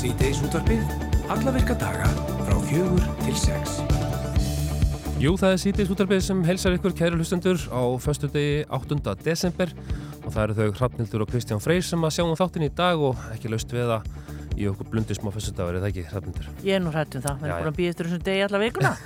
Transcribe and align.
Sýteis 0.00 0.38
útvarfið, 0.40 0.80
alla 1.28 1.52
virka 1.52 1.74
daga 1.76 2.06
frá 2.46 2.54
fjögur 2.70 3.02
til 3.20 3.34
sex. 3.36 3.74
Jú, 5.20 5.34
það 5.36 5.50
er 5.52 5.58
Sýteis 5.60 5.90
útvarfið 5.92 6.22
sem 6.24 6.40
helsar 6.46 6.78
ykkur 6.78 6.94
kæru 6.96 7.18
hlustendur 7.18 7.60
á 7.68 7.84
förstu 8.00 8.30
degi 8.32 8.62
8. 8.72 8.96
desember 9.20 9.74
og 10.24 10.30
það 10.32 10.42
eru 10.46 10.56
þau 10.56 10.78
Hrafnildur 10.78 11.26
og 11.26 11.28
Kristján 11.34 11.60
Freyr 11.60 11.84
sem 11.84 12.00
að 12.00 12.14
sjá 12.16 12.24
um 12.24 12.32
þáttin 12.32 12.64
í 12.64 12.70
dag 12.80 12.96
og 13.10 13.20
ekki 13.34 13.52
laust 13.52 13.76
við 13.76 13.92
að 13.98 14.08
í 14.56 14.70
okkur 14.72 14.88
blundu 14.88 15.16
smá 15.18 15.28
fyrstudagur, 15.34 15.76
er 15.76 15.84
það 15.84 15.92
ekki, 15.92 16.06
Hrafnundur? 16.14 16.48
Ég 16.64 16.78
er 16.78 16.82
nú 16.86 16.94
hrætt 16.96 17.20
um 17.20 17.26
það, 17.28 17.44
við 17.44 17.52
Já, 17.52 17.52
erum 17.52 17.60
búin 17.66 17.74
að 17.74 17.78
býja 17.82 17.92
eftir 17.92 18.08
þessum 18.08 18.24
degi 18.30 18.46
alla 18.48 18.62
vikuna. 18.64 18.96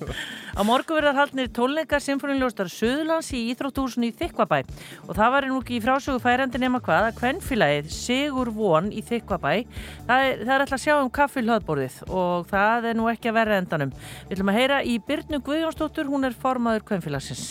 á 0.58 0.62
morgu 0.66 0.96
verðar 0.96 1.14
haldnir 1.14 1.48
tónleikar 1.54 2.02
Sinfoníljóstar 2.02 2.66
Suðurlands 2.72 3.28
í 3.30 3.44
Íþróttúsin 3.52 4.08
í 4.08 4.10
Þykvabæ 4.18 4.64
og 5.06 5.12
það 5.14 5.30
var 5.34 5.46
nú 5.46 5.60
ekki 5.62 5.76
í 5.76 5.82
frásögu 5.84 6.18
færandi 6.24 6.58
nema 6.58 6.80
hvað 6.82 7.06
að 7.12 7.18
kvennfélagið 7.20 7.92
Sigur 7.94 8.50
Von 8.56 8.90
í 8.90 9.04
Þykvabæ, 9.06 9.52
það 10.08 10.24
er, 10.26 10.42
það 10.42 10.54
er 10.56 10.64
alltaf 10.64 10.76
að 10.80 10.82
sjá 10.82 10.94
um 10.96 11.12
kaffi 11.14 11.44
hlöðborðið 11.46 12.00
og 12.10 12.48
það 12.50 12.88
er 12.90 12.98
nú 12.98 13.06
ekki 13.12 13.30
að 13.30 13.38
verða 13.38 13.60
endanum. 13.62 13.94
Við 14.26 14.34
ætlum 14.34 14.50
að 14.50 14.58
heyra 14.58 14.80
í 14.82 14.96
Byrnu 15.06 15.40
Guðjónsdóttur, 15.46 16.10
hún 16.10 16.26
er 16.26 16.34
formaður 16.42 16.88
kvennfélagsins. 16.90 17.46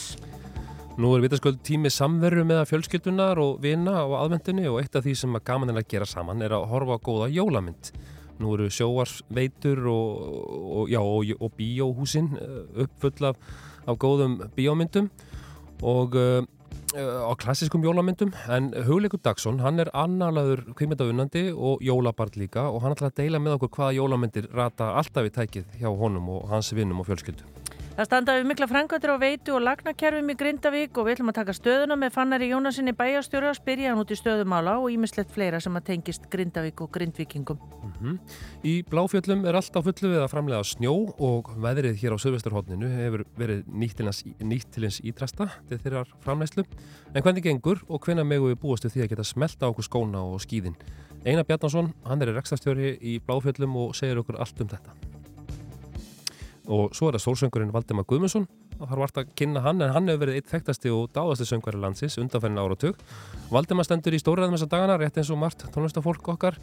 Nú 0.98 1.14
er 1.16 1.24
vitaskuld 1.24 1.64
tími 1.64 1.94
samveru 1.94 2.44
með 2.50 2.66
fjölskyldunar 2.74 3.40
og 3.40 3.64
vina 3.64 4.02
á 4.04 4.06
aðvendinni 4.20 4.68
og 4.68 4.82
eitt 4.82 5.00
af 5.00 5.08
því 5.08 5.16
sem 5.16 5.40
að 5.40 5.48
gaman 5.48 5.72
er 5.72 5.80
að 5.80 5.90
gera 5.94 6.10
saman 6.10 6.44
er 6.44 6.58
að 6.58 6.68
horfa 6.74 7.00
á 7.00 7.06
góða 7.08 7.32
jólamynd. 7.32 7.92
Nú 8.42 8.54
eru 8.58 8.68
sjóarsveitur 8.70 9.82
og, 9.90 10.28
og, 10.82 10.94
og, 11.00 11.32
og 11.40 11.56
bíóhúsin 11.58 12.34
uppfull 12.84 13.32
af, 13.32 13.40
af 13.88 13.98
góðum 13.98 14.40
bíómyndum 14.58 15.10
og 15.82 16.16
uh, 16.18 16.44
á 16.96 17.34
klassiskum 17.36 17.84
jólamyndum 17.84 18.32
en 18.50 18.72
Hugleikur 18.88 19.20
Dagsson, 19.24 19.60
hann 19.60 19.80
er 19.80 19.92
annalaður 19.94 20.64
kvímyndaunandi 20.78 21.50
og 21.52 21.84
jólabart 21.84 22.38
líka 22.40 22.70
og 22.72 22.82
hann 22.84 22.96
ætla 22.96 23.12
að 23.12 23.20
deila 23.22 23.42
með 23.44 23.58
okkur 23.58 23.74
hvaða 23.76 23.98
jólamyndir 24.00 24.52
rata 24.56 24.94
alltaf 24.96 25.28
í 25.28 25.34
tækið 25.36 25.80
hjá 25.82 25.90
honum 25.92 26.30
og 26.30 26.48
hans 26.54 26.72
vinnum 26.74 27.04
og 27.04 27.10
fjölskyldu. 27.10 27.44
Það 27.98 28.06
standaði 28.06 28.44
mikla 28.46 28.66
frangvættir 28.70 29.10
á 29.10 29.18
veitu 29.18 29.54
og 29.58 29.64
lagnakerfum 29.66 30.28
í 30.30 30.34
Grindavík 30.38 30.98
og 31.02 31.08
við 31.08 31.16
ætlum 31.16 31.32
að 31.32 31.38
taka 31.40 31.54
stöðuna 31.58 31.96
með 31.98 32.12
Fannari 32.14 32.52
Jónasinni 32.52 32.92
bæjastjóru 32.94 33.48
að 33.50 33.56
spyrja 33.58 33.90
hann 33.90 34.02
út 34.04 34.14
í 34.14 34.18
stöðumála 34.20 34.76
og 34.78 34.92
ímislegt 34.94 35.34
fleira 35.34 35.58
sem 35.58 35.80
að 35.80 35.88
tengist 35.88 36.28
Grindavík 36.30 36.84
og 36.86 36.92
Grindvíkingum. 36.94 37.58
Mm 37.58 37.96
-hmm. 37.98 38.20
Í 38.62 38.84
Bláfjöllum 38.86 39.48
er 39.50 39.58
alltaf 39.58 39.84
fullu 39.90 40.14
við 40.14 40.22
að 40.22 40.30
framlega 40.30 40.62
snjó 40.64 40.94
og 41.18 41.50
veðrið 41.58 41.98
hér 41.98 42.14
á 42.14 42.18
Söðvesturhóttninu 42.22 42.88
hefur 42.88 43.26
verið 43.36 43.66
nýtt 43.66 44.70
til 44.72 44.84
eins 44.84 45.02
ídrasta 45.02 45.50
til 45.68 45.80
þeirrar 45.80 46.08
framlegslu. 46.22 46.66
En 47.16 47.24
hvernig 47.24 47.44
gengur 47.44 47.82
og 47.90 48.06
hvenna 48.06 48.24
megu 48.24 48.54
við 48.54 48.62
búastu 48.62 48.90
því 48.90 49.02
að 49.02 49.10
geta 49.10 49.24
smelta 49.24 49.68
okkur 49.70 49.84
skóna 49.84 50.22
og 50.22 50.40
skýðin? 50.40 50.76
Einar 51.26 51.46
Bjarnason, 51.46 51.94
hann 52.06 52.22
er 52.22 52.28
rekstastjóri 52.28 53.00
í 53.02 53.20
Bláfjöllum 53.20 53.76
og 53.76 53.96
segir 53.96 54.20
okkur 54.20 54.38
allt 54.38 54.62
um 54.62 54.68
þetta 54.68 55.07
og 56.68 56.96
svo 56.96 57.10
er 57.10 57.18
það 57.18 57.24
sólsöngurinn 57.26 57.74
Valdemar 57.74 58.08
Guðmundsson. 58.08 58.48
Og 58.78 58.86
þar 58.86 59.02
vart 59.02 59.20
að 59.22 59.30
kynna 59.40 59.64
hann 59.66 59.82
en 59.82 59.94
hann 59.96 60.10
hefur 60.12 60.26
verið 60.26 60.38
eitt 60.38 60.52
þekktasti 60.52 60.92
og 60.94 61.08
dáðasti 61.16 61.48
söngvari 61.50 61.80
landsins 61.82 62.20
undanferðin 62.22 62.62
áratug. 62.62 63.00
Valdemar 63.50 63.88
stendur 63.88 64.14
í 64.14 64.22
stóraðum 64.22 64.54
þessa 64.58 64.70
dagana 64.70 65.00
rétt 65.02 65.18
eins 65.18 65.32
og 65.34 65.40
margt 65.42 65.66
tónlistafólk 65.74 66.30
okkar 66.36 66.60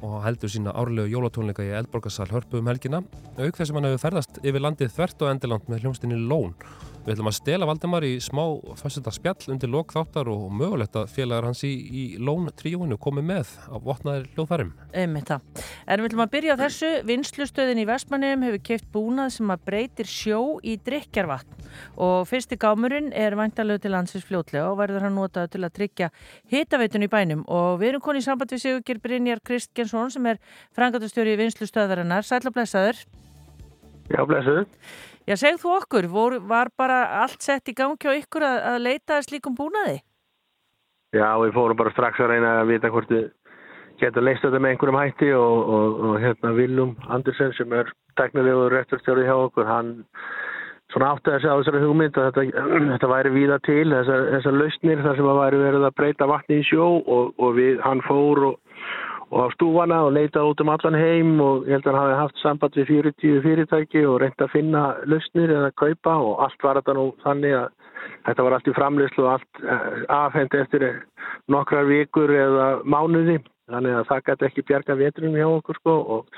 og 0.00 0.16
heldur 0.24 0.50
sína 0.52 0.74
árlegu 0.74 1.12
jólatónleika 1.12 1.66
í 1.66 1.74
Eldborgarsal 1.78 2.30
hörpu 2.32 2.58
um 2.60 2.72
helgina 2.72 3.02
auk 3.38 3.54
þess 3.54 3.70
að 3.70 3.78
hann 3.78 3.90
hefur 3.90 4.04
ferðast 4.06 4.42
yfir 4.42 4.64
landið 4.64 4.96
þvert 4.96 5.22
og 5.22 5.32
endiland 5.34 5.70
með 5.70 5.84
hljómsdynni 5.84 6.18
Lón 6.24 6.56
Við 7.04 7.18
ætlum 7.18 7.28
að 7.28 7.34
stela 7.36 7.66
Valdemar 7.68 8.04
í 8.08 8.14
smá 8.24 8.40
fyrstöldarspjall 8.80 9.50
undir 9.52 9.68
lokþáttar 9.68 10.28
og 10.32 10.46
mögulegt 10.56 10.94
að 10.96 11.10
félagar 11.12 11.44
hans 11.50 11.60
í, 11.68 11.72
í 11.84 12.04
Lón 12.16 12.48
tríóinu 12.56 12.96
komi 12.96 13.20
með 13.20 13.50
á 13.68 13.76
votnaðir 13.76 14.30
hljóðfærum. 14.32 14.70
Einmitt 14.96 15.28
það. 15.28 15.44
En 15.84 16.00
við 16.00 16.08
ætlum 16.08 16.24
að 16.24 16.32
byrja 16.32 16.56
á 16.56 16.62
þessu. 16.62 16.92
Vinslustöðin 17.10 17.82
í 17.82 17.84
Vestmannum 17.90 18.46
hefur 18.48 18.64
keift 18.70 18.88
búnað 18.94 19.34
sem 19.36 19.52
að 19.52 19.66
breytir 19.68 20.08
sjó 20.08 20.40
í 20.64 20.78
drikjarvatn 20.80 21.60
og 22.00 22.24
fyrsti 22.30 22.56
gámurinn 22.60 23.12
er 23.12 23.36
vantalegu 23.38 23.82
til 23.82 23.92
landsins 23.92 24.24
fljótlega 24.24 24.70
og 24.70 24.78
verður 24.78 25.06
hann 25.06 25.16
notað 25.18 25.50
til 25.54 25.62
að 25.64 25.74
tryggja 25.78 26.10
hitaveitun 26.52 27.06
í 27.06 27.10
bænum 27.10 27.44
og 27.50 27.80
við 27.80 27.92
erum 27.92 28.04
konið 28.04 28.24
í 28.24 28.26
samband 28.28 28.54
við 28.54 28.64
Sigur 28.64 29.00
Brynjar 29.02 29.42
Kristgjensson 29.84 30.10
sem 30.10 30.26
er 30.26 30.40
frangatastjóri 30.74 31.34
í 31.34 31.40
vinslustöðarinnar. 31.40 32.24
Sætla 32.24 32.52
blessaður. 32.54 32.96
Já, 34.08 34.24
blessaður. 34.24 34.66
Já, 35.24 35.36
segð 35.40 35.62
þú 35.62 35.70
okkur, 35.78 36.08
vor, 36.12 36.38
var 36.48 36.70
bara 36.76 37.22
allt 37.22 37.40
sett 37.42 37.68
í 37.68 37.76
gangi 37.76 38.08
á 38.08 38.12
ykkur 38.12 38.44
að, 38.44 38.58
að 38.72 38.82
leita 38.84 39.20
slíkum 39.24 39.56
búnaði? 39.56 40.02
Já, 41.14 41.30
við 41.40 41.54
fórum 41.54 41.78
bara 41.78 41.92
strax 41.94 42.20
að 42.20 42.34
reyna 42.34 42.60
að 42.60 42.72
vita 42.74 42.90
hvort 42.92 43.12
við 43.12 43.30
getum 44.00 44.26
leist 44.26 44.42
þetta 44.42 44.60
með 44.60 44.74
einhverjum 44.74 44.98
hætti 44.98 45.30
og, 45.38 45.70
og, 45.76 46.00
og 46.08 46.16
hérna 46.20 46.52
Viljum 46.56 46.96
Andersen 47.08 47.54
sem 47.56 47.72
er 47.72 47.92
teknilegur 48.18 48.74
rektorstjórið 48.74 49.28
hjá 49.30 49.36
okkur, 49.36 49.68
hann 49.70 49.92
svona 50.92 51.14
átti 51.14 51.32
segja 51.38 51.54
á 51.54 51.58
þessari 51.62 51.82
hugmynd 51.86 52.18
að 52.20 52.28
þetta, 52.36 52.66
þetta 52.92 53.12
væri 53.14 53.34
víða 53.38 53.60
til, 53.64 53.86
þessar, 53.94 54.28
þessar 54.34 54.58
lausnir 54.60 55.04
þar 55.06 55.20
sem 55.20 55.30
að 55.30 55.40
væri 55.40 55.62
verið 55.62 55.88
að 55.88 55.96
breyta 56.02 56.28
vatni 56.28 56.60
í 56.60 56.66
sjó 56.68 56.90
og, 57.00 57.32
og 57.38 57.56
við, 57.56 57.78
hann 57.86 58.04
fór 58.04 58.48
og 58.50 58.63
og 59.30 59.38
á 59.40 59.46
stúfana 59.54 60.02
og 60.06 60.12
leita 60.16 60.42
út 60.44 60.60
um 60.60 60.72
allan 60.74 60.98
heim 60.98 61.40
og 61.40 61.64
ég 61.68 61.78
held 61.78 61.86
að 61.86 61.96
hann 61.96 62.02
hafi 62.02 62.20
haft 62.20 62.42
samband 62.42 62.76
við 62.78 62.90
40 62.92 63.40
fyrirtæki 63.46 64.04
og 64.06 64.20
reynda 64.22 64.46
að 64.46 64.54
finna 64.56 64.82
lausnir 65.10 65.54
eða 65.54 65.70
kaupa 65.80 66.16
og 66.16 66.44
allt 66.44 66.66
var 66.66 66.80
þetta 66.80 66.96
nú 66.98 67.06
þannig 67.24 67.56
að 67.62 67.68
þetta 68.26 68.46
var 68.46 68.56
allt 68.56 68.68
í 68.68 68.76
framleyslu 68.76 69.24
og 69.24 69.32
allt 69.34 69.62
afhengt 70.12 70.58
eftir 70.58 70.84
nokkrar 71.52 71.88
vikur 71.88 72.32
eða 72.32 72.68
mánuði. 72.84 73.40
Þannig 73.70 73.96
að 73.96 74.10
það 74.10 74.26
gæti 74.26 74.46
ekki 74.48 74.66
bjarga 74.68 74.98
vetrunum 75.00 75.38
hjá 75.38 75.46
okkur 75.48 75.78
sko 75.78 75.94
og, 76.16 76.34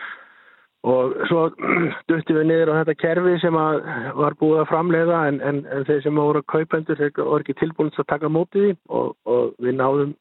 og 0.86 1.16
svo 1.26 1.46
duttum 2.08 2.38
við 2.38 2.46
niður 2.50 2.70
á 2.70 2.78
þetta 2.80 2.96
kerfi 3.02 3.32
sem 3.42 3.56
var 3.56 4.36
búið 4.38 4.62
að 4.62 4.70
framleiða 4.70 5.22
en, 5.32 5.40
en, 5.42 5.64
en 5.74 5.88
þeir 5.88 6.04
sem 6.04 6.20
voru 6.22 6.44
kaupendur 6.46 7.02
voru 7.18 7.42
ekki 7.42 7.58
tilbúin 7.58 7.90
að 7.90 8.10
taka 8.12 8.30
mótið 8.30 8.68
því 8.68 8.76
og, 9.00 9.16
og 9.26 9.56
við 9.58 9.78
náðum 9.80 10.14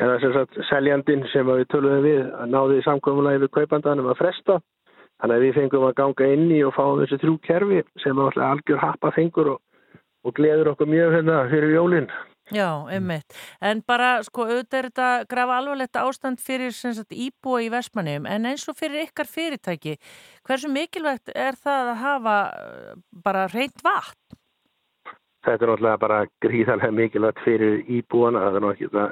eða 0.00 0.18
sem 0.22 0.32
sagt 0.36 0.60
seljandin 0.70 1.26
sem 1.32 1.46
við 1.48 1.66
töluðum 1.72 2.06
við 2.06 2.20
náði 2.52 2.80
í 2.80 2.86
samkvæmulegi 2.86 3.44
við 3.44 3.54
kaupandanum 3.58 4.10
að 4.12 4.20
fresta 4.22 4.58
þannig 5.20 5.36
að 5.36 5.44
við 5.46 5.56
fengum 5.60 5.86
að 5.88 5.96
ganga 6.00 6.32
inn 6.34 6.48
í 6.50 6.60
og 6.66 6.74
fáum 6.76 7.02
þessi 7.02 7.20
þrjú 7.22 7.38
kerfi 7.46 7.80
sem 8.02 8.18
alltaf 8.18 8.48
algjör 8.48 8.82
happa 8.82 9.12
fengur 9.14 9.54
og, 9.54 9.62
og 10.26 10.36
gleður 10.38 10.72
okkur 10.72 10.90
mjög 10.90 11.16
hérna 11.18 11.40
fyrir 11.52 11.74
jólinn 11.76 12.10
Já, 12.50 12.84
einmitt. 12.90 13.32
En 13.62 13.80
bara, 13.86 14.16
sko, 14.26 14.44
auðvitað 14.48 14.78
er 14.78 14.86
þetta 14.90 15.08
grafa 15.30 15.58
alvarlegt 15.60 15.98
ástand 16.00 16.40
fyrir 16.42 16.74
sagt, 16.74 17.14
íbúa 17.14 17.62
í 17.62 17.70
Vestmannum, 17.72 18.26
en 18.26 18.48
eins 18.50 18.66
og 18.68 18.76
fyrir 18.76 19.06
ykkar 19.06 19.30
fyrirtæki, 19.30 19.94
hversu 20.44 20.68
mikilvægt 20.68 21.30
er 21.32 21.56
það 21.56 21.92
að 21.92 22.02
hafa 22.02 22.36
bara 23.24 23.46
reynd 23.54 23.78
vatn? 23.86 24.36
Þetta 25.46 25.64
er 25.64 25.70
náttúrulega 25.70 26.02
bara 26.02 26.18
gríðarlega 26.42 26.98
mikilvægt 26.98 27.40
fyrir 27.46 27.80
íbúana, 27.86 28.42
það 28.42 28.58
er 28.58 28.66
náttúrulega 28.66 29.08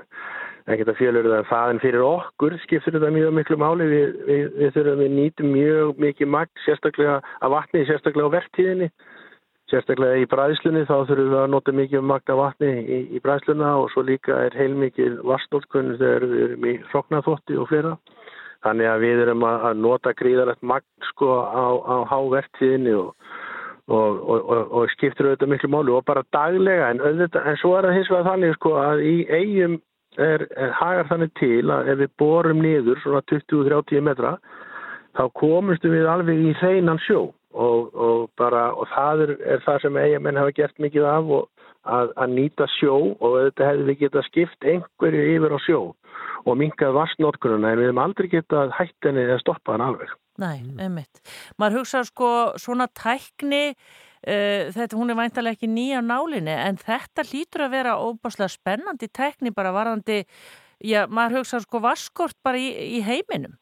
ekkert 0.66 0.92
að 0.92 0.98
fjölur 1.00 1.30
það 1.48 1.74
en 1.74 1.82
fyrir 1.84 2.04
okkur 2.04 2.58
skiptur 2.64 2.98
þetta 2.98 3.14
mjög 3.14 3.32
miklu 3.38 3.60
máli. 3.60 3.88
Við, 3.90 4.18
við, 4.26 4.44
við 4.58 4.74
þurfum 4.76 5.04
við 5.04 5.16
nýtum 5.16 5.54
mjög 5.54 6.04
mikið 6.06 6.32
magt 6.36 6.66
sérstaklega 6.66 7.20
að 7.40 7.56
vatni, 7.56 7.86
sérstaklega 7.88 8.32
á 8.32 8.36
verktíðinni 8.36 8.90
sérstaklega 9.70 10.20
í 10.20 10.26
bræðslunni 10.30 10.82
þá 10.88 10.94
þurfum 11.08 11.30
við 11.30 11.38
að 11.40 11.52
nota 11.52 11.74
mikið 11.76 12.06
magt 12.06 12.32
af 12.32 12.40
vatni 12.40 12.70
í, 12.80 12.98
í 13.14 13.22
bræðsluna 13.22 13.74
og 13.80 13.90
svo 13.92 14.04
líka 14.06 14.38
er 14.46 14.56
heilmikið 14.58 15.20
vastnótkunn 15.26 15.94
þegar 16.00 16.26
við 16.30 16.42
erum 16.46 16.66
í 16.66 16.74
hróknaþótti 16.90 17.58
og 17.60 17.70
fleira. 17.70 17.94
Þannig 18.64 18.90
að 18.90 19.04
við 19.06 19.22
erum 19.24 19.46
að, 19.48 19.62
að 19.68 19.84
nota 19.86 20.14
gríðarlegt 20.18 20.66
magt 20.66 21.06
sko 21.12 21.38
á, 21.40 21.66
á 21.80 21.96
háverktíðinni 22.10 22.98
og 23.04 23.14
Og, 23.90 24.18
og, 24.22 24.44
og, 24.54 24.66
og 24.78 24.90
skiptir 24.92 25.26
auðvitað 25.26 25.48
miklu 25.50 25.68
málu 25.72 25.94
og 25.96 26.04
bara 26.06 26.20
daglega. 26.30 26.92
En, 26.92 27.00
auðvitað, 27.02 27.48
en 27.50 27.56
svo 27.58 27.72
er 27.74 27.88
það 27.88 27.96
hins 27.96 28.10
vegar 28.12 28.26
þannig 28.28 28.52
sko 28.54 28.74
að 28.78 29.00
í 29.02 29.14
eigum 29.34 29.72
er, 30.18 30.46
er 30.56 30.72
hagar 30.74 31.10
þannig 31.10 31.34
til 31.38 31.70
að 31.70 31.92
ef 31.92 32.00
við 32.02 32.16
borum 32.18 32.62
niður 32.64 33.02
svona 33.02 33.22
20-30 33.30 34.02
metra 34.06 34.36
þá 35.18 35.24
komumstu 35.38 35.92
við 35.92 36.08
alveg 36.10 36.42
í 36.50 36.56
hreinan 36.60 37.00
sjó 37.06 37.30
og, 37.52 37.94
og 37.94 38.28
bara 38.38 38.70
og 38.72 38.88
það 38.94 39.24
er, 39.26 39.32
er 39.54 39.64
það 39.66 39.80
sem 39.84 39.98
eigamenn 40.00 40.38
hafa 40.40 40.56
gert 40.56 40.82
mikið 40.82 41.08
af 41.10 41.32
að, 41.88 42.12
að 42.16 42.34
nýta 42.36 42.68
sjó 42.78 42.96
og 43.18 43.38
þetta 43.38 43.70
hefði 43.70 43.88
við 43.88 44.02
getað 44.04 44.28
skipt 44.28 44.68
einhverju 44.72 45.24
yfir 45.36 45.56
á 45.56 45.58
sjó 45.66 45.80
og 46.46 46.56
minkað 46.56 46.96
vastnótkununa 46.96 47.72
en 47.72 47.80
við 47.80 47.90
hefum 47.90 48.02
aldrei 48.04 48.28
getað 48.32 48.74
hættinni 48.76 49.26
eða 49.26 49.40
stoppað 49.42 49.76
hann 49.76 49.86
alveg. 49.88 50.12
Nei, 50.40 50.60
einmitt. 50.80 51.20
Maður 51.60 51.82
hugsa 51.82 52.00
sko 52.08 52.30
svona 52.60 52.86
tækni 52.96 53.74
þetta 54.20 54.98
hún 54.98 55.12
er 55.12 55.16
væntalega 55.16 55.56
ekki 55.56 55.70
nýja 55.70 56.02
nálinni 56.04 56.52
en 56.52 56.76
þetta 56.80 57.24
hlýtur 57.24 57.64
að 57.66 57.74
vera 57.76 57.96
óbáslega 58.00 58.52
spennandi 58.52 59.08
tækni 59.08 59.52
bara 59.56 59.72
varðandi 59.72 60.22
já, 60.84 61.06
maður 61.08 61.40
hugsa 61.40 61.60
sko 61.64 61.80
vaskort 61.84 62.36
bara 62.44 62.60
í, 62.60 62.68
í 62.98 63.02
heiminum. 63.04 63.56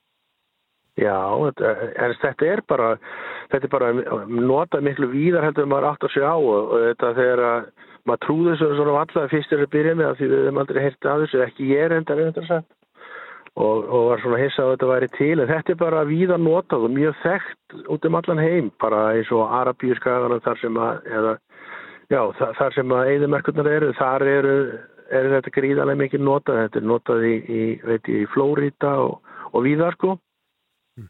Já, 0.98 1.14
en 1.14 2.14
þetta 2.18 2.46
er 2.46 2.62
bara 2.66 2.96
þetta 3.52 3.68
er 3.68 3.70
bara 3.70 3.92
nota 4.26 4.80
miklu 4.82 5.10
víðar 5.12 5.46
heldur 5.46 5.68
maður 5.70 5.92
átt 5.92 6.08
að 6.08 6.16
sjá 6.16 6.32
og, 6.34 6.72
þetta 6.88 7.12
þegar 7.20 7.44
að 7.50 7.68
maður 8.08 8.24
trúður 8.24 8.58
svo 8.58 8.70
svona 8.74 8.96
alltaf 9.02 9.30
fyrstir 9.30 9.62
að 9.62 9.72
byrja 9.76 9.94
með 9.98 10.18
því 10.18 10.30
við 10.32 10.42
hefum 10.42 10.60
aldrei 10.62 10.82
heyrtið 10.82 11.12
að 11.12 11.22
þessu, 11.24 11.40
ekki 11.44 11.70
ég 11.70 11.84
er 11.84 11.96
enda 11.98 12.18
reyndar 12.18 12.48
sagt 12.48 12.77
og, 13.58 13.88
og 13.90 14.04
var 14.10 14.22
svona 14.22 14.38
hissa 14.40 14.64
að 14.64 14.72
þetta 14.74 14.90
væri 14.92 15.08
til 15.16 15.34
en 15.42 15.50
þetta 15.50 15.74
er 15.74 15.80
bara 15.80 16.04
víða 16.06 16.38
notað 16.40 16.86
og 16.86 16.94
mjög 16.94 17.16
þekkt 17.24 17.80
út 17.94 18.06
um 18.06 18.18
allan 18.20 18.42
heim 18.42 18.70
bara 18.82 19.00
eins 19.16 19.32
og 19.34 19.54
Arabíuskaganum 19.60 20.44
þar 20.44 20.62
sem 20.62 20.78
að 20.84 21.10
eða, 21.18 21.34
já, 22.12 22.20
þar, 22.38 22.54
þar 22.60 22.78
sem 22.78 22.94
að 22.98 23.10
eðimerkurnar 23.14 23.72
eru, 23.72 23.90
þar 23.98 24.26
eru, 24.36 24.54
eru 25.20 25.34
þetta 25.34 25.54
gríðarlega 25.58 26.02
mikið 26.04 26.24
notað, 26.28 26.62
þetta 26.64 26.82
er 26.82 26.88
notað 26.92 27.26
í, 27.26 27.34
í, 27.58 27.66
veit 27.90 28.14
í 28.14 28.22
Flórida 28.34 28.94
og, 29.08 29.36
og 29.52 29.66
víðar 29.66 29.98
sko. 29.98 30.16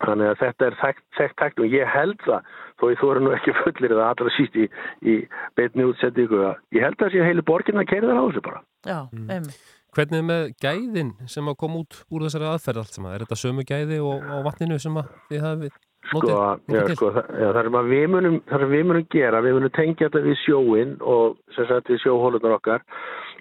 Þannig 0.02 0.28
að 0.28 0.40
þetta 0.42 0.66
er 0.66 0.74
þekkt, 0.82 1.04
þekkt, 1.16 1.36
þekkt 1.40 1.60
og 1.64 1.74
ég 1.78 1.88
held 1.88 2.18
það 2.26 2.50
þó 2.78 2.82
ég 2.92 2.98
þú 3.00 3.08
eru 3.12 3.22
nú 3.24 3.30
ekki 3.32 3.54
fullir 3.62 3.94
eða 3.94 4.10
allra 4.12 4.32
síst 4.36 4.58
í, 4.60 4.66
í 5.00 5.14
beitni 5.56 5.86
útsettingu 5.88 6.42
ég 6.76 6.84
held 6.84 7.00
það 7.00 7.08
að 7.08 7.16
sé 7.16 7.24
heilu 7.24 7.44
borgin 7.48 7.80
að 7.80 7.90
keira 7.92 8.12
það 8.12 8.20
á 8.20 8.26
þessu 8.26 8.44
bara. 8.44 8.62
Já, 8.84 8.98
einmitt. 9.16 9.64
Hvernig 9.96 10.20
er 10.20 10.26
með 10.28 10.42
gæðin 10.62 11.12
sem 11.30 11.48
að 11.48 11.58
koma 11.62 11.82
út 11.82 12.00
úr 12.12 12.24
þessari 12.26 12.48
aðferð 12.50 12.82
allt 12.82 12.96
saman? 12.96 13.14
Er 13.16 13.24
þetta 13.24 13.38
sömu 13.40 13.64
gæði 13.68 14.00
og 14.04 14.24
á 14.28 14.36
vatninu 14.46 14.78
sem 14.82 14.98
að 15.00 15.12
þið 15.30 15.46
hafið 15.46 15.76
Sko, 16.08 16.20
notið, 16.22 16.32
já, 16.32 16.72
notið 16.72 16.86
til? 16.86 16.96
sko, 16.96 17.08
það, 17.16 17.30
já, 17.42 17.48
það 17.52 17.66
sem 17.66 17.78
að 17.78 17.88
við 17.92 18.04
munum, 18.12 18.36
það 18.48 18.62
sem 18.62 18.70
við 18.72 18.84
munum 18.88 19.06
gera, 19.12 19.40
við 19.44 19.56
munum 19.58 19.72
tengja 19.76 20.06
þetta 20.06 20.22
við 20.24 20.36
sjóin 20.44 20.92
og 21.14 21.38
sem 21.56 21.66
sagt 21.68 21.90
við 21.92 22.00
sjóhólunar 22.04 22.54
okkar 22.56 22.84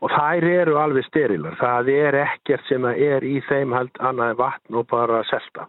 og 0.01 0.13
þær 0.15 0.47
eru 0.51 0.75
alveg 0.81 1.07
sterilar. 1.07 1.55
Það 1.61 1.91
er 1.93 2.17
ekkert 2.25 2.67
sem 2.67 2.87
að 2.89 3.01
er 3.07 3.27
í 3.27 3.37
þeim 3.47 3.75
held 3.77 4.01
annað 4.09 4.35
vatn 4.41 4.79
og 4.81 4.87
bara 4.91 5.21
selta 5.29 5.67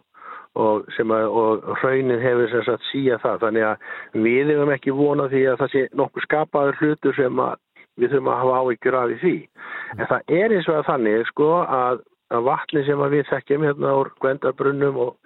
og 0.59 0.87
sem 0.95 1.11
að 1.13 1.27
og 1.39 1.67
hraunin 1.79 2.19
hefur 2.19 2.49
sem 2.51 2.65
sagt 2.65 2.87
síja 2.89 3.19
það. 3.21 3.37
Þannig 3.45 3.67
að 3.69 4.23
við 4.25 4.51
hefum 4.51 4.73
ekki 4.73 4.95
vonað 4.97 5.35
því 5.35 5.43
að 5.51 5.59
það 5.61 5.73
sé 5.75 5.83
nokkuð 6.01 6.25
skapaður 6.25 6.79
hlutur 6.81 7.15
sem 7.15 7.43
að 7.45 7.53
við 7.99 8.13
þurfum 8.13 8.31
að 8.33 8.39
hafa 8.43 8.59
áhyggjur 8.63 8.99
af 8.99 9.15
því. 9.23 9.35
En 9.97 10.05
það 10.11 10.35
er 10.41 10.55
eins 10.55 10.69
og 10.69 10.77
að 10.79 10.87
þannig 10.89 11.25
sko 11.29 11.49
að, 11.63 12.03
að 12.33 12.45
vatni 12.49 12.85
sem 12.87 13.03
að 13.05 13.17
við 13.17 13.27
þekkjum 13.33 13.67
hérna 13.69 13.97
úr 13.99 14.13
Gvendarbrunnum 14.23 15.03
og 15.05 15.17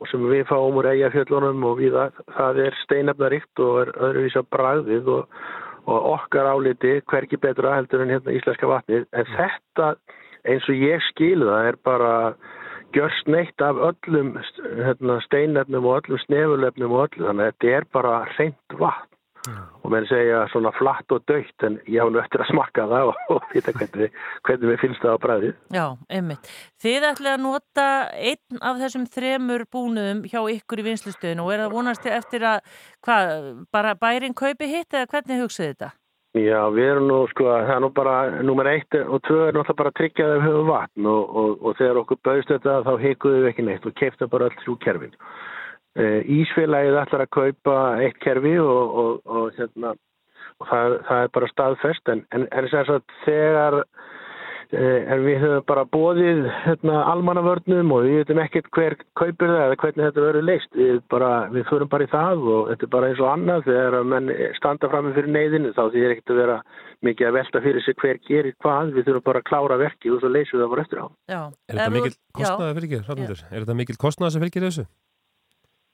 og 0.00 0.08
sem 0.08 0.22
við 0.30 0.46
fáum 0.48 0.78
úr 0.80 0.88
eigafjöllunum 0.94 1.64
og 1.68 1.80
við 1.80 1.96
það 2.36 2.62
er 2.64 2.76
steinefnaríkt 2.84 3.60
og 3.60 3.82
er 3.82 3.90
öðruvísa 4.06 4.42
bragðið 4.48 5.10
og, 5.12 5.42
og 5.84 6.06
okkar 6.14 6.48
áliti 6.54 6.94
hverki 7.10 7.36
betra 7.40 7.74
heldur 7.76 8.04
en 8.04 8.14
hérna 8.14 8.32
íslenska 8.36 8.70
vatnið. 8.70 9.04
En 9.12 9.28
þetta 9.34 9.90
eins 10.48 10.70
og 10.72 10.86
ég 10.88 11.04
skilu 11.10 11.50
það 11.50 11.68
er 11.68 11.78
bara 11.84 12.14
gjörst 12.96 13.28
neitt 13.30 13.62
af 13.62 13.76
öllum 13.90 14.32
hérna, 14.80 15.20
steinefnum 15.26 15.86
og 15.86 16.00
öllum 16.00 16.24
snefulefnum 16.24 16.96
og 16.96 17.06
öllum 17.10 17.28
þannig 17.28 17.44
að 17.44 17.52
þetta 17.52 17.76
er 17.76 17.88
bara 17.92 18.16
reynd 18.38 18.78
vatn 18.80 19.09
og 19.48 19.92
menn 19.92 20.06
segja 20.08 20.42
svona 20.52 20.72
flatt 20.76 21.12
og 21.14 21.24
dögt 21.28 21.64
en 21.66 21.78
ég 21.86 22.00
hafa 22.02 22.12
nú 22.12 22.20
eftir 22.20 22.44
að 22.44 22.50
smakka 22.52 22.86
það 22.90 23.12
og, 23.12 23.46
vita 23.54 23.74
hvernig, 23.76 24.18
hvernig 24.46 24.72
við 24.72 24.82
finnst 24.82 25.04
það 25.04 25.16
á 25.16 25.22
bræðið. 25.24 25.54
Já, 25.76 25.86
einmitt. 26.18 26.50
Þið 26.82 27.06
ætlaði 27.12 27.32
að 27.36 27.46
nota 27.46 27.86
einn 28.30 28.60
af 28.72 28.82
þessum 28.82 29.06
þremur 29.14 29.66
búnuðum 29.72 30.26
hjá 30.28 30.40
ykkur 30.56 30.82
í 30.82 30.88
vinslustöðinu 30.90 31.46
og 31.46 31.54
er 31.54 31.64
það 31.64 31.78
vonast 31.78 32.10
eftir 32.10 32.44
að, 32.52 32.60
hvað, 33.06 33.32
bara 33.72 33.96
bærin 33.96 34.36
kaupi 34.36 34.68
hitt 34.70 34.92
eða 34.92 35.08
hvernig 35.14 35.42
hugsaði 35.44 35.72
þetta? 35.72 35.94
Já, 36.38 36.60
við 36.70 36.86
erum 36.86 37.08
nú, 37.10 37.16
sko, 37.32 37.48
það 37.50 37.72
er 37.74 37.80
nú 37.82 37.88
bara, 37.90 38.12
nummer 38.46 38.68
eitt 38.70 38.94
og 39.00 39.18
tvö 39.26 39.48
er 39.48 39.56
náttúrulega 39.56 39.78
bara 39.80 39.90
að 39.90 39.96
tryggja 39.98 40.26
það 40.28 40.36
við 40.36 40.44
höfum 40.46 40.68
vatn 40.68 41.08
og, 41.10 41.32
og, 41.40 41.56
og 41.66 41.80
þegar 41.80 41.98
okkur 42.04 42.20
bauðst 42.28 42.52
þetta 42.52 42.74
þá 42.86 42.90
heikuðum 43.02 43.40
við 43.40 43.48
ekki 43.50 43.64
neitt 43.66 43.88
og 43.90 43.96
keifta 43.98 44.28
bara 44.30 44.46
öll 44.46 44.60
þrjú 44.60 44.76
kerfin. 44.84 45.16
Uh, 45.98 46.20
Ísfélagið 46.30 47.00
ætlar 47.00 47.24
að 47.24 47.34
kaupa 47.34 47.76
eitt 47.98 48.20
kerfi 48.22 48.54
og, 48.62 48.92
og, 49.02 49.14
og, 49.26 49.48
hérna, 49.56 49.96
og 50.62 50.68
það, 50.70 50.92
það 51.08 51.24
er 51.24 51.32
bara 51.34 51.48
staðfest 51.50 52.12
en, 52.12 52.20
en, 52.30 52.44
en 52.46 52.68
sem 52.70 52.86
sagt 52.86 53.14
þegar 53.24 53.76
uh, 53.82 55.00
en 55.10 55.24
við 55.24 55.42
höfum 55.42 55.64
bara 55.66 55.82
bóðið 55.90 56.46
hérna, 56.68 57.00
almannavörnum 57.10 57.90
og 57.96 58.06
við 58.06 58.20
veitum 58.20 58.42
ekkert 58.44 58.70
hver 58.76 58.96
kaupir 59.18 59.50
það 59.50 59.64
eða 59.64 59.80
hvernig 59.82 60.06
þetta 60.06 60.24
verður 60.28 60.46
leist 60.52 60.78
við, 60.78 61.02
bara, 61.10 61.32
við 61.56 61.66
förum 61.72 61.92
bara 61.96 62.06
í 62.06 62.12
það 62.14 62.46
og 62.54 62.70
þetta 62.70 62.86
er 62.86 62.94
bara 62.94 63.10
eins 63.10 63.24
og 63.26 63.32
annað 63.32 63.66
þegar 63.72 64.08
menn 64.14 64.32
standa 64.60 64.94
fram 64.94 65.10
með 65.10 65.18
fyrir 65.18 65.36
neyðinu 65.40 65.74
þá 65.74 65.82
því 65.88 66.06
er 66.06 66.14
ekkert 66.14 66.36
að 66.36 66.42
vera 66.44 66.62
mikið 67.10 67.32
að 67.32 67.36
velta 67.40 67.66
fyrir 67.66 67.88
sig 67.88 68.00
hver 68.04 68.24
gerir 68.30 68.58
hvað 68.62 68.94
við 68.94 69.10
þurfum 69.10 69.28
bara 69.32 69.42
að 69.42 69.50
klára 69.50 69.82
verki 69.82 70.14
og 70.14 70.22
svo 70.22 70.30
leysum 70.30 70.60
við 70.60 70.68
það 70.68 70.74
bara 70.76 70.86
eftir 70.86 71.02
á 71.02 71.06
Já. 71.26 71.42
Er 71.66 71.82
þetta 71.82 71.92
mikil 71.98 72.16
kostnaði 72.38 72.74
fylgir? 72.78 73.06
Er 73.50 73.64
þetta 73.64 73.80
mikil 73.82 74.02
kostnaði 74.06 74.38
sem 74.38 74.46
fylgir 74.46 74.70
þessu? 74.70 74.90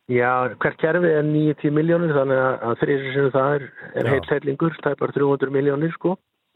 Já, 0.07 0.55
hvert 0.63 0.77
kerfi 0.79 1.09
er 1.11 1.25
90 1.27 1.73
miljónir 1.75 2.13
þannig 2.15 2.41
að 2.41 2.75
þrýsir 2.83 3.15
sem 3.17 3.31
það 3.35 3.55
er, 3.57 3.65
er 3.99 4.11
hellingur, 4.31 4.77
það 4.79 4.93
er 4.93 5.01
bara 5.01 5.15
300 5.17 5.55
miljónir 5.57 5.95
sko. 5.97 6.13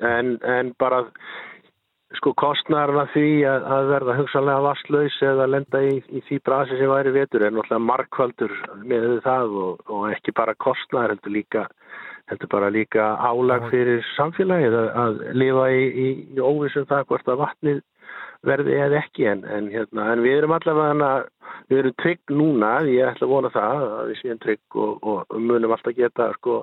En, 0.07 0.37
en 0.47 0.71
bara 0.79 1.01
sko 2.19 2.33
kostnarna 2.39 3.05
því 3.13 3.27
að, 3.47 3.67
að 3.75 3.91
verða 3.91 4.17
hugsanlega 4.19 4.65
vasslaus 4.65 5.19
eða 5.27 5.49
lenda 5.51 5.83
í, 5.87 5.99
í 6.11 6.23
því 6.29 6.39
brasi 6.47 6.79
sem 6.79 6.91
væri 6.91 7.13
vetur 7.15 7.45
er 7.47 7.55
náttúrulega 7.55 7.87
markvaldur 7.87 8.55
með 8.83 9.11
það 9.27 9.59
og, 9.65 9.85
og 9.91 10.09
ekki 10.15 10.35
bara 10.39 10.57
kostnar 10.59 11.15
heldur 11.15 11.35
líka 11.35 11.67
heldur 12.31 12.51
bara 12.51 12.71
líka 12.71 13.13
álag 13.19 13.69
fyrir 13.71 14.03
samfélagið 14.17 14.79
að, 14.81 14.91
að 15.05 15.23
lifa 15.43 15.69
í, 15.75 15.85
í, 15.87 16.09
í 16.35 16.43
óvissum 16.43 16.87
það 16.91 17.07
hvort 17.11 17.31
að 17.31 17.41
vatnið 17.45 17.81
verði 18.47 18.79
eða 18.81 19.03
ekki 19.03 19.27
en, 19.29 19.45
en, 19.45 19.69
hérna, 19.73 20.07
en 20.15 20.23
við 20.25 20.39
erum 20.39 20.55
allavega 20.57 21.11
við 21.69 21.83
erum 21.83 21.99
trygg 22.01 22.33
núna, 22.33 22.71
ég 22.89 23.11
ætla 23.11 23.27
að 23.27 23.35
vona 23.35 23.53
það 23.55 23.85
að 23.89 24.09
við 24.11 24.23
séum 24.23 24.41
trygg 24.41 24.81
og, 24.81 24.97
og 25.05 25.37
munum 25.37 25.75
alltaf 25.77 25.97
geta 25.97 26.31
sko 26.39 26.63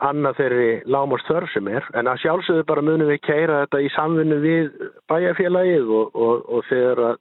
annað 0.00 0.38
þeirri 0.40 0.68
lámast 0.88 1.28
þörf 1.28 1.50
sem 1.52 1.66
er. 1.68 1.86
En 1.96 2.08
að 2.08 2.22
sjálfsögðu 2.24 2.66
bara 2.68 2.84
munum 2.84 3.10
við 3.10 3.20
keira 3.26 3.64
þetta 3.64 3.82
í 3.84 3.90
samvinnu 3.96 4.38
við 4.44 4.70
bæjarfélagið 5.12 5.90
og, 5.96 6.14
og, 6.14 6.46
og 6.48 6.70
þegar 6.70 7.18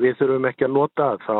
við 0.00 0.16
þurfum 0.20 0.48
ekki 0.48 0.68
að 0.68 0.76
nota 0.78 1.10
það, 1.10 1.26
þá 1.26 1.36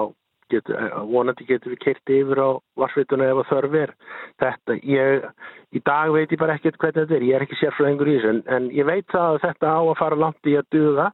getur, 0.52 0.88
vonandi 1.08 1.46
getur 1.48 1.72
við 1.72 1.80
keirt 1.80 2.12
yfir 2.12 2.42
á 2.44 2.50
varsvituna 2.80 3.28
ef 3.32 3.40
að 3.40 3.50
þörf 3.52 3.76
er. 3.80 3.94
Þetta, 4.42 4.78
ég, 4.84 5.28
í 5.72 5.82
dag 5.86 6.12
veit 6.12 6.34
ég 6.34 6.42
bara 6.42 6.58
ekkert 6.58 6.80
hvernig 6.82 7.00
þetta 7.00 7.16
er, 7.18 7.28
ég 7.30 7.38
er 7.38 7.46
ekki 7.46 7.60
sérfræðingur 7.60 8.12
í 8.12 8.18
þessu 8.18 8.32
en, 8.34 8.42
en 8.52 8.68
ég 8.76 8.88
veit 8.88 9.08
það 9.12 9.38
að 9.38 9.44
þetta 9.46 9.72
á 9.72 9.80
að 9.80 10.00
fara 10.02 10.20
langt 10.26 10.50
í 10.50 10.58
að 10.60 10.68
duða 10.76 11.08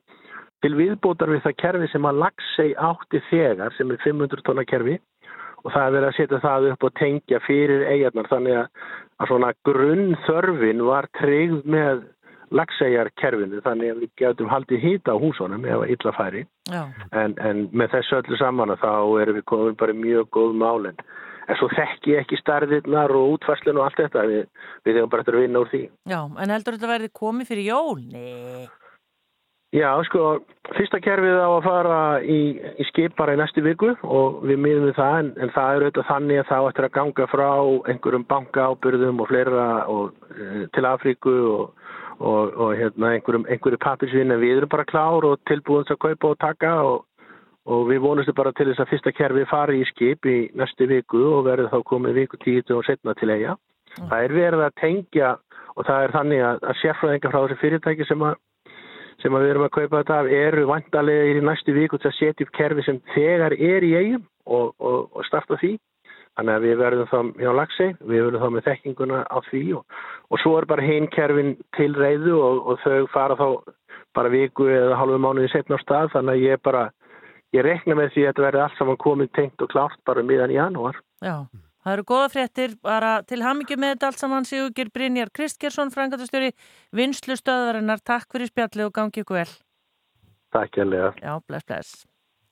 til 0.65 0.75
viðbútar 0.79 1.31
við 1.33 1.45
það 1.47 1.57
kerfi 1.63 1.89
sem 1.93 2.09
að 2.09 2.21
lagsei 2.25 2.69
átti 2.75 3.23
þegar 3.31 3.77
sem 3.77 3.95
er 3.95 4.03
500 4.05 4.45
tonna 4.47 4.67
kerfi 4.69 4.99
og 5.65 5.73
það 5.75 5.85
er 5.85 5.95
verið 5.97 6.09
að 6.09 6.17
setja 6.19 6.41
það 6.45 6.69
upp 6.73 6.87
og 6.87 6.95
tengja 6.99 7.41
fyrir 7.47 7.85
eigarnar 7.89 8.31
þannig 8.31 8.61
að, 8.61 8.87
að 9.19 9.33
svona 9.33 9.51
grunnþörfin 9.69 10.87
var 10.87 11.11
treyð 11.19 11.59
með 11.67 12.07
lagseigarkerfinu 12.55 13.61
þannig 13.65 13.93
að 13.93 14.03
við 14.03 14.13
getum 14.23 14.51
haldið 14.51 14.85
hýta 14.85 15.15
á 15.15 15.21
húsunum 15.21 15.67
ef 15.69 15.83
að 15.83 15.95
illa 15.95 16.13
færi 16.17 16.45
Já. 16.71 16.83
en, 17.13 17.37
en 17.37 17.65
með 17.77 17.97
þessu 17.97 18.21
öllu 18.23 18.39
saman 18.41 18.73
að 18.73 18.85
þá 18.85 18.93
erum 19.23 19.39
við 19.39 19.49
komin 19.53 19.79
bara 19.81 19.97
mjög 19.97 20.31
góð 20.37 20.57
málin 20.63 21.03
en 21.49 21.59
svo 21.61 21.69
þekki 21.73 22.15
ég 22.15 22.25
ekki 22.25 22.41
starðirnar 22.41 23.13
og 23.17 23.37
útfærslun 23.37 23.81
og 23.81 23.89
allt 23.89 24.01
þetta 24.01 24.25
við, 24.31 24.43
við 24.89 25.01
hefum 25.01 25.13
bara 25.13 25.25
eftir 25.25 25.39
að 25.39 25.45
vinna 25.45 25.63
úr 25.65 25.73
því 25.73 25.83
Já, 26.09 26.21
en 26.25 26.55
heldur 26.55 26.79
þetta 26.79 26.93
verði 26.95 27.15
komið 27.21 27.53
fyrir 27.53 27.69
jól? 27.69 28.03
Nei. 28.17 28.69
Já, 29.77 29.91
sko, 30.09 30.39
fyrsta 30.79 30.97
kerfið 31.05 31.43
á 31.45 31.49
að 31.53 31.67
fara 31.67 31.97
í, 32.25 32.57
í 32.81 32.85
skip 32.89 33.13
bara 33.19 33.35
í 33.37 33.39
næstu 33.41 33.61
viku 33.67 33.91
og 34.01 34.39
við 34.49 34.63
miðum 34.65 34.87
við 34.89 34.95
það 34.97 35.17
en, 35.19 35.29
en 35.45 35.53
það 35.53 35.73
er 35.73 35.85
auðvitað 35.85 36.09
þannig 36.09 36.41
að 36.41 36.49
það 36.49 36.69
ættir 36.71 36.87
að 36.87 36.95
ganga 36.95 37.27
frá 37.29 37.51
einhverjum 37.93 38.25
bankaábyrðum 38.31 39.21
og 39.21 39.29
fleira 39.29 39.67
og, 39.93 40.15
e, 40.33 40.63
til 40.73 40.89
Afríku 40.89 41.37
og, 41.51 41.85
og, 42.17 42.57
og 42.57 42.73
hérna, 42.81 43.13
einhverjum, 43.19 43.45
einhverju 43.45 43.83
pappisvinn 43.85 44.33
en 44.33 44.41
við 44.41 44.63
erum 44.63 44.73
bara 44.73 44.89
klár 44.89 45.29
og 45.29 45.45
tilbúin 45.53 45.85
að 45.85 46.01
kaupa 46.07 46.33
og 46.33 46.41
taka 46.47 46.73
og, 46.89 47.05
og 47.69 47.85
við 47.93 48.03
vonumstu 48.09 48.39
bara 48.41 48.57
til 48.57 48.71
þess 48.71 48.87
að 48.87 48.93
fyrsta 48.95 49.17
kerfið 49.21 49.49
fari 49.53 49.83
í 49.85 49.93
skip 49.93 50.33
í 50.33 50.39
næstu 50.57 50.89
viku 50.89 51.27
og 51.35 51.45
verður 51.51 51.75
þá 51.77 51.85
komið 51.93 52.23
viku 52.23 52.41
tíu 52.41 52.65
og 52.73 52.87
setna 52.89 53.13
til 53.21 53.35
eiga. 53.37 53.61
Það 54.01 54.19
er 54.25 54.41
verið 54.41 54.65
að 54.65 54.77
tengja 54.81 55.37
og 55.77 55.85
það 55.85 56.03
er 56.07 56.21
þannig 56.21 56.47
að, 56.55 56.69
að 56.73 56.85
sérfræðingar 56.87 57.35
frá 57.35 57.43
þessi 57.43 57.65
fyrirtæki 57.67 58.09
sem 58.09 58.25
að 58.25 58.39
sem 59.23 59.35
að 59.35 59.45
við 59.45 59.53
erum 59.53 59.67
að 59.67 59.75
kaupa 59.77 60.01
þetta 60.01 60.19
af 60.23 60.33
eru 60.39 60.65
vantarlega 60.69 61.29
í 61.33 61.45
næstu 61.45 61.75
viku 61.77 61.99
til 61.99 62.11
að 62.11 62.19
setja 62.19 62.47
upp 62.47 62.55
kerfi 62.59 62.85
sem 62.87 63.01
þegar 63.15 63.57
er 63.57 63.87
í 63.87 63.93
eigum 63.99 64.25
og, 64.47 64.75
og, 64.79 65.09
og 65.13 65.27
starta 65.27 65.59
því. 65.61 65.77
Þannig 66.39 66.55
að 66.55 66.65
við 66.69 66.77
verðum 66.79 67.09
þá 67.11 67.43
hjá 67.43 67.51
lagsi, 67.59 67.87
við 67.99 68.21
verðum 68.23 68.43
þá 68.45 68.51
með 68.55 68.67
þekkinguna 68.69 69.23
á 69.27 69.39
því 69.49 69.63
og, 69.81 69.97
og 70.31 70.43
svo 70.45 70.53
er 70.61 70.69
bara 70.71 70.87
hinn 70.87 71.09
kerfin 71.11 71.57
til 71.75 71.91
reyðu 71.97 72.37
og 72.39 72.79
þau 72.85 73.09
fara 73.11 73.39
þá 73.41 73.49
bara 74.15 74.31
viku 74.31 74.69
eða 74.71 75.01
halvu 75.01 75.19
mánuði 75.23 75.51
setna 75.51 75.79
á 75.79 75.83
stað 75.83 76.13
þannig 76.15 76.37
að 76.37 76.45
ég 76.47 76.63
bara, 76.63 76.85
ég 77.57 77.67
rekna 77.67 77.99
með 77.99 78.13
því 78.15 78.23
að 78.23 78.31
þetta 78.31 78.47
verði 78.47 78.63
allt 78.65 78.79
saman 78.79 79.01
komið 79.03 79.33
tengt 79.35 79.67
og 79.67 79.73
klárt 79.75 79.99
bara 80.07 80.23
miðan 80.27 80.55
í 80.55 80.61
janúar. 80.61 81.03
Já. 81.27 81.43
Það 81.89 81.95
eru 81.97 82.05
goða 82.05 82.25
fréttir, 82.29 82.73
bara 82.85 83.11
til 83.25 83.39
hamingi 83.41 83.77
með 83.81 83.95
þetta 83.95 84.09
allt 84.11 84.21
saman 84.21 84.45
Sigurgir 84.45 84.91
Brynjar 84.93 85.31
Kristgjersson, 85.33 85.89
frangatastjóri 85.95 86.51
Vinslu 86.93 87.33
stöðvarinnar. 87.39 88.03
Takk 88.05 88.29
fyrir 88.35 88.51
spjallið 88.51 88.91
og 88.91 88.93
gangi 88.99 89.23
ykkur 89.23 89.39
vel. 89.39 89.53
Takk 90.53 90.77
ég 90.83 90.91
lega. 90.91 91.15
Já, 91.17 91.33
bless, 91.49 91.65
bless. 91.65 91.95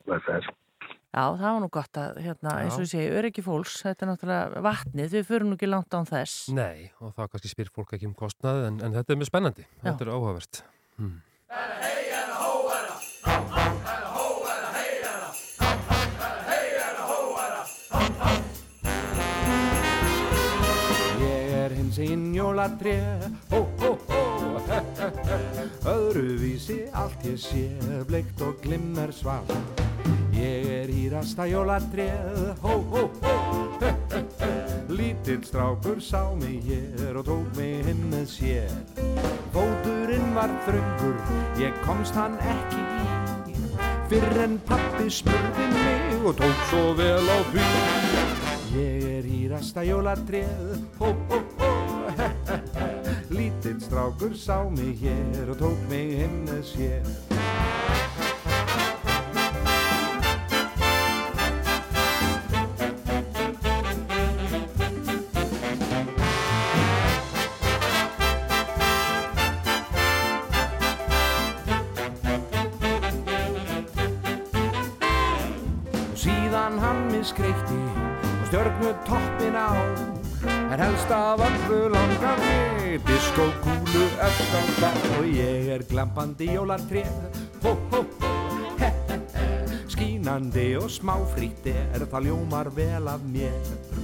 Bless, 0.08 0.24
bless. 0.24 0.48
Já, 0.88 1.20
það 1.36 1.44
var 1.44 1.60
nú 1.66 1.68
gott 1.76 2.00
að, 2.00 2.22
hérna, 2.24 2.56
eins 2.62 2.78
og 2.78 2.86
ég 2.86 2.90
segi, 2.94 3.12
öryggi 3.20 3.44
fólks, 3.44 3.76
þetta 3.84 4.06
er 4.06 4.10
náttúrulega 4.14 4.64
vatnið, 4.64 5.12
við 5.18 5.28
fyrir 5.28 5.48
nú 5.50 5.60
ekki 5.60 5.68
langt 5.68 6.00
án 6.00 6.08
þess. 6.08 6.48
Nei, 6.56 6.88
og 7.04 7.12
það 7.16 7.30
kannski 7.34 7.52
spyr 7.52 7.72
fólk 7.76 7.92
ekki 7.96 8.08
um 8.08 8.16
kostnað 8.16 8.66
en, 8.70 8.80
en 8.88 8.96
þetta 8.96 9.12
er 9.12 9.20
mjög 9.20 9.32
spennandi, 9.34 9.68
Já. 9.68 9.82
þetta 9.90 10.06
er 10.06 10.14
áhugavert. 10.16 10.62
Hmm. 10.96 11.16
Minn 21.96 22.08
sinn 22.08 22.34
jólatré. 22.34 23.18
Hó, 23.50 23.66
hó, 23.78 23.98
hó 24.08 24.26
Öðruvísi 25.84 26.88
allt 26.92 27.24
ég 27.24 27.38
sé 27.38 27.68
Bleikt 28.06 28.40
og 28.40 28.56
glimmer 28.62 29.12
svart 29.12 29.52
Ég 30.32 30.66
er 30.66 30.90
hýrasta 30.90 31.46
jólatréð 31.46 32.56
Hó, 32.60 32.74
hó, 32.90 33.10
hó. 33.22 33.34
Lítill 34.88 35.42
strákur 35.44 36.00
sá 36.00 36.34
mig 36.34 36.62
hér 36.64 37.16
og 37.16 37.24
tók 37.26 37.56
mig 37.56 37.84
hinn 37.84 38.06
með 38.08 38.28
sér. 38.30 38.70
Fóturinn 39.52 40.30
var 40.34 40.52
þröngur, 40.64 41.18
ég 41.60 41.74
komst 41.84 42.16
hann 42.16 42.38
ekki 42.38 42.80
í. 42.80 43.66
Fyrr 44.08 44.40
en 44.46 44.56
pappi 44.68 45.10
smurði 45.10 45.68
mig 45.74 46.24
og 46.24 46.38
tók 46.38 46.64
svo 46.70 46.94
vel 46.96 47.28
á 47.28 47.38
því 47.50 47.68
Ég 48.78 49.06
er 49.18 49.28
hýrasta 49.28 49.84
jólatréð, 49.84 50.80
hó, 51.02 51.10
hó, 51.28 51.36
hó 51.42 51.55
Lítill 53.36 53.80
strákur 53.80 54.32
sá 54.34 54.64
mig 54.70 54.96
hér 55.00 55.50
og 55.52 55.58
tók 55.60 55.88
mig 55.88 56.16
hinn 56.16 56.40
með 56.48 57.45
glampandi 86.16 86.52
jólartréð 86.52 87.06
Hó, 87.62 87.76
hó, 87.90 88.04
hó, 88.20 88.26
he, 88.78 88.92
he, 89.08 89.20
he. 89.34 89.78
Skínandi 89.88 90.76
og 90.80 90.88
smáfrítt 90.90 91.66
er 91.68 92.06
Það 92.08 92.30
ljómar 92.30 92.72
vel 92.72 93.08
af 93.08 93.20
mér 93.28 93.95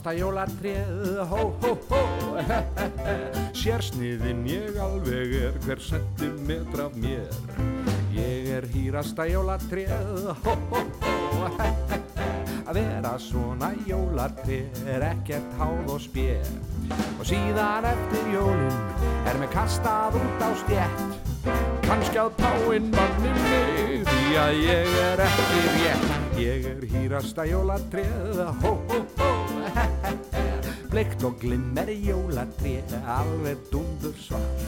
flottasta 0.00 0.12
jólatréð, 0.12 1.18
hó, 1.28 1.56
hó, 1.60 1.78
hó, 1.88 2.00
Sérsniðin 3.60 4.46
ég 4.46 4.76
alveg 4.80 5.32
er 5.32 5.58
hver 5.64 5.80
sentimetra 5.80 6.84
af 6.84 6.94
mér. 6.96 7.28
Ég 8.14 8.48
er 8.48 8.64
hýrasta 8.72 9.26
jólatréð, 9.28 10.32
hó, 10.44 10.56
hó, 10.70 10.80
hó, 11.00 11.44
Að 12.70 12.78
vera 12.78 13.16
svona 13.18 13.72
jólatréð 13.86 14.84
er 14.88 15.04
ekkert 15.10 15.56
háð 15.58 15.90
og 15.90 16.00
spér. 16.00 16.46
Og 17.18 17.26
síðan 17.26 17.88
eftir 17.90 18.30
jólinn 18.32 18.80
er 19.26 19.40
mig 19.40 19.50
kastað 19.52 20.16
út 20.20 20.44
á 20.44 20.50
stjætt. 20.64 21.18
Kannski 21.84 22.20
að 22.22 22.32
páinn 22.38 22.88
manni 22.94 23.34
mig 23.36 24.06
því 24.06 24.38
að 24.38 24.62
ég 24.64 24.98
er 25.04 25.24
ekki 25.26 25.62
rétt. 25.76 26.16
Ég 26.40 26.66
er 26.70 26.84
hýrasta 26.88 27.44
jólatréð, 27.44 28.38
hó, 28.38 28.46
hó, 28.62 28.62
hó, 28.62 28.79
Bleikt 31.20 31.34
og 31.34 31.40
glimmer 31.40 31.88
jólatréð, 31.88 32.94
alveg 33.04 33.56
dundur 33.72 34.14
svart. 34.16 34.60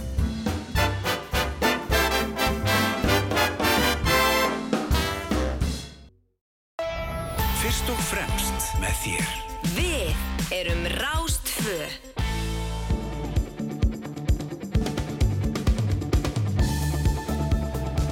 Fyrst 7.62 7.88
og 7.88 8.02
fremst 8.10 8.76
með 8.82 9.00
þér. 9.00 9.32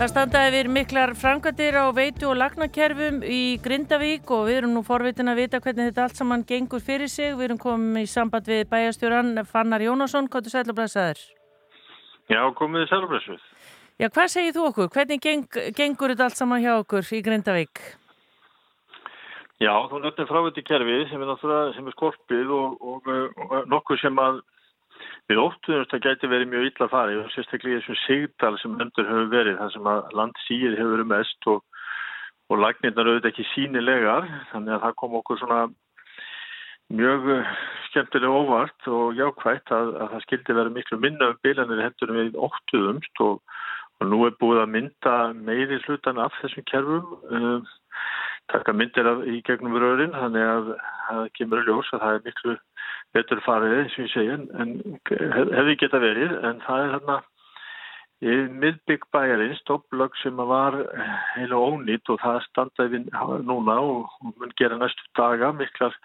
Það 0.00 0.08
standa 0.08 0.40
yfir 0.48 0.68
miklar 0.72 1.10
framkvæmdir 1.12 1.76
á 1.76 1.84
veitu 1.92 2.30
og 2.30 2.38
lagnakerfum 2.40 3.18
í 3.20 3.58
Grindavík 3.60 4.30
og 4.32 4.46
við 4.46 4.62
erum 4.62 4.70
nú 4.72 4.80
forvitin 4.80 5.28
að 5.28 5.42
vita 5.42 5.58
hvernig 5.60 5.90
þetta 5.90 6.06
allt 6.06 6.16
saman 6.16 6.44
gengur 6.48 6.80
fyrir 6.80 7.10
sig. 7.12 7.34
Við 7.36 7.50
erum 7.50 7.58
komið 7.60 8.06
í 8.06 8.08
samband 8.08 8.48
við 8.48 8.62
bæjastjóran 8.70 9.42
Fannar 9.44 9.84
Jónasson. 9.84 10.30
Hvað 10.32 10.48
er 10.48 10.54
sælubræðsaður? 10.54 11.20
Já, 12.32 12.40
komið 12.56 12.86
þið 12.86 12.88
sælubræðsuð. 12.94 13.44
Já, 14.00 14.06
hvað 14.08 14.32
segir 14.32 14.56
þú 14.56 14.64
okkur? 14.70 14.88
Hvernig 14.94 15.20
geng, 15.26 15.60
gengur 15.76 16.14
þetta 16.14 16.30
allt 16.30 16.40
saman 16.40 16.64
hjá 16.64 16.72
okkur 16.78 17.12
í 17.12 17.20
Grindavík? 17.28 17.82
Já, 19.60 19.74
þú 19.92 20.00
nöfnir 20.00 20.30
fráviti 20.32 20.64
kerfið 20.64 21.10
sem 21.12 21.28
er 21.28 21.36
sem 21.76 21.92
er 21.92 21.98
skorpið 21.98 22.56
og, 22.56 22.80
og, 22.80 23.12
og 23.36 23.68
nokkuð 23.68 24.00
sem 24.06 24.24
að 24.24 24.40
við 25.30 25.42
óttuðumst 25.44 25.92
að 25.94 26.06
gæti 26.06 26.30
verið 26.30 26.50
mjög 26.50 26.68
illa 26.68 26.88
farið 26.90 27.20
og 27.22 27.34
sérstaklega 27.34 27.80
þessum 27.80 27.98
sigdal 28.04 28.56
sem 28.60 28.78
endur 28.82 29.06
hefur 29.08 29.28
verið 29.30 29.60
þar 29.60 29.74
sem 29.74 29.90
að 29.92 30.16
landsýið 30.18 30.78
hefur 30.78 30.94
verið 30.96 31.10
mest 31.12 31.50
og, 31.52 31.60
og 32.50 32.62
lagnirnar 32.64 33.10
auðvitað 33.10 33.30
ekki 33.30 33.46
sínilegar 33.52 34.26
þannig 34.50 34.76
að 34.76 34.84
það 34.86 34.96
kom 35.02 35.16
okkur 35.20 35.40
svona 35.40 35.60
mjög 36.90 37.28
skemmtilega 37.90 38.40
óvart 38.42 38.88
og 38.90 39.18
jákvægt 39.18 39.70
að, 39.74 39.92
að 40.02 40.14
það 40.14 40.24
skildi 40.26 40.56
verið 40.58 40.78
miklu 40.78 40.98
minna 41.02 41.30
um 41.30 41.38
bilanir 41.46 41.84
hendur 41.86 42.14
við 42.16 42.40
óttuðumst 42.48 43.22
og, 43.26 43.38
og 44.00 44.10
nú 44.10 44.24
er 44.26 44.34
búið 44.42 44.64
að 44.64 44.72
mynda 44.74 45.14
meiri 45.38 45.78
hlutan 45.84 46.18
af 46.22 46.34
þessum 46.40 46.66
kerfum 46.70 47.14
um, 47.30 47.70
taka 48.52 48.74
myndir 48.76 49.08
af, 49.08 49.24
í 49.26 49.40
gegnum 49.46 49.76
rörin 49.80 50.14
þannig 50.16 50.46
að 50.46 50.70
það 51.08 51.26
kemur 51.38 51.66
ljós 51.66 51.90
að 51.94 52.04
það 52.04 52.16
er 52.18 52.24
miklu 52.28 52.56
betur 53.14 53.42
farið 53.46 53.76
eins 53.80 53.98
og 53.98 54.06
ég 54.06 54.14
segja 54.14 54.38
en 54.62 54.72
hefði 55.56 55.76
geta 55.82 56.02
verið 56.02 56.34
en 56.50 56.64
það 56.66 56.84
er 56.84 56.96
þarna 56.96 57.20
í 58.20 58.34
miðbygg 58.62 59.06
bæjarins 59.14 59.62
topplögg 59.68 60.16
sem 60.20 60.40
var 60.50 60.76
heila 61.34 61.60
ónýtt 61.70 62.10
og 62.12 62.20
það 62.20 62.42
standaði 62.48 62.98
við 62.98 63.46
núna 63.48 63.78
og, 63.80 64.10
og 64.20 64.34
mun 64.34 64.58
gera 64.60 64.76
næstu 64.80 65.06
daga 65.16 65.54
miklar 65.56 65.96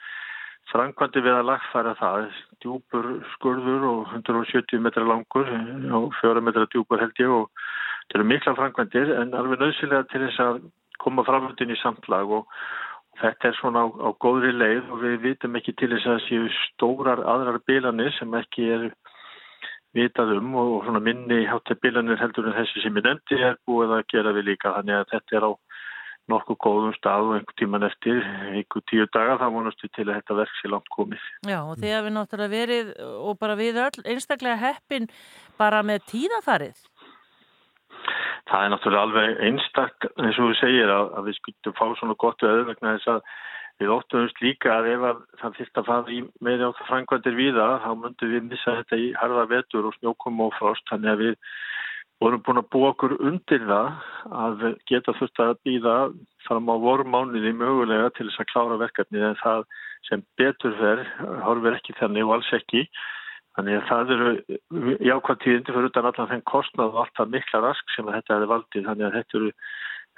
framkvæmdi 0.71 1.21
við 1.21 1.35
að 1.35 1.49
lagfæra 1.49 1.93
það. 1.99 2.29
Djúpur 2.63 3.09
skurður 3.35 3.83
og 3.89 4.15
170 4.15 4.81
metra 4.81 5.03
langur 5.05 5.51
og 5.99 6.15
4 6.21 6.41
metra 6.41 6.65
djúpur 6.71 7.03
held 7.03 7.21
ég 7.21 7.35
og 7.35 7.51
það 8.07 8.19
eru 8.19 8.29
mikla 8.31 8.55
framkvæmdir 8.61 9.13
en 9.19 9.35
alveg 9.37 9.61
nöðsilega 9.61 10.07
til 10.09 10.23
þess 10.25 10.41
að 10.47 10.63
koma 11.01 11.25
framöndin 11.27 11.73
í 11.73 11.79
samtlag 11.81 12.31
og 12.39 12.49
þetta 13.21 13.49
er 13.49 13.57
svona 13.59 13.85
á, 13.85 13.87
á 13.87 14.09
góðri 14.19 14.53
leið 14.55 14.91
og 14.91 15.03
við 15.03 15.17
vitum 15.23 15.57
ekki 15.59 15.75
til 15.79 15.91
þess 15.93 16.11
að 16.11 16.23
séu 16.27 16.47
stórar 16.61 17.23
aðrar 17.23 17.61
bilanir 17.67 18.13
sem 18.17 18.33
ekki 18.41 18.69
er 18.77 18.87
vitað 19.95 20.35
um 20.37 20.55
og 20.59 20.73
svona 20.83 20.99
minni 21.03 21.45
hátta 21.47 21.77
bilanir 21.79 22.19
heldur 22.19 22.49
en 22.49 22.57
þessi 22.57 22.83
sem 22.83 22.99
ég 22.99 23.05
nefndi 23.05 23.39
er 23.39 23.59
búið 23.67 23.95
að 23.95 24.07
gera 24.11 24.35
við 24.35 24.49
líka 24.51 24.73
þannig 24.75 24.99
að 24.99 25.11
þetta 25.13 25.39
er 25.39 25.47
á 25.47 25.51
nokkuð 26.31 26.57
góðum 26.65 26.93
stað 26.97 27.27
og 27.29 27.35
einhver 27.37 27.57
tíman 27.59 27.85
eftir 27.85 28.21
einhver 28.25 28.83
tíu 28.89 29.05
daga 29.13 29.37
þá 29.41 29.45
vonastu 29.53 29.89
til 29.93 30.07
að 30.07 30.15
þetta 30.17 30.37
verk 30.39 30.55
sé 30.59 30.71
langt 30.71 30.89
komið. 30.95 31.25
Já 31.45 31.59
og 31.61 31.75
því 31.77 31.91
að 31.93 32.07
við 32.07 32.15
náttúrulega 32.15 32.55
verið 32.55 32.93
og 33.29 33.39
bara 33.41 33.57
við 33.59 33.81
öll 33.83 34.05
einstaklega 34.13 34.57
heppin 34.63 35.05
bara 35.59 35.83
með 35.85 36.07
tíðafarið. 36.11 36.81
Það 38.49 38.63
er 38.63 38.71
náttúrulega 38.73 39.07
alveg 39.07 39.43
einstak 39.49 40.07
eins 40.15 40.37
og 40.39 40.51
þú 40.51 40.55
segir 40.61 40.93
að, 40.93 41.11
að 41.17 41.27
við 41.29 41.37
skuldum 41.39 41.77
fá 41.79 41.85
svona 41.99 42.17
gott 42.25 42.45
veður 42.45 42.67
vegna 42.71 42.95
þess 42.97 43.13
að 43.15 43.21
við 43.81 43.91
óttumumst 43.91 44.41
líka 44.43 44.71
að 44.77 44.89
ef 44.93 45.05
að 45.09 45.23
það 45.41 45.55
fyrst 45.59 45.79
að 45.79 45.87
fara 45.89 46.13
í 46.15 46.19
meiri 46.47 46.67
átt 46.67 46.83
frangvandir 46.87 47.35
við 47.35 47.57
það 47.59 47.73
þá 47.83 47.89
myndum 48.03 48.35
við 48.35 48.45
missa 48.51 48.75
þetta 48.79 48.99
í 49.01 49.07
harða 49.19 49.47
vetur 49.51 49.89
og 49.89 49.97
snjókum 49.97 50.43
og 50.45 50.53
frost 50.59 50.85
þannig 50.91 51.11
að 51.11 51.23
við 51.25 51.35
vorum 52.23 52.43
búin 52.45 52.61
að 52.61 52.69
búa 52.71 52.91
okkur 52.93 53.17
undir 53.19 53.65
það 53.67 53.89
að 54.45 54.63
geta 54.87 55.15
þurft 55.17 55.41
að 55.43 55.57
býða 55.67 55.95
fram 56.45 56.71
á 56.71 56.75
vormániði 56.85 57.51
mögulega 57.57 58.13
til 58.15 58.29
þess 58.29 58.45
að 58.45 58.51
klára 58.53 58.79
verkefnið 58.85 59.27
en 59.29 59.37
það 59.41 59.67
sem 60.07 60.23
betur 60.39 60.75
verð 60.79 61.11
horfir 61.43 61.75
ekki 61.75 61.97
þannig 61.99 62.27
og 62.27 62.37
alls 62.37 62.51
ekki. 62.55 62.85
Þannig 63.55 63.77
að 63.79 63.85
það 63.87 64.09
eru 64.15 64.31
jákvæmt 65.07 65.43
tíðindi 65.45 65.75
fyrir 65.75 65.89
utan 65.89 66.07
allan 66.09 66.31
þenn 66.31 66.47
kostnað 66.49 66.89
og 66.91 67.03
alltaf 67.05 67.29
mikla 67.31 67.61
rask 67.63 67.93
sem 67.95 68.09
þetta 68.11 68.35
hefði 68.35 68.49
valdið. 68.51 68.87
Þannig 68.89 69.05
að 69.07 69.15
þetta, 69.15 69.39
eru, 69.39 69.51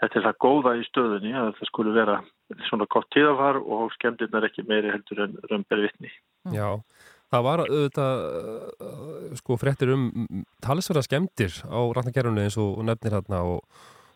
þetta 0.01 0.17
er 0.19 0.25
það 0.25 0.39
góða 0.45 0.73
í 0.77 0.87
stöðunni 0.87 1.33
að 1.37 1.51
það 1.59 1.69
skulle 1.69 1.93
vera 1.97 2.15
svona 2.69 2.87
gott 2.89 3.09
tíðafar 3.13 3.59
og 3.61 3.91
skemmtirnar 3.97 4.47
ekki 4.49 4.65
meiri 4.65 4.93
heldur 4.95 5.21
en 5.27 5.37
römberi 5.51 5.85
vitni. 5.85 6.09
Já, 6.55 6.79
það 7.33 7.45
var 7.49 7.63
auðvitað 7.67 8.25
sko 9.43 9.59
fréttir 9.61 9.93
um 9.93 10.09
talsverða 10.65 11.05
skemmtir 11.05 11.61
á 11.69 11.79
ratnakerfunu 11.99 12.41
eins 12.41 12.57
og 12.61 12.81
nefnir 12.87 13.19
hérna 13.19 13.43
og, 13.45 13.61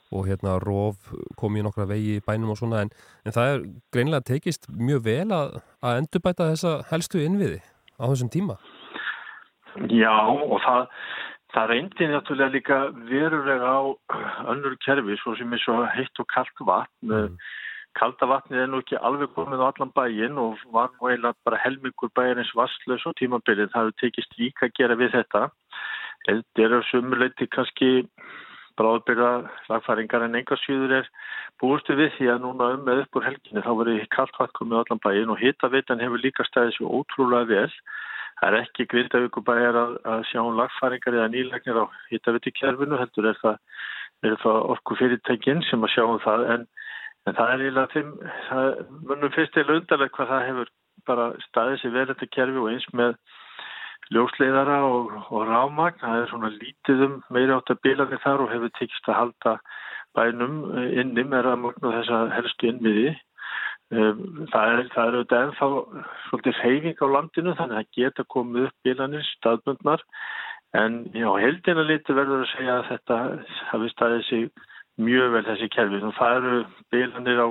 og 0.09 0.29
hérna 0.31 0.57
róf 0.63 1.11
kom 1.37 1.59
í 1.59 1.65
nokkra 1.65 1.85
vegi 1.91 2.17
í 2.17 2.23
bænum 2.25 2.55
og 2.55 2.61
svona 2.61 2.85
en, 2.87 2.93
en 3.27 3.37
það 3.37 3.53
er 3.53 3.67
greinlega 3.93 4.29
tekist 4.31 4.65
mjög 4.71 5.05
vel 5.11 5.27
að, 5.29 5.59
að 5.83 6.01
endurbæta 6.01 6.49
þessa 6.55 6.79
helstu 6.89 7.21
innviði 7.21 7.61
á 8.01 8.09
þessum 8.09 8.31
tíma. 8.33 8.57
Já 9.91 10.13
og 10.27 10.59
það, 10.65 10.85
það 11.55 11.73
reyndi 11.73 12.07
náttúrulega 12.11 12.55
líka 12.55 12.79
verulega 13.09 13.71
á 13.71 13.81
önnur 14.53 14.77
kerfi 14.85 15.17
svo 15.21 15.35
sem 15.39 15.53
er 15.53 15.63
svo 15.63 15.81
heitt 15.95 16.23
og 16.23 16.27
kallt 16.33 16.65
vatn. 16.67 17.11
Mm. 17.11 17.37
Kalda 17.99 18.27
vatnið 18.29 18.61
er 18.63 18.69
nú 18.71 18.79
ekki 18.79 18.99
alveg 19.03 19.33
komið 19.35 19.63
á 19.63 19.67
allan 19.67 19.91
bæin 19.95 20.37
og 20.39 20.59
var 20.71 20.93
nú 20.93 21.09
eiginlega 21.09 21.35
bara 21.43 21.59
helmingur 21.59 22.11
bæjarins 22.15 22.53
vastlös 22.55 23.03
og 23.09 23.17
tímabilið. 23.19 23.71
Það 23.73 23.89
hefur 23.89 23.97
tekist 23.99 24.37
líka 24.39 24.69
að 24.69 24.77
gera 24.79 24.95
við 24.99 25.11
þetta. 25.17 25.41
Þetta 26.27 26.63
er 26.63 26.75
á 26.77 26.79
sumuleiti 26.87 27.47
kannski 27.51 27.91
bráðbyrða 28.79 29.31
lagfæringar 29.67 30.23
en 30.23 30.39
engasvíður 30.39 30.93
er 31.01 31.09
búistu 31.59 31.97
við 31.99 32.13
því 32.15 32.29
að 32.31 32.45
núna 32.45 32.69
um 32.77 32.85
með 32.87 33.03
upp 33.03 33.19
úr 33.19 33.27
helginni 33.27 33.65
þá 33.65 33.71
verið 33.81 34.07
kallt 34.15 34.39
vatn 34.39 34.55
komið 34.59 34.79
á 34.79 34.81
allan 34.85 35.03
bæin 35.03 35.33
og 35.33 35.41
hitavitan 35.43 36.03
hefur 36.03 36.23
líka 36.23 36.47
stæðið 36.47 36.77
svo 36.77 36.93
ótrúlega 37.01 37.49
vel. 37.51 37.73
Það 38.41 38.49
er 38.49 38.57
ekki 38.63 38.87
grindavíkubæjar 38.89 39.77
að, 39.77 39.91
að 40.09 40.21
sjá 40.31 40.39
um 40.41 40.55
lagfæringar 40.57 41.17
eða 41.17 41.29
nýlegnir 41.29 41.77
á 41.77 41.85
hittavitikjærfinu, 42.09 42.97
heldur 42.97 43.27
er 43.29 43.37
það, 43.37 43.59
það 44.41 44.57
orku 44.73 44.97
fyrirtækinn 44.97 45.61
sem 45.69 45.85
að 45.85 45.93
sjá 45.93 46.03
um 46.07 46.17
það, 46.23 46.45
en, 46.55 46.65
en 47.29 47.37
það 47.37 47.53
er 47.53 47.65
eiginlega 47.67 47.93
þeim, 47.93 48.09
það 48.47 48.71
munum 49.11 49.35
fyrst 49.35 49.61
eða 49.61 49.77
undarlega 49.77 50.15
hvað 50.17 50.33
það 50.33 50.47
hefur 50.49 50.73
bara 51.11 51.29
staðið 51.45 51.79
sér 51.81 51.95
vel 51.95 52.07
þetta 52.11 52.31
kerfi 52.35 52.61
og 52.63 52.69
eins 52.71 52.89
með 52.97 53.15
ljósleiðara 54.11 54.81
og, 54.89 55.13
og 55.29 55.47
rámagn, 55.47 56.01
það 56.01 56.17
er 56.23 56.29
svona 56.33 56.51
lítið 56.57 57.05
um 57.05 57.17
meiri 57.29 57.55
átt 57.55 57.71
að 57.71 57.81
bílanir 57.85 58.25
þar 58.25 58.45
og 58.45 58.53
hefur 58.55 58.73
tekist 58.79 59.09
að 59.09 59.19
halda 59.19 59.57
bænum 60.17 60.57
inni 60.89 61.23
að 61.29 61.53
mörgna 61.61 61.93
þessa 61.99 62.23
helstu 62.35 62.71
innviði. 62.71 63.13
Um, 63.13 63.30
það 63.91 64.69
er, 64.71 64.85
það 64.93 65.07
er 65.07 65.15
auðvitað 65.17 65.41
ennþá 65.45 65.67
svolítið 66.29 66.59
reyfing 66.63 67.01
á 67.03 67.07
landinu 67.15 67.55
þannig 67.59 67.79
að 67.81 67.89
geta 67.97 68.25
komið 68.31 68.67
upp 68.69 68.87
bílanir 68.87 69.25
staðbundnar 69.35 70.03
en 70.79 71.01
já, 71.11 71.27
heldina 71.43 71.83
liti 71.83 72.15
verður 72.15 72.45
að 72.45 72.53
segja 72.53 72.77
að 72.77 72.87
þetta 72.91 73.17
hafi 73.71 73.89
staðið 73.91 74.23
sig 74.29 74.45
mjög 75.01 75.33
vel 75.35 75.43
þessi 75.49 75.67
kerfi. 75.75 75.99
Það 76.19 76.37
eru 76.37 76.61
bílanir 76.93 77.43
á 77.43 77.49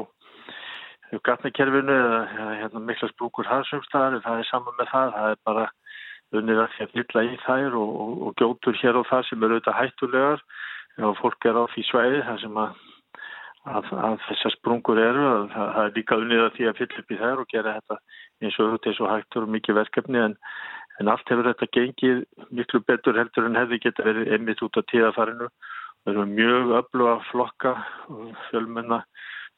gatnakerfinu 1.27 1.93
eða 1.93 2.49
hérna, 2.63 2.83
mikla 2.87 3.11
sprúkur 3.11 3.49
harsumstæðar 3.51 4.21
það 4.25 4.41
er 4.41 4.49
saman 4.49 4.79
með 4.79 4.93
það. 4.95 5.15
Það 5.17 5.31
er 5.35 5.41
bara 5.51 5.67
unnið 6.41 6.63
að 6.63 6.75
því 6.77 6.85
að 6.87 6.95
fylla 6.95 7.25
í 7.27 7.39
þær 7.45 7.77
og, 7.81 7.95
og, 8.05 8.13
og 8.27 8.37
gjótur 8.41 8.81
hér 8.81 9.01
og 9.01 9.09
það 9.11 9.27
sem 9.29 9.45
eru 9.45 9.59
auðvitað 9.59 9.81
hættulegar 9.81 10.45
og 11.11 11.19
fólk 11.21 11.49
er 11.49 11.59
á 11.59 11.65
því 11.75 11.85
sveiði 11.89 12.23
þar 12.29 12.41
sem 12.45 12.61
að 12.65 12.79
að, 13.69 13.91
að 13.93 14.19
þessar 14.29 14.55
sprungur 14.57 15.01
eru 15.01 15.25
að 15.29 15.47
það, 15.55 15.81
er 15.85 15.97
líka 15.97 16.19
unnið 16.21 16.45
að 16.45 16.53
því 16.57 16.69
að 16.69 16.79
fylla 16.81 17.03
upp 17.03 17.11
í 17.11 17.19
þær 17.21 17.43
og 17.43 17.51
gera 17.51 17.75
þetta 17.79 17.99
eins 18.41 18.59
og 18.59 18.67
auðvitað 18.67 19.01
og 19.05 19.11
hægtur 19.13 19.47
og 19.47 19.53
mikið 19.57 19.79
verkefni 19.81 20.23
en, 20.23 20.37
en 21.01 21.13
allt 21.13 21.33
hefur 21.33 21.51
þetta 21.51 21.71
gengið 21.77 22.23
miklu 22.57 22.81
betur 22.89 23.21
heldur 23.21 23.49
en 23.49 23.61
hefði 23.61 23.83
geta 23.85 24.07
verið 24.07 24.33
einmitt 24.37 24.65
út 24.65 24.81
á 24.81 24.83
tíðafarinu 24.93 25.51
við 26.07 26.15
erum 26.15 26.35
mjög 26.39 26.73
öflug 26.81 27.13
að 27.13 27.27
flokka 27.29 27.75
fjölmenna 28.49 29.03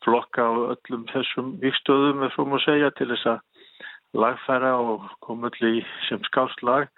flokka 0.03 0.49
á 0.51 0.53
öllum 0.75 1.07
þessum 1.13 1.55
vikstöðum 1.63 2.27
ef 2.27 2.35
svo 2.35 2.49
má 2.51 2.59
segja 2.65 2.91
til 2.99 3.13
þess 3.13 3.37
að 3.37 4.19
lagfæra 4.19 4.73
og 4.83 5.07
koma 5.25 5.53
öll 5.53 5.77
í 5.79 5.85
sem 6.09 6.21
skáslag 6.27 6.91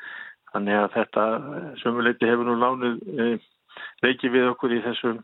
þannig 0.55 0.79
að 0.81 0.95
þetta 0.97 1.27
sömuleiti 1.83 2.31
hefur 2.31 2.49
nú 2.49 2.57
lánuð 2.59 2.97
e, 3.05 3.29
leikið 4.07 4.35
við 4.39 4.51
okkur 4.55 4.75
í 4.75 4.81
þessum 4.87 5.21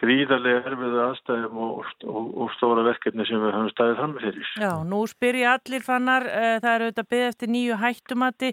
gríðarlega 0.00 0.62
erfiðu 0.68 1.00
aðstæðum 1.04 1.60
og, 1.64 1.90
og, 2.08 2.30
og 2.44 2.54
stóra 2.56 2.84
verkefni 2.86 3.26
sem 3.28 3.40
við 3.42 3.52
höfum 3.54 3.70
staðið 3.72 4.00
fram 4.00 4.14
með 4.14 4.26
fyrir. 4.28 4.50
Já, 4.64 4.70
nú 4.90 5.02
spyr 5.10 5.38
ég 5.40 5.50
allir 5.52 5.84
fannar, 5.86 6.26
uh, 6.28 6.56
það 6.64 6.70
eru 6.72 6.88
auðvitað 6.88 7.10
byggð 7.14 7.28
eftir 7.28 7.52
nýju 7.54 7.78
hættumati, 7.82 8.50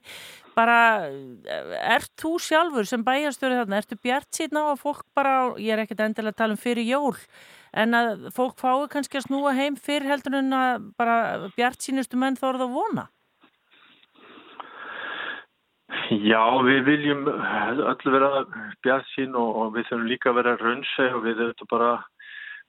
bara 0.57 0.77
uh, 1.07 1.73
ert 1.95 2.11
þú 2.21 2.35
sjálfur 2.45 2.89
sem 2.89 3.05
bæjarstöru 3.07 3.61
þarna, 3.61 3.81
ertu 3.81 3.97
bjart 4.01 4.29
síðan 4.37 4.61
á 4.61 4.65
að 4.67 4.83
fólk 4.83 5.07
bara, 5.17 5.33
ég 5.57 5.73
er 5.73 5.85
ekkert 5.85 6.05
endilega 6.05 6.35
að 6.35 6.41
tala 6.43 6.57
um 6.57 6.61
fyrir 6.61 6.87
jól, 6.91 7.15
en 7.71 7.97
að 7.97 8.27
fólk 8.35 8.59
fái 8.61 8.85
kannski 8.91 9.21
að 9.21 9.29
snúa 9.29 9.55
heim 9.57 9.79
fyrir 9.79 10.11
heldur 10.11 10.37
en 10.41 10.53
að 10.53 10.85
bara 10.99 11.17
bjart 11.57 11.81
sínustu 11.81 12.19
menn 12.19 12.39
þóruð 12.39 12.67
að 12.67 12.77
vona? 12.77 13.07
Já, 16.11 16.43
við 16.63 16.85
viljum 16.87 17.25
öllu 17.27 18.13
vera 18.13 18.45
bjart 18.83 19.07
sín 19.11 19.35
og, 19.35 19.49
og 19.59 19.73
við 19.75 19.89
þurfum 19.89 20.07
líka 20.07 20.31
að 20.31 20.37
vera 20.39 20.57
raunse 20.61 21.07
og 21.15 21.23
við 21.25 21.41
þurfum 21.41 21.71
bara 21.71 21.91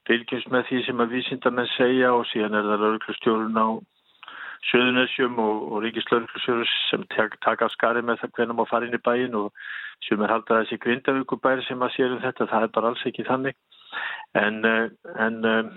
fylgjumst 0.08 0.50
með 0.50 0.66
því 0.68 0.82
sem 0.86 1.02
að 1.02 1.14
vísindamenn 1.16 1.70
segja 1.76 2.12
og 2.16 2.26
síðan 2.30 2.58
er 2.58 2.66
það 2.70 2.84
lauruglustjórun 2.84 3.62
á 3.62 3.68
Suðunessjum 4.70 5.38
og, 5.42 5.62
og 5.72 5.84
ríkislauruglustjórun 5.86 6.68
sem 6.90 7.06
taka 7.42 7.70
skari 7.74 8.02
með 8.02 8.22
það 8.22 8.34
hvernig 8.36 8.58
maður 8.58 8.72
fara 8.72 8.88
inn 8.88 8.98
í 8.98 9.02
bæin 9.06 9.38
og 9.38 9.64
sem 10.06 10.22
er 10.22 10.34
haldið 10.34 10.56
að 10.56 10.62
þessi 10.64 10.82
grindavíkubæri 10.82 11.66
sem 11.66 11.82
að 11.82 11.94
séum 11.96 12.20
þetta, 12.22 12.48
það 12.50 12.66
er 12.66 12.72
bara 12.74 12.92
alls 12.92 13.04
ekki 13.06 13.26
þannig. 13.26 13.58
En, 14.38 14.62
eh, 14.66 14.86
en 15.22 15.38
um, 15.46 15.72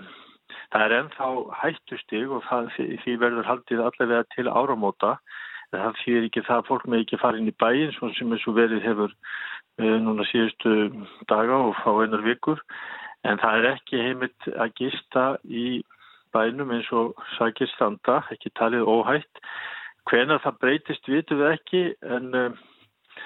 það 0.72 0.84
er 0.86 0.94
ennþá 1.00 1.28
hættustig 1.62 2.30
og 2.30 2.46
það, 2.48 2.70
því 3.04 3.16
verður 3.22 3.50
haldið 3.50 3.82
allavega 3.86 4.26
til 4.34 4.46
áramóta 4.50 5.16
það 5.80 5.98
fyrir 6.02 6.26
ekki 6.28 6.42
það 6.46 6.60
að 6.60 6.68
fólk 6.70 6.86
með 6.90 7.02
ekki 7.04 7.18
fara 7.22 7.40
inn 7.40 7.50
í 7.50 7.56
bæin 7.62 7.92
sem 7.96 8.32
eins 8.34 8.46
og 8.48 8.56
verið 8.58 8.84
hefur 8.84 9.12
uh, 9.12 9.96
núna 10.04 10.26
síðustu 10.30 10.74
daga 11.30 11.58
og 11.68 11.76
fá 11.82 11.90
einar 12.02 12.24
vikur. 12.26 12.62
En 13.26 13.40
það 13.42 13.58
er 13.58 13.68
ekki 13.72 14.02
heimilt 14.02 14.48
að 14.54 14.74
gista 14.78 15.24
í 15.44 15.82
bænum 16.34 16.70
eins 16.76 16.90
og 16.94 17.16
sagir 17.36 17.70
standa, 17.72 18.20
ekki 18.34 18.52
talið 18.58 18.86
óhætt. 18.86 19.42
Hvena 20.06 20.38
það 20.44 20.60
breytist 20.62 21.08
vitum 21.10 21.42
við 21.42 21.52
ekki 21.54 21.82
en, 22.16 22.28
uh, 22.34 23.24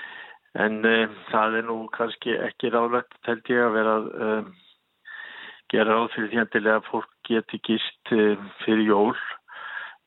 en 0.65 0.81
uh, 0.87 1.19
það 1.33 1.61
er 1.61 1.69
nú 1.69 1.83
kannski 1.97 2.39
ekki 2.49 2.73
ráðlegt 2.73 3.19
held 3.29 3.53
ég 3.53 3.67
að 3.67 3.77
vera 3.77 3.99
að 4.01 4.55
gera 5.71 5.95
ráð 5.95 6.09
fyrir 6.17 6.49
því 6.57 6.73
að 6.73 6.89
fólk 6.89 7.13
geti 7.29 7.61
gist 7.63 8.11
fyrir 8.65 8.89
jól 8.89 9.13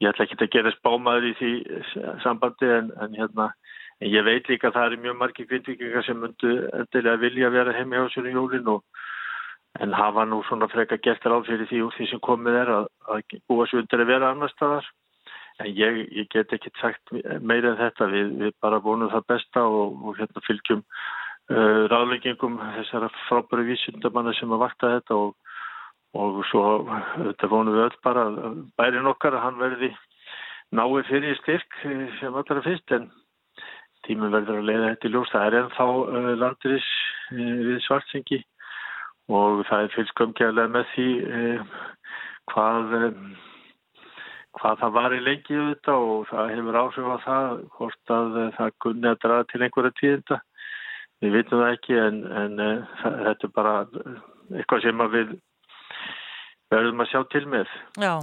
ég 0.03 0.11
ætla 0.11 0.27
ekki 0.27 0.39
að 0.41 0.53
gera 0.57 0.75
spámaður 0.75 1.29
í 1.29 1.33
því 1.39 1.53
sambandi 2.25 2.69
en, 2.77 2.91
en 3.01 3.17
hérna 3.17 3.49
en 4.01 4.11
ég 4.11 4.25
veit 4.27 4.49
líka 4.51 4.69
að 4.69 4.77
það 4.77 4.87
eru 4.89 5.01
mjög 5.05 5.17
margi 5.21 5.47
kvindvikingar 5.47 6.05
sem 6.05 6.19
myndu 6.19 6.53
endilega 6.81 7.21
vilja 7.21 7.51
vera 7.53 7.75
heim 7.77 7.93
í 7.95 8.03
jólin 8.33 8.71
og 8.75 8.83
en 9.81 9.93
hafa 9.93 10.25
nú 10.25 10.41
svona 10.47 10.69
freka 10.69 10.99
gert 11.01 11.25
ráð 11.25 11.47
fyrir 11.47 11.69
því 11.69 11.79
úr 11.87 11.95
því 11.95 12.09
sem 12.11 12.21
komið 12.27 12.59
er 12.59 12.71
að, 12.75 12.89
að 13.09 13.37
búa 13.49 13.65
svo 13.69 13.81
undir 13.81 14.03
að 14.03 14.11
vera 14.11 14.29
annar 14.33 14.51
staðar. 14.53 14.89
En 15.61 15.69
ég, 15.69 15.99
ég 16.13 16.29
get 16.33 16.53
ekki 16.53 16.71
sagt 16.81 17.13
meira 17.41 17.73
en 17.73 17.79
þetta. 17.81 18.09
Við, 18.09 18.31
við 18.41 18.53
bara 18.61 18.81
vonum 18.83 19.11
það 19.13 19.27
besta 19.33 19.65
og, 19.65 19.97
og 20.01 20.17
hérna 20.19 20.45
fylgjum 20.45 20.83
uh, 20.83 21.81
ráðleggingum 21.89 22.59
þessara 22.77 23.09
frábæru 23.27 23.65
vísundamanna 23.71 24.33
sem 24.37 24.53
að 24.53 24.63
vakta 24.65 24.93
þetta 24.97 25.19
og 25.25 25.52
og 26.13 26.43
svo 26.49 26.63
þetta 27.17 27.49
vonum 27.49 27.73
við 27.73 27.87
öll 27.87 27.99
bara 28.05 28.23
bærin 28.77 29.09
okkar 29.09 29.37
að 29.37 29.45
hann 29.47 29.61
verði 29.61 29.89
náið 30.73 31.07
fyrir 31.09 31.37
styrk 31.41 31.77
eh, 31.85 32.07
sem 32.19 32.35
allra 32.37 32.61
fyrst 32.65 32.93
en 32.97 33.09
tímum 34.07 34.33
verður 34.33 34.59
að 34.59 34.67
leiða 34.67 34.89
þetta 34.91 35.07
í 35.07 35.13
ljós. 35.13 35.31
Það 35.31 35.45
er 35.47 35.57
ennþá 35.61 35.85
uh, 35.87 36.29
landris 36.35 36.89
uh, 37.31 37.53
við 37.69 37.79
svartsengi 37.85 38.39
og 39.31 39.63
það 39.69 39.85
er 39.85 39.93
fylgskömmkjæðlega 39.93 40.71
með 40.73 40.89
því 40.91 41.05
hvað, 42.51 42.89
hvað 44.59 44.81
það 44.81 44.97
var 44.97 45.15
í 45.15 45.19
lengi 45.23 45.55
þetta 45.55 45.95
og 45.95 46.25
það 46.27 46.51
hefur 46.57 46.79
áhrif 46.81 47.07
á 47.07 47.17
það 47.23 47.61
hvort 47.77 48.13
að 48.17 48.35
það 48.57 48.73
kunni 48.83 49.09
að 49.13 49.21
draða 49.23 49.47
til 49.47 49.61
einhverja 49.63 49.95
tíðinda. 50.01 50.39
Við 51.23 51.37
vitum 51.37 51.63
það 51.63 51.77
ekki 51.77 51.97
en, 52.03 52.19
en 52.41 52.61
það, 52.99 53.17
þetta 53.29 53.47
er 53.47 53.55
bara 53.55 53.73
eitthvað 54.59 54.83
sem 54.83 55.05
við 55.15 55.33
verðum 56.73 57.03
að 57.03 57.09
sjá 57.11 57.21
til 57.31 57.43
með. 57.53 57.71
Já, 58.01 58.13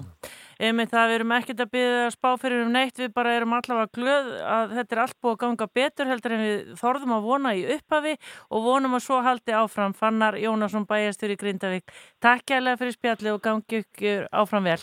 einmitt 0.60 0.92
það 0.92 1.08
við 1.10 1.16
erum 1.18 1.34
ekkert 1.38 1.64
að 1.64 1.72
byggja 1.74 2.04
að 2.04 2.12
spá 2.16 2.30
fyrir 2.42 2.64
um 2.66 2.72
neitt, 2.74 3.00
við 3.00 3.10
bara 3.16 3.34
erum 3.38 3.56
allavega 3.56 3.94
glöð 3.96 4.30
að 4.44 4.76
þetta 4.78 4.96
er 4.96 5.02
allt 5.06 5.18
búið 5.22 5.34
að 5.36 5.42
ganga 5.46 5.70
betur 5.80 6.12
heldur 6.12 6.36
en 6.36 6.44
við 6.44 6.70
þorðum 6.82 7.16
að 7.16 7.26
vona 7.30 7.56
í 7.56 7.66
upphafi 7.78 8.14
og 8.50 8.68
vonum 8.68 8.96
að 8.98 9.04
svo 9.06 9.20
haldi 9.24 9.56
áfram 9.56 9.96
Fannar 9.96 10.38
Jónasson 10.40 10.88
bæjastur 10.90 11.34
í 11.34 11.40
Grindavík 11.40 11.98
Takk 12.20 12.46
kærlega 12.52 12.82
fyrir 12.82 12.98
spjalli 12.98 13.34
og 13.34 13.42
gangi 13.44 13.84
ykkur 13.84 14.26
áfram 14.30 14.68
vel 14.68 14.80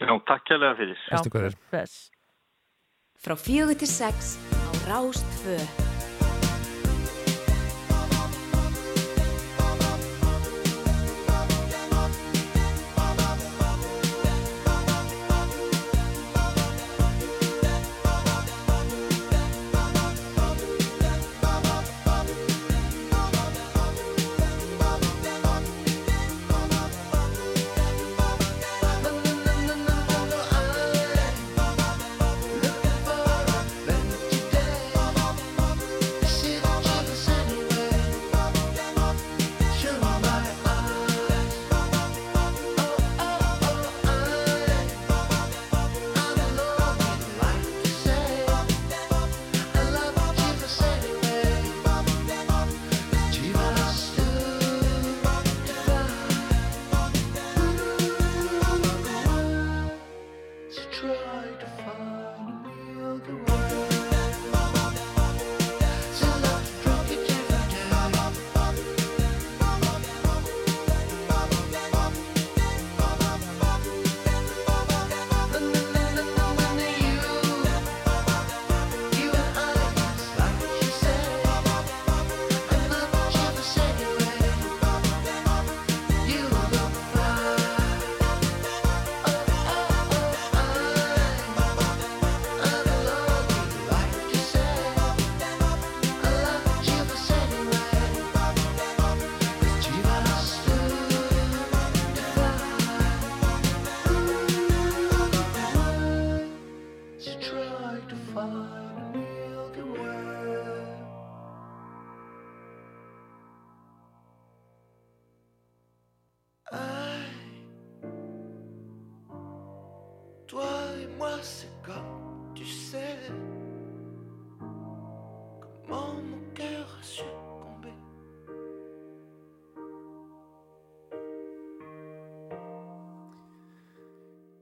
Já, 0.00 0.10
takk 0.26 0.48
kærlega 0.48 0.74
fyrir 0.80 1.30
hverjir. 1.30 1.56
Best. 1.70 2.10
Frá 3.24 3.38
fjögur 3.38 3.78
til 3.78 3.88
sex 3.88 4.36
á 4.52 4.70
Rástfö. 4.90 5.83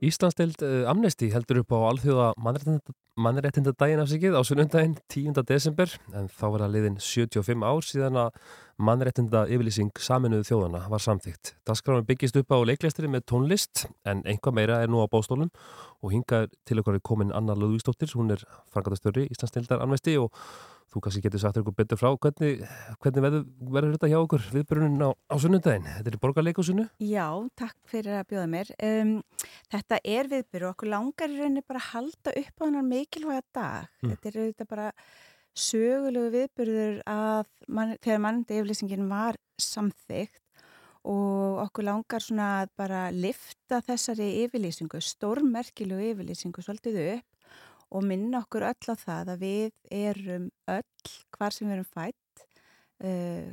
Íslandsdeild 0.03 0.59
uh, 0.65 0.89
Amnesty 0.91 1.29
heldur 1.31 1.61
upp 1.61 1.71
á 1.71 1.79
alþjóða 1.87 2.25
mannréttindadaginn 3.23 4.01
af 4.03 4.09
sigið 4.11 4.35
á 4.35 4.41
sunnundaginn 4.43 4.97
10. 5.13 5.37
desember 5.47 5.93
en 6.11 6.27
þá 6.27 6.43
var 6.49 6.63
það 6.65 6.73
liðin 6.73 6.97
75 6.99 7.63
ár 7.63 7.87
síðan 7.87 8.19
að 8.25 8.41
mannréttinda 8.83 9.45
yfirlýsing 9.53 9.93
saminuðu 10.01 10.47
þjóðana 10.49 10.81
var 10.91 11.03
samþygt. 11.05 11.53
Dasgráðin 11.63 12.09
byggist 12.09 12.39
upp 12.41 12.51
á 12.51 12.57
leiklistri 12.67 13.07
með 13.07 13.27
tónlist 13.31 13.85
en 14.09 14.25
einhvað 14.27 14.57
meira 14.59 14.81
er 14.83 14.91
nú 14.91 14.99
á 14.99 15.07
bóstólum 15.07 15.53
og 16.03 16.11
hingað 16.11 16.49
til 16.67 16.81
okkar 16.81 16.99
er 16.99 17.05
komin 17.05 17.31
Anna 17.31 17.55
Lúðvíksdóttir, 17.55 18.11
hún 18.17 18.33
er 18.35 18.43
frangatastöri 18.73 19.29
Íslandsdeildar 19.31 19.85
Amnesty 19.85 20.17
og 20.19 20.33
þú 20.93 21.01
kannski 21.03 21.23
getur 21.25 21.41
sagt 21.41 21.57
eitthvað 21.57 21.77
betur 21.79 21.99
frá. 21.99 22.11
Hvernig, 22.21 22.63
hvernig 23.01 23.25
verður, 23.25 23.43
verður 23.75 23.95
þetta 23.95 24.11
hjá 24.11 24.17
okkur 24.19 24.47
viðbörunin 24.53 25.05
á, 25.05 25.09
á 25.11 25.35
sunnundaginn? 25.41 25.89
Þetta 25.97 26.13
er 26.13 26.19
borgarleikusinu? 26.21 26.87
Já, 27.01 27.27
takk 27.59 27.77
fyrir 27.89 28.19
að 28.19 28.29
bjóða 28.31 28.47
mér. 28.53 28.71
Um, 28.77 29.13
þetta 29.73 29.99
er 30.13 30.31
viðböru 30.31 30.69
og 30.69 30.75
okkur 30.75 30.93
langar 30.93 31.33
í 31.33 31.39
rauninni 31.39 31.65
bara 31.65 31.81
að 31.81 31.91
halda 31.95 32.35
upp 32.43 32.61
á 32.61 32.63
hennar 32.67 32.87
mikilvæga 32.87 33.45
dag. 33.57 33.91
Mm. 34.03 34.13
Þetta 34.13 34.29
er 34.29 34.39
auðvitað 34.43 34.71
bara 34.75 34.87
sögulegu 35.63 36.31
viðbörður 36.33 37.03
að 37.09 37.51
man, 37.67 37.97
þegar 38.01 38.23
mannandi 38.23 38.57
yfirlýsingin 38.57 39.09
var 39.09 39.37
samþygt 39.61 40.41
og 41.03 41.59
okkur 41.65 41.89
langar 41.89 42.23
svona 42.23 42.47
að 42.61 42.71
bara 42.79 43.03
lifta 43.11 43.81
þessari 43.83 44.29
yfirlýsingu, 44.45 45.01
stórmerkilegu 45.03 46.13
yfirlýsingu 46.13 46.63
svolítið 46.63 46.99
upp 47.17 47.42
og 47.93 48.05
minna 48.07 48.41
okkur 48.43 48.65
öll 48.67 48.93
á 48.93 48.95
það 48.97 49.33
að 49.35 49.45
við 49.45 49.73
erum 49.93 50.49
öll 50.73 51.13
hvar 51.37 51.55
sem 51.55 51.67
við 51.67 51.75
erum 51.77 51.89
fætt, 51.93 52.45
uh, 53.05 53.49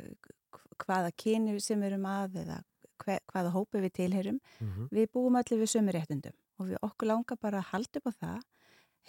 hvaða 0.80 1.14
kyni 1.20 1.58
sem 1.60 1.80
við 1.80 1.92
erum 1.92 2.06
að 2.08 2.40
eða 2.44 2.60
hve, 3.04 3.18
hvaða 3.32 3.54
hópi 3.56 3.82
við 3.84 3.96
tilherum. 3.98 4.40
Mm 4.60 4.70
-hmm. 4.70 4.88
Við 4.90 5.10
búum 5.12 5.36
allir 5.36 5.60
við 5.60 5.72
sömu 5.74 5.92
réttundum 5.92 6.36
og 6.58 6.66
við 6.68 6.78
okkur 6.82 7.08
langar 7.08 7.38
bara 7.40 7.58
að 7.58 7.70
halda 7.72 8.00
upp 8.00 8.08
á 8.08 8.12
það. 8.24 8.40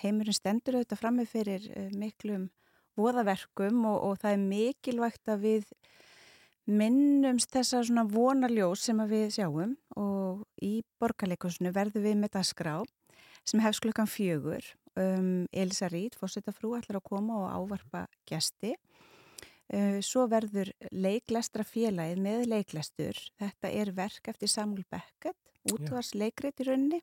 Heimurinn 0.01 0.33
stendur 0.33 0.75
auðvitað 0.75 1.01
frammi 1.01 1.25
fyrir 1.25 1.61
uh, 1.75 1.89
miklum 1.97 2.49
voðaverkum 2.95 3.85
og, 3.85 4.03
og 4.03 4.17
það 4.19 4.31
er 4.31 4.47
mikilvægt 4.47 5.29
að 5.31 5.39
við 5.39 5.65
minnumst 6.69 7.51
þessa 7.51 7.81
svona 7.83 8.05
vonarljós 8.07 8.85
sem 8.85 8.99
við 9.09 9.31
sjáum 9.35 9.75
og 9.97 10.45
í 10.61 10.81
borgarleikusinu 11.01 11.71
verðum 11.73 12.05
við 12.05 12.19
með 12.21 12.35
dagskrá 12.37 12.75
sem 13.47 13.61
hefst 13.63 13.81
klukkan 13.81 14.09
fjögur. 14.09 14.63
Um, 14.99 15.47
Elisa 15.55 15.87
Rít, 15.87 16.17
fórsetafrú, 16.19 16.73
ætlar 16.75 16.99
að 16.99 17.07
koma 17.07 17.37
og 17.45 17.51
ávarpa 17.55 18.05
gesti. 18.27 18.73
Uh, 19.71 20.01
svo 20.03 20.25
verður 20.31 20.73
leiklestra 20.91 21.63
félagið 21.63 22.19
með 22.25 22.47
leiklestur. 22.51 23.19
Þetta 23.39 23.71
er 23.71 23.93
verk 23.95 24.27
eftir 24.33 24.51
Samuel 24.51 24.83
Beckett, 24.91 25.39
útvars 25.71 26.11
leikrit 26.17 26.59
í 26.59 26.67
rauninni 26.67 27.01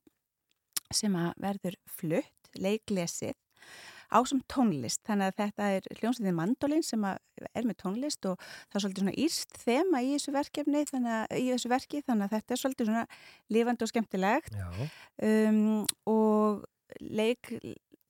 sem 0.93 1.15
verður 1.41 1.77
flutt, 1.89 2.51
leiklesið 2.57 3.37
á 4.09 4.19
sem 4.25 4.41
tónlist. 4.49 5.03
Þannig 5.07 5.31
að 5.31 5.39
þetta 5.43 5.69
er 5.77 5.89
hljómsveitin 5.99 6.37
Mandolin 6.37 6.85
sem 6.87 7.05
er 7.05 7.67
með 7.69 7.77
tónlist 7.83 8.25
og 8.29 8.41
það 8.41 8.79
er 8.79 8.85
svolítið 8.85 9.03
svona 9.03 9.17
írst 9.25 9.61
þema 9.65 10.03
í 10.05 10.15
þessu 10.15 10.35
verkefni, 10.37 10.85
þannig 10.89 11.15
að, 11.19 11.37
í 11.37 11.47
þessu 11.53 11.73
verki, 11.73 12.03
þannig 12.07 12.27
að 12.27 12.35
þetta 12.37 12.55
er 12.55 12.63
svolítið 12.63 12.91
svona 12.91 13.05
lifandi 13.57 13.85
og 13.85 13.93
skemmtilegt 13.93 14.59
um, 15.29 15.61
og 16.09 16.65
leik, 17.01 17.53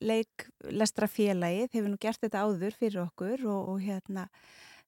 leiklestra 0.00 1.08
félagið 1.10 1.74
hefur 1.74 1.90
nú 1.92 2.00
gert 2.00 2.22
þetta 2.22 2.44
áður 2.46 2.76
fyrir 2.78 3.04
okkur 3.04 3.46
og, 3.48 3.74
og 3.74 3.84
hérna 3.84 4.28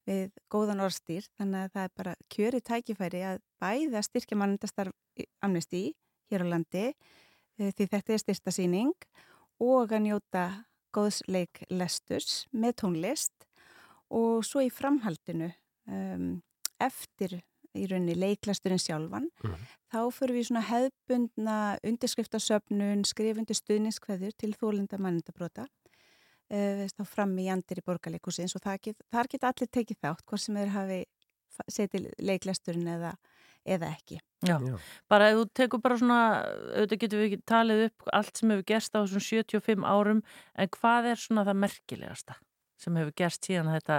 við 0.08 0.30
góðan 0.50 0.82
orðstýr, 0.82 1.26
þannig 1.38 1.66
að 1.66 1.74
það 1.74 1.86
er 1.86 1.96
bara 2.00 2.14
kjöri 2.32 2.60
tækifæri 2.64 3.24
að 3.28 3.42
bæða 3.60 4.02
styrkja 4.06 4.38
mannendastarf 4.40 5.26
amnesti 5.44 5.82
hér 6.30 6.46
á 6.46 6.52
landi 6.54 6.86
því 7.60 7.86
þetta 7.86 8.14
er 8.14 8.22
styrsta 8.22 8.54
síning 8.54 8.94
og 9.60 9.92
að 9.92 10.06
njóta 10.06 10.44
góðsleik 10.94 11.64
lesturs 11.70 12.46
með 12.50 12.78
tónlist 12.82 13.46
og 14.10 14.42
svo 14.46 14.64
í 14.64 14.70
framhaldinu 14.72 15.50
um, 15.86 16.40
eftir 16.80 17.38
í 17.78 17.86
rauninni 17.90 18.16
leiklesturinn 18.18 18.80
sjálfan 18.82 19.28
Mhm. 19.44 19.66
þá 19.92 20.00
fyrir 20.14 20.34
við 20.38 20.46
svona 20.48 20.64
hefðbundna 20.66 21.56
undirskriftasöfnun, 21.86 23.04
skrifundi 23.04 23.54
stuðningskveður 23.54 24.32
til 24.38 24.52
þólinda 24.54 24.98
mannendabróta 24.98 25.66
uh, 26.50 26.86
þá 26.90 27.04
fram 27.06 27.36
í 27.38 27.46
jandir 27.46 27.78
í 27.78 27.86
borgarleikusins 27.86 28.56
og 28.56 28.62
get, 28.82 28.96
þar 29.10 29.28
geta 29.30 29.52
allir 29.52 29.68
tekið 29.70 30.00
þátt 30.02 30.24
hvort 30.26 30.40
sem 30.40 30.54
þeir 30.54 30.74
hafi 30.74 31.04
setið 31.68 32.10
leiklesturinn 32.22 32.86
eða, 32.86 33.14
eða 33.66 33.90
ekki. 33.96 34.20
Já, 34.46 34.56
Já. 34.62 34.76
bara 35.10 35.30
ef 35.30 35.36
þú 35.40 35.46
tekur 35.54 35.80
bara 35.82 35.96
svona, 35.98 36.18
auðvitað 36.78 37.00
getum 37.02 37.18
við 37.20 37.26
ekki 37.28 37.40
talið 37.50 37.82
upp 37.88 38.06
allt 38.12 38.36
sem 38.40 38.50
hefur 38.54 38.66
gerst 38.70 38.94
á 38.96 38.98
þessum 39.02 39.24
75 39.26 39.84
árum, 39.84 40.22
en 40.56 40.68
hvað 40.78 41.10
er 41.12 41.16
svona 41.20 41.44
það 41.44 41.58
merkilegasta 41.66 42.36
sem 42.80 42.96
hefur 42.96 43.12
gerst 43.20 43.44
síðan 43.44 43.68
að 43.68 43.80
þetta, 43.80 43.98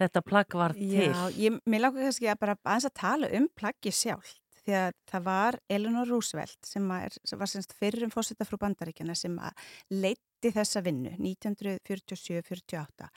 þetta 0.00 0.22
plagg 0.24 0.56
var 0.58 0.76
til? 0.76 1.10
Já, 1.10 1.24
ég, 1.36 1.58
mér 1.68 1.86
langar 1.86 2.08
kannski 2.08 2.30
að 2.30 2.40
bara 2.44 2.56
aðeins 2.62 2.88
að 2.88 2.96
tala 3.02 3.32
um 3.38 3.48
plaggi 3.58 3.92
sjálf 3.94 4.38
því 4.62 4.74
að 4.78 4.92
það 5.10 5.24
var 5.26 5.58
Eleanor 5.74 6.10
Roosevelt 6.10 6.66
sem, 6.66 6.84
er, 6.94 7.14
sem 7.26 7.40
var 7.40 7.50
semst 7.50 7.74
fyrrum 7.78 8.12
fósita 8.14 8.46
frá 8.46 8.60
bandaríkjana 8.62 9.16
sem 9.18 9.34
að 9.42 9.64
leiti 9.90 10.52
þessa 10.54 10.82
vinnu 10.86 11.16
1947-48 11.18 13.08
uh, 13.08 13.10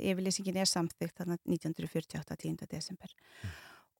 yfirlýsingin 0.00 0.60
er 0.60 0.70
samþygt 0.70 1.20
þannig 1.20 1.42
1948, 1.58 2.38
10. 2.46 2.68
desember 2.70 3.12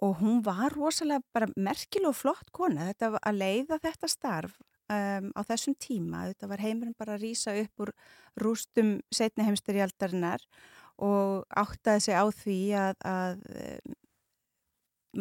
og 0.05 0.21
hún 0.21 0.41
var 0.45 0.75
rosalega 0.75 1.23
bara 1.35 1.51
merkileg 1.57 2.11
og 2.11 2.19
flott 2.19 2.49
kona 2.55 2.89
þetta 2.91 3.13
að 3.21 3.43
leiða 3.43 3.79
þetta 3.85 4.11
starf 4.11 4.57
um, 4.91 5.31
á 5.37 5.41
þessum 5.47 5.77
tíma, 5.81 6.29
þetta 6.33 6.51
var 6.51 6.65
heimurinn 6.65 6.97
bara 6.99 7.17
að 7.17 7.27
rýsa 7.29 7.55
upp 7.61 7.85
úr 7.87 7.93
rústum 8.41 8.97
setni 9.15 9.47
heimstyrjaldarinnar 9.47 10.43
og 10.43 10.84
áttaði 11.03 12.05
sig 12.07 12.15
á 12.15 12.25
því 12.31 12.59
að, 12.79 12.97
að 13.09 13.45
um, 13.65 13.97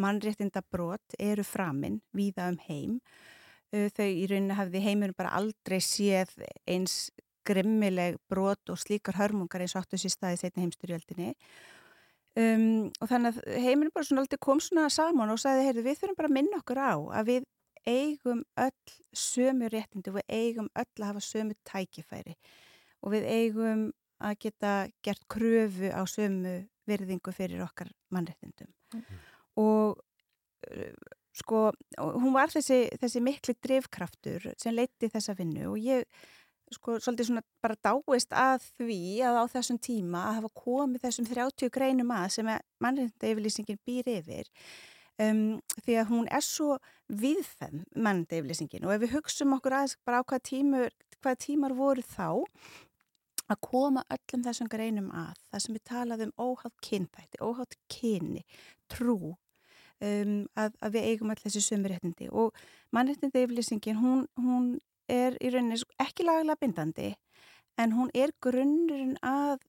mannréttinda 0.04 0.64
brot 0.74 1.18
eru 1.20 1.46
framinn 1.46 2.02
víða 2.14 2.50
um 2.52 2.60
heim. 2.68 3.00
Þau 3.74 4.06
í 4.06 4.26
rauninu 4.30 4.54
hafði 4.54 4.84
heimurinn 4.84 5.18
bara 5.18 5.34
aldrei 5.34 5.80
séð 5.82 6.36
eins 6.70 7.08
grimmileg 7.48 8.20
brot 8.30 8.70
og 8.70 8.78
slíkar 8.80 9.18
hörmungar 9.18 9.64
eins 9.64 9.74
og 9.76 9.82
áttu 9.84 9.98
sér 10.00 10.14
staði 10.14 10.40
setni 10.44 10.64
heimstyrjöldinni. 10.64 11.34
Um, 12.34 12.90
og 13.02 13.10
þannig 13.12 13.34
að 13.34 13.58
heimurinn 13.62 13.94
bara 13.94 14.08
svona 14.08 14.24
aldrei 14.24 14.40
kom 14.42 14.62
svona 14.64 14.88
saman 14.94 15.34
og 15.34 15.42
sagði, 15.42 15.68
heyrðu, 15.68 15.84
við 15.86 16.00
þurfum 16.00 16.18
bara 16.18 16.30
að 16.32 16.38
minna 16.38 16.62
okkur 16.62 16.82
á 16.82 16.94
að 17.20 17.28
við 17.30 17.50
eigum 17.86 18.46
öll 18.64 18.94
sömu 19.14 19.70
réttindi 19.70 20.10
og 20.10 20.18
við 20.18 20.32
eigum 20.32 20.70
öll 20.72 21.02
að 21.02 21.10
hafa 21.10 21.22
sömu 21.26 21.58
tækifæri 21.68 22.38
og 23.04 23.14
við 23.14 23.28
eigum 23.28 23.84
að 24.24 24.38
geta 24.46 24.76
gert 25.06 25.26
kröfu 25.32 25.92
á 25.92 26.02
sömu 26.10 26.62
virðingu 26.90 27.34
fyrir 27.36 27.64
okkar 27.66 27.92
mannréttindum. 28.14 28.72
Og 29.60 29.98
uh, 29.98 31.12
sko, 31.38 31.66
hún 31.98 32.34
var 32.36 32.54
þessi, 32.54 32.86
þessi 33.02 33.22
mikli 33.24 33.58
drifkraftur 33.64 34.52
sem 34.60 34.76
leiti 34.76 35.10
þessa 35.12 35.36
vinnu 35.38 35.72
og 35.72 35.82
ég 35.82 36.08
sko 36.74 36.98
svolítið 37.02 37.30
svona 37.30 37.44
bara 37.64 37.78
dáist 37.86 38.34
að 38.38 38.66
því 38.80 39.04
að 39.28 39.40
á 39.42 39.44
þessum 39.52 39.80
tíma 39.84 40.24
að 40.30 40.40
hafa 40.40 40.52
komið 40.64 41.06
þessum 41.06 41.28
30 41.30 41.74
greinum 41.74 42.14
að 42.16 42.26
sem 42.38 42.50
mannreynda 42.82 43.30
yfirlýsingin 43.30 43.82
býr 43.86 44.10
yfir 44.16 44.50
um, 45.22 45.60
því 45.84 46.00
að 46.02 46.10
hún 46.14 46.30
er 46.32 46.46
svo 46.46 46.78
viðfæm 47.12 47.84
mannreynda 47.94 48.40
yfirlýsingin 48.40 48.88
og 48.88 48.96
ef 48.96 49.04
við 49.04 49.16
hugsum 49.18 49.56
okkur 49.58 49.78
aðeins 49.78 50.00
bara 50.08 50.24
á 50.24 50.28
hvað 50.32 50.46
tímar, 50.50 50.98
hvað 51.20 51.40
tímar 51.46 51.78
voru 51.78 52.06
þá 52.06 52.28
að 53.52 53.60
koma 53.66 54.04
öllum 54.14 54.44
þessum 54.46 54.70
greinum 54.72 55.10
að 55.12 55.34
það 55.50 55.64
sem 55.66 55.78
við 55.78 55.84
talaðum 55.90 56.34
óhátt 56.40 56.76
kynþætti, 56.88 57.42
óhátt 57.44 57.76
kyni, 57.92 58.44
trú 58.92 59.18
um, 60.04 60.38
að, 60.56 60.78
að 60.80 60.96
við 60.96 61.10
eigum 61.10 61.34
allir 61.34 61.44
þessi 61.48 61.66
sömuréttindi 61.68 62.30
og 62.32 62.56
mannréttindi 62.96 63.44
yfirlýsingin 63.44 64.00
hún, 64.00 64.26
hún 64.40 64.72
er 65.12 65.38
í 65.44 65.52
rauninni 65.54 65.82
ekki 66.02 66.26
laglega 66.28 66.60
bindandi 66.62 67.12
en 67.82 67.96
hún 67.98 68.12
er 68.16 68.34
grunnurinn 68.44 69.18
að 69.26 69.64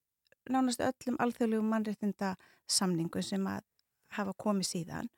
nánast 0.51 0.83
öllum 0.85 1.19
alþjóðlegum 1.25 1.71
mannréttinda 1.73 2.35
samningu 2.69 3.23
sem 3.25 3.47
að 3.49 3.65
hafa 4.15 4.35
komið 4.39 4.71
síðan 4.71 5.11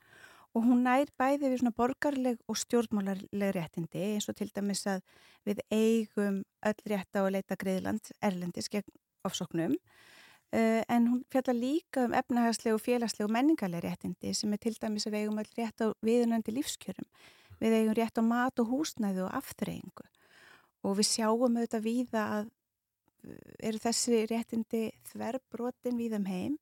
og 0.56 0.64
hún 0.64 0.86
nær 0.86 1.10
bæði 1.20 1.50
við 1.50 1.60
svona 1.60 1.76
borgarleg 1.76 2.38
og 2.48 2.56
stjórnmálarleg 2.56 3.52
réttindi 3.58 4.02
eins 4.14 4.28
og 4.30 4.38
til 4.38 4.48
dæmis 4.56 4.86
að 4.88 5.02
við 5.44 5.60
eigum 5.68 6.38
öll 6.64 6.78
rétt 6.88 7.18
á 7.18 7.20
að 7.20 7.32
leita 7.34 7.58
greiðland 7.60 8.12
erlendis 8.24 8.70
gegn 8.72 8.88
ofsóknum. 9.28 9.76
Uh, 10.54 10.80
en 10.88 11.08
hún 11.10 11.22
fjallar 11.28 11.58
líka 11.58 12.06
um 12.06 12.14
efnahagslegu, 12.16 12.78
félagslegu 12.80 13.26
og 13.26 13.34
menningarleg 13.34 13.84
réttindi 13.84 14.32
sem 14.32 14.52
er 14.54 14.62
til 14.62 14.76
dæmis 14.80 15.08
að 15.08 15.16
við 15.16 15.26
eigum 15.26 15.42
öll 15.42 15.52
rétt 15.58 15.84
á 15.84 15.86
viðunandi 16.06 16.54
lífskjörum. 16.56 17.08
Við 17.60 17.78
eigum 17.80 17.96
rétt 17.98 18.20
á 18.20 18.24
mat 18.24 18.62
og 18.62 18.70
húsnæðu 18.72 19.26
og 19.26 19.36
afþreyingu. 19.36 20.08
Og 20.86 20.96
við 20.96 21.10
sjáum 21.10 21.58
auðvitað 21.58 21.84
víða 21.84 22.26
að 22.38 22.52
eru 23.60 23.80
þessi 23.82 24.24
réttindi 24.30 24.86
þverbrotin 25.10 25.98
víð 25.98 26.20
um 26.20 26.28
heim. 26.30 26.58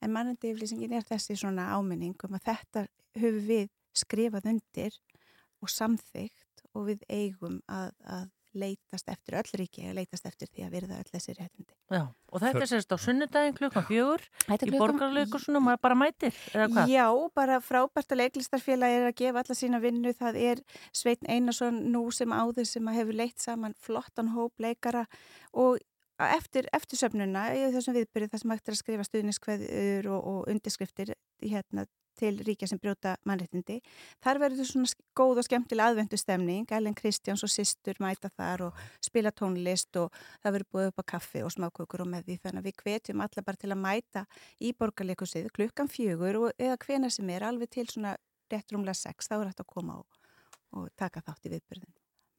En 0.00 0.12
mannandi 0.12 0.50
yfirlýsingin 0.50 0.96
er 0.96 1.06
þessi 1.06 1.36
svona 1.38 1.70
áminning 1.76 2.18
um 2.26 2.36
að 2.36 2.48
þetta 2.50 2.88
höfum 3.18 3.46
við 3.48 3.70
skrifað 3.96 4.52
undir 4.54 4.98
og 5.60 5.72
samþygt 5.72 6.66
og 6.74 6.86
við 6.86 7.02
eigum 7.10 7.58
að, 7.68 7.90
að 8.06 8.28
leitast 8.56 9.08
eftir 9.10 9.36
öll 9.38 9.58
ríki 9.60 9.84
að 9.86 9.98
leitast 10.00 10.26
eftir 10.26 10.48
því 10.50 10.64
að 10.66 10.72
virða 10.74 10.96
öll 10.98 11.10
þessi 11.10 11.34
réttindi. 11.36 11.74
Já, 11.90 12.02
og 12.10 12.42
þetta 12.42 12.62
er 12.64 12.70
sérst 12.70 12.94
á 12.94 12.98
sunnudagin 12.98 13.56
klukkan 13.58 13.86
fjögur 13.86 14.24
er 14.50 14.64
í 14.66 14.72
borgarleikursunum 14.74 15.60
og 15.60 15.66
maður 15.68 15.82
bara 15.86 15.98
mætir, 16.00 16.40
eða 16.54 16.66
hvað? 16.72 16.90
Já, 16.90 17.06
bara 17.38 17.60
frábært 17.62 18.14
að 18.14 18.22
leiklistarfélag 18.24 18.96
er 18.96 19.06
að 19.10 19.14
gefa 19.20 19.44
alla 19.44 19.58
sína 19.58 19.82
vinnu. 19.82 20.14
Það 20.18 20.40
er 20.48 20.64
Sveitn 20.90 21.30
Einarsson 21.30 21.78
nú 21.94 22.02
sem 22.14 22.34
áður 22.34 22.66
sem 22.72 22.90
að 22.90 23.00
hefur 23.00 23.20
leitt 23.22 23.44
saman 23.44 23.78
flottan 23.78 24.34
hóp 24.34 24.58
leikara 24.62 25.06
og 25.54 25.78
eftir, 26.20 26.66
eftir 26.76 27.00
söfnuna 27.00 27.46
þessum 27.72 27.96
viðbyrði 27.96 28.32
þar 28.32 28.42
sem 28.42 28.54
hægt 28.54 28.68
er 28.68 28.76
að 28.76 28.82
skrifa 28.82 29.06
stuðniskveður 29.08 30.10
og, 30.10 30.26
og 30.32 30.50
undirskriftir 30.52 31.14
hérna, 31.40 31.86
til 32.20 32.36
ríkja 32.46 32.68
sem 32.70 32.80
brjóta 32.80 33.14
mannréttindi. 33.28 33.80
Þar 34.24 34.40
verður 34.44 34.68
svona 34.68 34.90
góð 35.16 35.42
og 35.42 35.46
skemmtileg 35.48 35.90
aðvendustemning. 35.90 36.66
Ellen 36.76 36.96
Kristjáns 36.98 37.44
og 37.46 37.52
systur 37.52 38.00
mæta 38.02 38.30
þar 38.36 38.66
og 38.68 38.82
spila 39.04 39.32
tónlist 39.32 39.96
og 40.00 40.12
það 40.42 40.58
verður 40.58 40.70
búið 40.76 40.90
upp 40.90 41.02
á 41.02 41.04
kaffi 41.14 41.44
og 41.46 41.54
smákökur 41.56 42.04
og 42.04 42.10
með 42.12 42.28
því. 42.28 42.38
Þannig 42.44 42.62
að 42.62 42.68
við 42.68 42.84
hvetjum 42.84 43.24
alla 43.26 43.46
bara 43.46 43.62
til 43.64 43.72
að 43.72 43.82
mæta 43.86 44.26
í 44.60 44.74
borgarleikusið 44.76 45.50
klukkan 45.56 45.90
fjögur 45.90 46.42
og 46.44 46.50
eða 46.58 46.78
hvena 46.84 47.10
sem 47.12 47.32
er 47.32 47.48
alveg 47.48 47.72
til 47.72 47.88
svona 47.88 48.16
rétt 48.52 48.74
rúmlega 48.74 48.98
sex. 48.98 49.30
Þá 49.30 49.40
er 49.40 49.48
þetta 49.52 49.66
að 49.66 49.72
koma 49.74 50.00
og, 50.02 50.20
og 50.76 50.90
taka 51.00 51.24
þátt 51.24 51.48
í 51.48 51.54
viðbyrðin. 51.56 51.94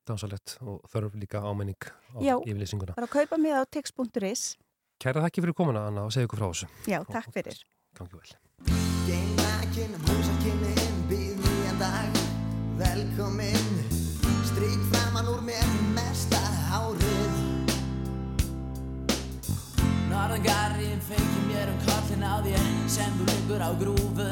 Dansalett 0.08 0.58
og 0.65 0.82
þarf 0.91 1.15
líka 1.20 1.44
ámenning 1.46 1.78
á 2.17 2.17
Já. 2.20 2.36
yfirlýsinguna. 2.41 2.98
Bara 2.98 3.10
að 3.10 3.17
kaupa 3.20 3.38
með 3.41 3.62
á 3.62 3.63
text.is. 3.70 4.56
Kæra 5.02 5.26
þakki 5.26 5.46
fyrir 5.46 5.58
komuna 5.58 5.88
Anna 5.89 6.06
og 6.06 6.13
segja 6.13 6.30
ykkur 6.30 6.41
frá 6.41 6.50
þessu. 6.52 6.72
Já, 6.89 7.02
takk 7.10 7.34
fyrir. 7.34 7.62
Gangi 7.98 8.17
vel. 8.22 8.89
Gengnakin 9.08 9.96
um 9.98 10.04
húsakinnin 10.06 10.96
Býð 11.10 11.38
nýjan 11.42 11.78
dag. 11.80 12.12
Velkomin 12.78 13.66
Strík 14.46 14.82
framan 14.92 15.26
úr 15.26 15.42
mér 15.42 15.66
Mesta 15.96 16.42
hárið 16.70 17.22
Norðangarinn 20.12 21.02
fengi 21.02 21.42
mér 21.48 21.72
um 21.72 21.80
kollin 21.88 22.26
á 22.28 22.36
þér 22.46 22.68
sem 22.92 23.18
þú 23.18 23.26
liggur 23.32 23.64
á 23.64 23.72
grúfu. 23.80 24.30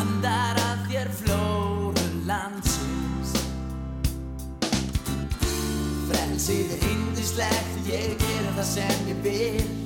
Andar 0.00 0.58
að 0.64 0.82
þér 0.88 1.12
flóru 1.20 2.06
landsins. 2.26 3.36
Frelsið 6.08 6.74
er 6.74 6.90
indislegt, 6.90 7.80
ég 7.92 8.18
gerir 8.18 8.52
það 8.56 8.70
sem 8.72 9.08
ég 9.12 9.24
vil 9.28 9.83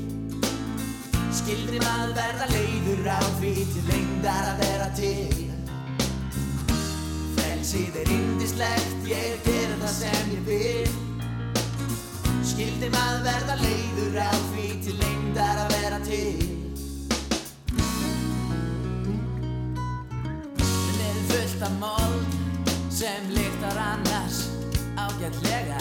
Skildri 1.48 1.78
maður 1.80 2.10
verða 2.12 2.46
leiður 2.52 3.06
á 3.08 3.20
því 3.38 3.50
til 3.72 3.82
lengdar 3.88 4.48
að 4.50 4.58
vera 4.60 4.88
til. 4.98 5.46
Frelsið 7.38 7.94
er 8.02 8.10
indislegt, 8.12 8.98
ég 9.08 9.38
gerir 9.46 9.78
það 9.80 9.94
sem 9.94 10.34
ég 10.34 10.42
vil. 10.44 10.90
Skildi 12.50 12.90
maður 12.92 13.24
verða 13.30 13.56
leiður 13.62 14.18
á 14.20 14.32
því 14.50 14.66
til 14.84 14.96
lengdar 15.00 15.62
að 15.62 15.72
vera 15.72 16.00
til. 16.04 16.44
En 20.60 21.00
er 21.06 21.22
fullt 21.30 21.64
af 21.70 21.78
mold 21.80 22.76
sem 22.92 23.32
lyktar 23.32 23.80
annars 23.86 24.42
ágætlega. 25.00 25.80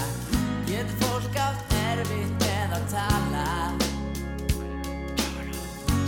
Getur 0.71 0.95
fólk 1.03 1.41
átt 1.49 1.77
erfitt 1.89 2.39
með 2.39 2.80
að 2.80 2.89
tala 2.95 3.47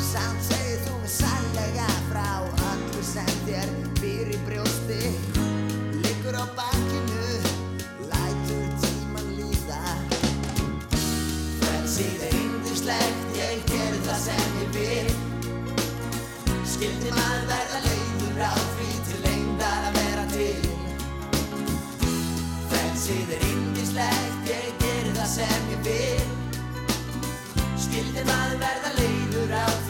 Samt 0.09 0.41
segir 0.41 0.79
þú 0.87 0.95
mig 1.03 1.11
sannlega 1.13 1.87
frá. 2.09 2.41
Öllu 2.71 3.01
sem 3.05 3.29
þér 3.45 3.69
býr 3.99 4.31
í 4.33 4.37
brjósti 4.47 4.97
Liggur 6.01 6.33
á 6.33 6.45
bakkinu 6.57 7.25
Lætur 8.09 8.65
tíman 8.81 9.27
líða. 9.37 9.81
Frelsið 11.59 12.23
er 12.25 12.37
yndislegt, 12.39 13.27
ég 13.37 13.61
gerir 13.69 14.01
það 14.07 14.19
sem 14.23 14.57
ég 14.63 14.71
vil. 14.79 15.13
Skildi 16.73 17.13
maður 17.13 17.45
verða 17.51 17.83
leiður 17.85 18.41
á 18.49 18.53
því 18.73 18.89
til 19.11 19.21
lengdar 19.27 19.87
að 19.91 19.99
vera 19.99 20.25
til? 20.33 20.71
Frelsið 22.73 23.35
er 23.37 23.45
yndislegt, 23.51 24.41
ég 24.49 24.73
gerir 24.81 25.13
það 25.21 25.31
sem 25.35 25.71
ég 25.75 25.85
vil. 25.91 26.27
Skildi 27.85 28.25
maður 28.25 28.59
verða 28.65 28.97
leiður 28.97 29.55
á 29.59 29.67
því 29.69 29.88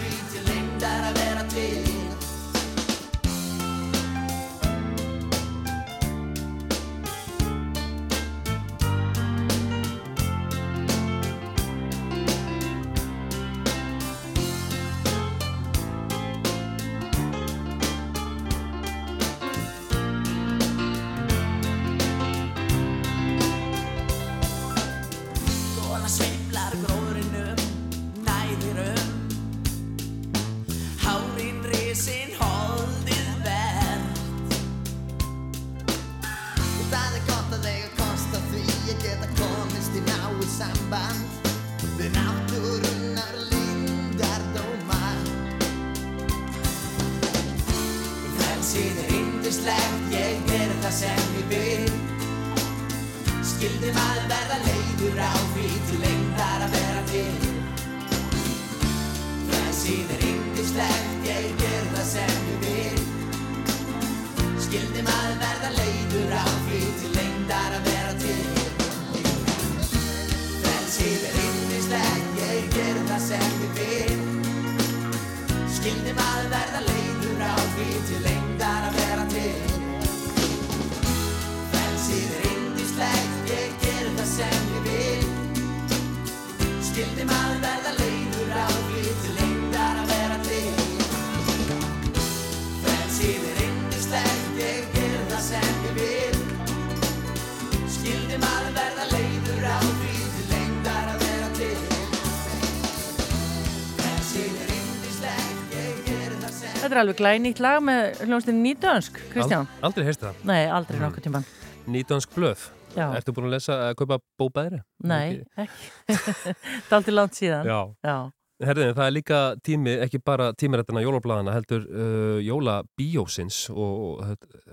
Þetta 106.90 106.96
er 106.96 107.02
alveg 107.04 107.18
glænýtt 107.20 107.60
lag 107.62 107.84
með 107.86 108.24
hljómsdyn 108.24 108.64
Nýdönsk, 108.64 109.20
Kristján. 109.30 109.68
Ald, 109.68 109.84
aldrei 109.92 110.08
heyrst 110.08 110.24
það. 110.24 110.40
Nei, 110.50 110.62
aldrei 110.74 110.98
nokkuð 111.04 111.28
tíman. 111.28 111.46
Nýdönsk 111.86 112.34
blöð. 112.34 112.64
Já. 112.98 113.06
Ertu 113.20 113.34
búin 113.38 113.48
að 113.50 113.56
lesa, 113.58 113.76
að 113.90 113.96
kaupa 114.02 114.18
bóbæðri? 114.42 114.80
Nei, 115.08 115.40
ekki. 115.56 115.90
Það 116.10 116.92
er 116.92 116.98
aldrei 117.00 117.16
langt 117.16 117.38
síðan. 117.40 117.70
Já. 117.70 117.80
Já. 118.08 118.18
Herðin, 118.60 118.90
það 118.98 119.06
er 119.06 119.14
líka 119.16 119.38
tími, 119.64 119.92
ekki 120.04 120.20
bara 120.28 120.50
tímirættina 120.60 121.00
jólablaðana, 121.06 121.54
heldur 121.56 121.86
uh, 121.88 122.40
jólabíósins 122.44 123.60
og, 123.72 124.24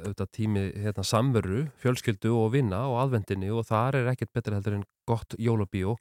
þetta- 0.08 0.26
tími 0.34 0.64
hérna, 0.82 1.04
samveru, 1.06 1.60
fjölskyldu 1.84 2.32
og 2.34 2.50
vinna 2.56 2.80
og 2.90 2.96
aðvendinni 3.04 3.52
og 3.54 3.62
þar 3.68 4.00
er 4.00 4.10
ekkert 4.10 4.32
betra 4.34 4.58
heldur 4.58 4.80
en 4.80 4.84
gott 5.06 5.36
jólabíó 5.38 5.94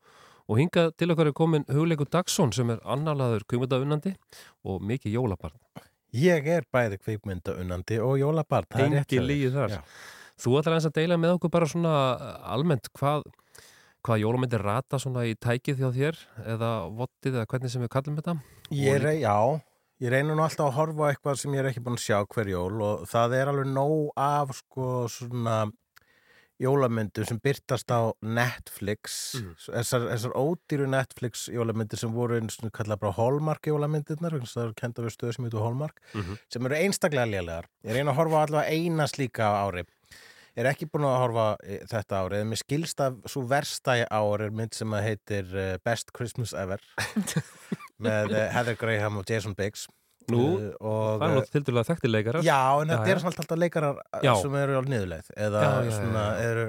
og 0.50 0.58
hinga 0.58 0.88
til 0.98 1.12
okkar 1.14 1.30
er 1.30 1.38
komin 1.38 1.66
Hugleikur 1.70 2.10
Dagsson 2.10 2.52
sem 2.54 2.70
er 2.74 2.82
annarlaður 2.86 3.46
kvikmyndaunandi 3.50 4.16
og 4.66 4.82
mikið 4.82 5.20
jólabarn. 5.20 5.58
Ég 6.16 6.46
er 6.58 6.66
bæði 6.74 6.98
kvikmyndaunandi 7.04 7.98
og 8.02 8.18
jólabarn. 8.22 8.66
það 8.74 8.98
Engi 9.04 9.22
lígi 9.22 9.54
þar. 9.54 9.78
Já. 9.78 9.82
Þú 10.42 10.58
ætlar 10.60 10.76
eins 10.78 10.88
að 10.90 10.96
deila 11.00 11.18
með 11.22 11.38
okkur 11.38 11.52
bara 11.54 11.70
svona 11.72 11.94
uh, 12.16 12.34
almennt 12.56 12.90
hvað, 13.00 13.24
hvað 14.06 14.22
jólamyndir 14.26 14.66
rata 14.66 15.00
svona 15.00 15.24
í 15.30 15.36
tækið 15.40 15.80
hjá 15.84 15.90
þér 15.96 16.20
eða 16.56 16.72
vottið 16.98 17.38
eða 17.40 17.48
hvernig 17.54 17.72
sem 17.72 17.86
við 17.86 17.94
kallum 17.96 18.20
þetta? 18.20 18.36
Ég 18.76 19.00
rey, 19.04 19.22
já, 19.24 19.36
ég 20.04 20.12
reyna 20.12 20.36
nú 20.36 20.44
alltaf 20.44 20.68
að 20.72 20.78
horfa 20.82 21.10
eitthvað 21.14 21.40
sem 21.40 21.56
ég 21.56 21.64
er 21.64 21.72
ekki 21.72 21.86
búin 21.86 21.96
að 22.00 22.04
sjá 22.10 22.20
hver 22.36 22.52
jól 22.52 22.76
og 22.84 23.08
það 23.08 23.38
er 23.40 23.54
alveg 23.54 23.72
nóg 23.72 24.12
af 24.20 24.52
sko 24.60 24.92
svona 25.14 25.58
jólamyndu 26.64 27.26
sem 27.28 27.40
byrtast 27.44 27.90
á 27.92 28.16
Netflix 28.24 29.36
Mm. 29.36 29.56
þessar, 29.60 30.06
þessar 30.08 30.36
ódýru 30.40 30.86
Netflix 30.88 31.50
jólamyndir 31.52 32.00
sem 32.00 32.14
voru 32.16 32.38
eins 32.40 32.56
og 32.64 32.72
kallað 32.72 33.02
bara 33.02 33.12
Hallmark 33.18 33.68
jólamyndirnar 33.68 34.38
það 34.40 34.62
eru 34.64 34.74
kenda 34.80 35.04
við 35.04 35.16
stöð 35.18 35.34
sem 35.36 35.46
heitur 35.50 35.66
Hallmark 35.66 36.00
Mhm. 36.14 36.38
sem 36.50 36.66
eru 36.66 36.76
einstaklega 36.76 37.28
lélegar 37.28 37.66
ég 37.84 37.92
reyna 37.98 38.12
að 38.14 38.20
horfa 38.22 38.46
allavega 38.46 38.72
eina 38.72 39.04
slíka 39.12 39.44
á 39.52 39.68
ári 39.68 39.84
er 40.56 40.70
ekki 40.72 40.88
búin 40.92 41.06
að 41.08 41.18
horfa 41.24 41.46
í 41.68 41.80
þetta 41.92 42.22
ári 42.24 42.40
en 42.42 42.50
mér 42.52 42.62
skilst 42.62 43.02
að 43.04 43.18
svo 43.32 43.44
versta 43.50 43.98
í 44.00 44.06
ár 44.08 44.46
er 44.48 44.52
mynd 44.56 44.74
sem 44.78 44.94
að 44.96 45.06
heitir 45.10 45.52
uh, 45.56 45.76
Best 45.86 46.12
Christmas 46.16 46.54
Ever 46.56 46.82
með 48.06 48.32
uh, 48.36 48.48
Heather 48.56 48.76
Graham 48.80 49.20
og 49.22 49.30
Jason 49.30 49.56
Biggs 49.58 49.88
Nú, 50.26 50.42
og, 50.82 51.20
það 51.22 51.22
er 51.22 51.36
náttúrulega 51.36 51.52
tildulega 51.54 51.86
þekkti 51.86 52.10
leikarar. 52.10 52.42
Já, 52.48 52.56
en 52.82 52.90
þetta 52.90 53.12
er 53.12 53.20
já. 53.20 53.22
samt 53.22 53.42
alltaf 53.44 53.60
leikarar 53.62 54.00
Já. 54.26 54.32
sem 54.42 54.56
eru 54.58 54.80
á 54.80 54.82
niðurleið 54.90 55.28
eða 55.38 55.60
Já, 55.62 55.70
já, 55.86 55.92
svona 56.00 56.24
eru 56.42 56.64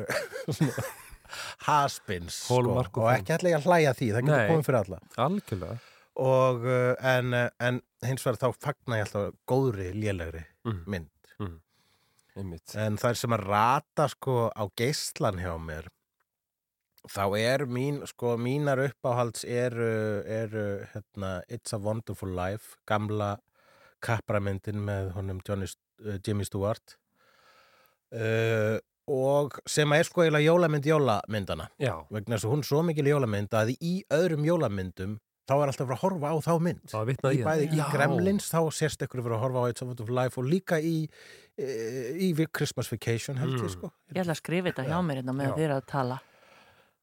haspins 1.66 2.36
sko. 2.44 2.58
Og 2.76 3.08
ekki 3.14 3.32
að 3.38 3.64
hlæja 3.66 3.94
því, 3.96 4.08
það 4.12 4.26
getur 4.28 4.50
komið 4.50 4.66
fyrir 4.68 4.78
alla 4.82 4.98
Algjörlega. 5.26 5.78
og 6.26 6.68
en, 7.14 7.32
en 7.70 7.80
hins 8.06 8.26
vegar 8.28 8.38
þá 8.44 8.60
fagna 8.68 9.00
ég 9.00 9.08
alltaf 9.08 9.32
góðri, 9.48 9.88
lélegri 9.96 10.44
Mhm. 10.66 10.82
mynd. 10.90 11.10
Einmitt. 12.36 12.74
en 12.76 12.98
það 13.00 13.12
er 13.12 13.20
sem 13.22 13.36
að 13.36 13.44
rata 13.48 14.08
sko 14.12 14.36
á 14.52 14.64
geislan 14.78 15.40
hjá 15.40 15.54
mér 15.60 15.88
þá 17.06 17.24
er 17.38 17.66
mín 17.70 18.00
sko 18.10 18.34
mínar 18.40 18.82
uppáhalds 18.82 19.44
eru, 19.46 20.22
eru 20.26 20.66
hérna, 20.92 21.40
It's 21.48 21.72
a 21.72 21.78
Wonderful 21.78 22.34
Life 22.34 22.76
gamla 22.88 23.36
kapramyndin 24.04 24.82
með 24.84 25.12
honum 25.16 25.40
Johnny, 25.46 25.68
uh, 26.04 26.18
Jimmy 26.26 26.44
Stewart 26.44 26.96
uh, 28.14 28.76
og 29.06 29.60
sem 29.70 29.92
að 29.94 30.02
er 30.02 30.08
sko 30.08 30.24
eiginlega 30.24 30.50
jólamynd 30.50 30.88
jólamyndana 30.90 31.70
Já. 31.78 31.94
vegna 32.10 32.36
þess 32.36 32.48
að 32.48 32.56
hún 32.56 32.64
er 32.64 32.70
svo 32.72 32.82
mikil 32.86 33.06
jólamynd 33.12 33.54
að 33.54 33.72
í 33.78 33.94
öðrum 34.12 34.46
jólamyndum 34.48 35.16
þá 35.46 35.54
er 35.54 35.70
alltaf 35.70 35.86
að 35.86 35.94
að 35.94 36.00
horfa 36.02 36.30
á 36.34 36.36
þá 36.42 36.52
mynd 36.66 36.94
í 37.30 37.42
bæði 37.46 37.66
í. 37.70 37.82
Gremlins 37.92 38.48
þá 38.50 38.60
sérst 38.74 39.04
ykkur 39.06 39.22
fyrir 39.22 39.36
að 39.36 39.44
horfa 39.44 39.62
á 39.62 39.68
It's 39.70 39.84
a 39.84 39.86
Wonderful 39.86 40.16
Life 40.18 40.40
og 40.42 40.48
líka 40.50 40.80
í, 40.82 40.96
í, 41.58 42.30
í 42.34 42.46
Christmas 42.52 42.88
Vacation 42.92 43.36
held 43.40 43.56
Mm. 43.56 43.64
ég 43.66 43.70
sko 43.76 43.90
Ég 44.14 44.22
ætla 44.22 44.34
að 44.36 44.40
skrifa 44.42 44.72
þetta 44.72 44.88
hjá 44.90 44.98
mér 45.04 45.22
hérna 45.22 45.32
með 45.36 45.48
Já. 45.52 45.54
þér 45.60 45.76
að 45.80 45.86
tala. 45.86 46.18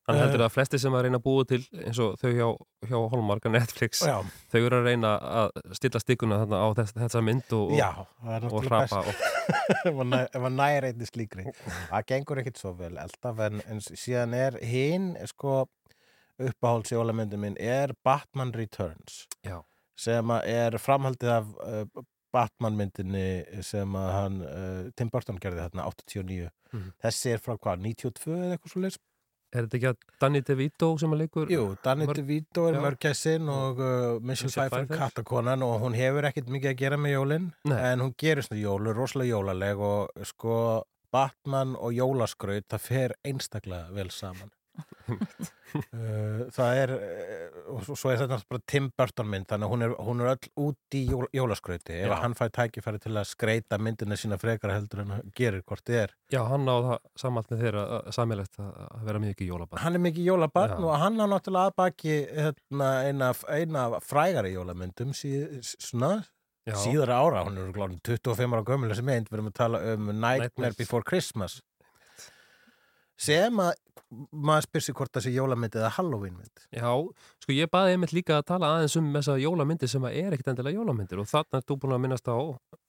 Hann 0.03 0.17
Eh. 0.17 0.21
heldur 0.25 0.41
að 0.43 0.51
flesti 0.51 0.77
sem 0.79 0.91
að 0.91 1.03
reyna 1.05 1.17
að 1.17 1.23
búa 1.23 1.45
til 1.47 1.61
eins 1.79 1.99
og 2.03 2.17
þau 2.19 2.31
hjá, 2.35 2.47
hjá 2.89 2.97
Hallmark 3.13 3.45
og 3.45 3.51
Netflix, 3.53 4.01
Já. 4.03 4.17
þau 4.51 4.59
eru 4.65 4.75
að 4.81 4.83
reyna 4.89 5.11
að 5.19 5.51
stilla 5.79 5.99
stikkuna 6.03 6.39
þarna 6.43 6.59
á 6.59 6.67
þess, 6.75 6.93
þessa 6.93 7.21
mynd 7.23 7.53
og, 7.55 7.71
Já, 7.71 7.91
það 8.19 8.33
er 8.35 8.43
og 8.43 8.51
náttúrulega 8.51 8.67
hrapa 8.67 9.03
best. 9.05 9.07
og, 9.07 9.85
ef 9.87 9.93
maður 9.95 10.27
ef 10.27 10.41
maður 10.43 10.55
nær 10.59 10.87
einnig 10.89 11.07
slíkri 11.07 11.45
það 11.87 12.05
gengur 12.11 12.37
ekkit 12.43 12.57
svo 12.59 12.73
vel 12.75 12.97
alltaf 12.97 13.39
en, 13.39 13.61
en 13.65 13.79
síðan 13.79 14.33
er 14.35 14.59
hinn 14.59 15.07
sko 15.25 15.69
uppáhalds 16.43 16.91
jólamyndin 16.91 17.39
minn 17.39 17.55
er 17.61 17.93
Batman 18.03 18.51
Returns 18.51 19.27
Já. 19.45 19.61
sem 19.95 20.25
að 20.35 20.47
er 20.51 20.71
framhaldið 20.83 21.29
af 21.31 21.47
uh, 21.63 22.03
Batman 22.33 22.75
myndinni 22.79 23.25
sem 23.63 23.95
að 23.99 24.11
hann 24.17 24.37
uh, 24.41 24.91
Tim 24.97 25.09
Burton 25.13 25.39
gerði 25.41 25.63
þarna 25.67 25.87
89 25.93 26.49
Mhm. 26.73 26.87
þessi 27.05 27.29
er 27.35 27.41
frá 27.45 27.53
hvað, 27.61 27.83
92 27.85 28.31
eða 28.33 28.55
eitthvað 28.57 28.71
svo 28.73 28.81
leys 28.81 28.95
Er 29.53 29.67
þetta 29.67 29.77
ekki 29.77 29.89
að 29.91 29.97
Danny 30.23 30.39
DeVito 30.41 30.87
sem 30.97 31.11
að 31.13 31.19
leikur? 31.21 31.51
Jú, 31.53 31.65
Danny 31.85 32.07
Mörg- 32.09 32.17
DeVito 32.17 32.63
er 32.71 32.73
Já. 32.73 32.79
mörgæssin 32.81 33.49
og 33.53 33.77
uh, 33.85 34.15
Michelle 34.25 34.49
Pfeiffer 34.49 34.87
kattakonan 34.89 35.61
og 35.61 35.75
hún 35.83 35.93
hefur 35.93 36.25
ekkert 36.25 36.49
mikið 36.49 36.71
að 36.71 36.79
gera 36.79 36.97
með 36.97 37.13
jólin 37.13 37.45
Nei. 37.69 37.77
en 37.91 38.01
hún 38.01 38.15
gerir 38.17 38.41
svona 38.47 38.63
jólu, 38.63 38.95
rosalega 38.97 39.35
jólaleg 39.35 39.77
og 39.91 40.25
sko 40.25 40.55
Batman 41.13 41.75
og 41.77 41.93
jólaskraut 41.93 42.65
það 42.73 42.81
fer 42.87 43.13
einstaklega 43.29 43.93
vel 43.93 44.09
saman 44.09 44.49
það 46.53 46.77
er 46.83 46.91
uh, 46.95 47.55
og 47.73 47.87
svo- 47.97 48.11
er 48.13 48.19
þetta 48.21 48.37
bara 48.49 48.61
Tim 48.69 48.89
Burton 48.97 49.29
mynd 49.29 49.47
þannig 49.49 49.67
að 49.67 49.73
hún 49.73 49.85
er, 49.87 49.93
hún 50.07 50.21
er 50.23 50.29
öll 50.33 50.49
út 50.67 50.97
í 50.97 51.01
jól, 51.09 51.25
jólaskrauti 51.35 51.97
ef 52.05 52.13
hann 52.21 52.35
fær 52.37 52.51
tækifæri 52.55 53.01
til 53.03 53.13
að 53.19 53.27
skreita 53.31 53.79
myndina 53.81 54.17
sína 54.19 54.37
frekar 54.41 54.73
heldur 54.75 55.03
en 55.03 55.13
hann 55.17 55.31
gerir 55.37 55.63
hvort 55.67 55.83
þið 55.87 55.99
er 56.03 56.13
Já, 56.33 56.41
hann 56.49 56.69
á 56.69 56.75
það 56.87 56.99
samalt 57.25 57.51
með 57.53 57.63
þeirra 57.65 57.85
samilegt 58.15 58.59
að 58.61 58.69
að 58.83 59.07
vera 59.09 59.23
mikið 59.25 59.51
jólabann. 59.53 59.83
hann 59.85 59.97
er 59.99 60.05
mikið 60.07 60.29
jólabarn 60.31 60.77
Já. 60.77 60.85
og 60.87 61.01
hann 61.03 61.19
á 61.19 61.25
náttúrulega 61.33 61.71
að 61.73 61.77
baki 61.83 62.15
hérna, 62.37 62.91
eina, 63.09 63.33
eina 63.49 63.87
frægari 64.03 64.53
jólamyndum 64.55 65.11
síð, 65.17 65.59
svona, 65.81 66.13
Já. 66.69 66.77
síðara 66.79 67.17
ára 67.19 67.43
hún 67.49 67.57
er 67.59 67.73
glóðin 67.75 67.99
25 68.07 68.53
ára 68.55 68.63
gömul 68.69 68.93
þessi 68.93 69.03
mynd 69.09 69.27
við 69.29 69.39
erum 69.39 69.49
að 69.51 69.57
tala 69.59 69.81
um 69.93 70.11
Nightmare. 70.15 70.77
Before 70.79 71.03
Christmas 71.03 71.57
sem 73.19 73.59
að 73.63 73.73
maður 74.31 74.65
spyr 74.67 74.83
sig 74.85 74.95
hvort 74.97 75.13
það 75.15 75.23
sé 75.25 75.31
jólamynd 75.33 75.75
eða 75.79 75.89
Halloween 75.97 76.35
mynd 76.37 76.65
Já, 76.75 76.89
sko 77.41 77.55
ég 77.55 77.69
baði 77.73 77.95
einmitt 77.95 78.13
líka 78.13 78.37
að 78.39 78.47
tala 78.51 78.69
aðeins 78.75 78.95
um 78.99 79.07
þessa 79.15 79.37
jólamyndir 79.41 79.89
sem 79.89 80.05
að 80.05 80.17
er 80.21 80.35
ekkit 80.35 80.51
endilega 80.53 80.77
jólamyndir 80.81 81.21
og 81.23 81.29
þarna 81.31 81.61
er 81.61 81.65
þú 81.69 81.77
búin 81.81 81.95
að 81.97 82.03
minnast 82.05 82.29
á 82.29 82.37